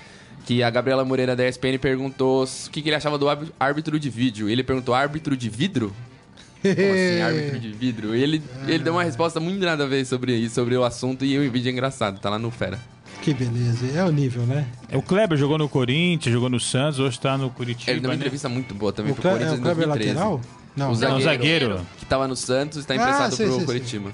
Que 0.48 0.64
a 0.64 0.70
Gabriela 0.72 1.06
Moreira 1.06 1.36
da 1.36 1.48
ESPN 1.48 1.78
perguntou 1.78 2.44
s- 2.44 2.68
o 2.68 2.72
que, 2.72 2.82
que 2.82 2.90
ele 2.90 2.96
achava 2.96 3.20
do 3.20 3.30
árbitro- 3.30 3.54
árbitro 3.60 4.00
de 4.00 4.10
vídeo. 4.10 4.50
Ele 4.50 4.64
perguntou: 4.64 4.96
árbitro 4.96 5.38
de 5.38 5.48
vidro? 5.48 5.94
Como 6.62 6.74
assim, 6.74 7.22
árbitro 7.22 7.60
de 7.60 7.72
vidro? 7.72 8.16
E 8.16 8.22
ele, 8.24 8.44
ele 8.68 8.80
deu 8.84 8.94
uma 8.94 9.04
resposta 9.04 9.40
muito 9.40 9.64
nada 9.66 9.84
a 9.84 9.88
ver 9.88 10.06
sobre 10.06 10.36
isso, 10.36 10.56
sobre 10.56 10.76
o 10.76 10.84
assunto, 10.84 11.24
e 11.26 11.38
o 11.38 11.52
vídeo 11.52 11.70
é 11.70 11.72
engraçado, 11.72 12.20
tá 12.20 12.30
lá 12.30 12.40
no 12.40 12.52
Fera. 12.52 12.80
Que 13.22 13.34
beleza. 13.34 13.86
É 13.98 14.04
o 14.04 14.12
nível, 14.12 14.44
né? 14.44 14.66
O 14.94 15.02
Kleber 15.02 15.38
jogou 15.38 15.58
no 15.58 15.68
Corinthians, 15.68 16.32
jogou 16.34 16.50
no 16.50 16.60
Santos, 16.60 17.00
hoje 17.00 17.20
tá 17.20 17.38
no 17.38 17.50
Curitiba. 17.50 17.92
Ele 17.92 18.00
deu 18.00 18.10
uma 18.10 18.14
né? 18.16 18.20
entrevista 18.20 18.48
muito 18.48 18.74
boa 18.74 18.94
também 18.94 19.12
O, 19.12 19.16
pro 19.16 19.22
Cle- 19.24 19.32
é, 19.32 19.34
Corinthians 19.34 19.58
o 19.58 19.60
em 19.60 19.64
Kleber 19.64 19.86
2013. 19.88 20.18
lateral? 20.18 20.42
Não. 20.78 20.92
O 20.92 20.96
zagueiro, 20.96 21.14
Não, 21.18 21.22
zagueiro. 21.22 21.82
que 21.98 22.06
tava 22.06 22.28
no 22.30 22.36
Santos 22.38 22.78
e 22.78 22.80
está 22.82 22.94
Ah, 22.94 22.98
emprestado 22.98 23.36
sei, 23.36 23.46
pro 23.46 23.56
sei, 23.56 23.66
sei. 23.66 23.66
Curitiba. 23.66 24.12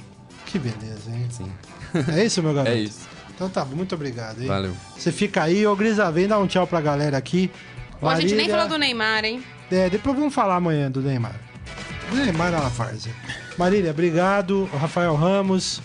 Que 0.47 0.57
beleza, 0.57 1.11
hein? 1.11 1.25
Sim. 1.29 1.51
É 2.15 2.25
isso, 2.25 2.41
meu 2.41 2.53
garoto? 2.55 2.71
É 2.75 2.79
isso. 2.79 3.01
Então 3.35 3.47
tá, 3.49 3.63
muito 3.65 3.93
obrigado, 3.93 4.41
hein? 4.41 4.47
Valeu. 4.47 4.73
Você 4.97 5.11
fica 5.11 5.43
aí, 5.43 5.67
ô 5.67 5.75
Grisa, 5.75 6.09
vem 6.11 6.25
dar 6.27 6.39
um 6.39 6.47
tchau 6.47 6.65
pra 6.65 6.81
galera 6.81 7.15
aqui. 7.17 7.51
Ó, 8.01 8.09
a 8.09 8.19
gente 8.19 8.33
nem 8.33 8.49
falou 8.49 8.67
do 8.67 8.77
Neymar, 8.77 9.23
hein? 9.23 9.43
É, 9.69 9.87
depois 9.89 10.15
vamos 10.17 10.33
falar 10.33 10.55
amanhã 10.55 10.89
do 10.89 11.01
Neymar. 11.01 11.35
É. 13.09 13.57
Marília, 13.57 13.91
obrigado. 13.91 14.69
O 14.73 14.77
Rafael 14.77 15.15
Ramos, 15.15 15.81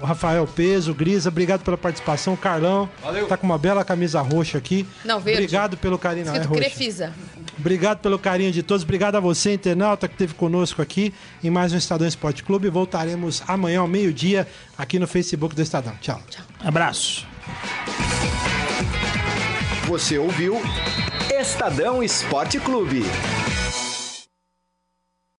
o 0.00 0.04
Rafael 0.04 0.46
Peso, 0.46 0.92
Grisa, 0.94 1.28
obrigado 1.28 1.62
pela 1.62 1.76
participação. 1.76 2.36
Carlão, 2.36 2.88
Valeu. 3.02 3.26
tá 3.26 3.36
com 3.36 3.46
uma 3.46 3.58
bela 3.58 3.84
camisa 3.84 4.20
roxa 4.20 4.58
aqui. 4.58 4.86
Não, 5.04 5.18
verde. 5.18 5.42
Obrigado 5.42 5.76
pelo 5.76 5.98
carinho. 5.98 6.26
É 6.28 6.32
Escrito 6.32 6.48
roxa. 6.48 6.60
Crefisa. 6.60 7.14
Obrigado 7.58 7.98
pelo 7.98 8.18
carinho 8.18 8.52
de 8.52 8.62
todos. 8.62 8.84
Obrigado 8.84 9.16
a 9.16 9.20
você, 9.20 9.54
internauta, 9.54 10.06
que 10.06 10.14
esteve 10.14 10.34
conosco 10.34 10.80
aqui 10.80 11.12
em 11.42 11.50
mais 11.50 11.72
um 11.72 11.76
Estadão 11.76 12.06
Esporte 12.06 12.44
Clube. 12.44 12.68
Voltaremos 12.68 13.42
amanhã 13.48 13.80
ao 13.80 13.88
meio-dia 13.88 14.46
aqui 14.76 14.98
no 14.98 15.08
Facebook 15.08 15.54
do 15.54 15.62
Estadão. 15.62 15.94
Tchau. 16.00 16.20
Abraço. 16.60 17.26
Você 19.86 20.18
ouviu 20.18 20.60
Estadão 21.30 22.02
Esporte 22.02 22.60
Clube. 22.60 23.02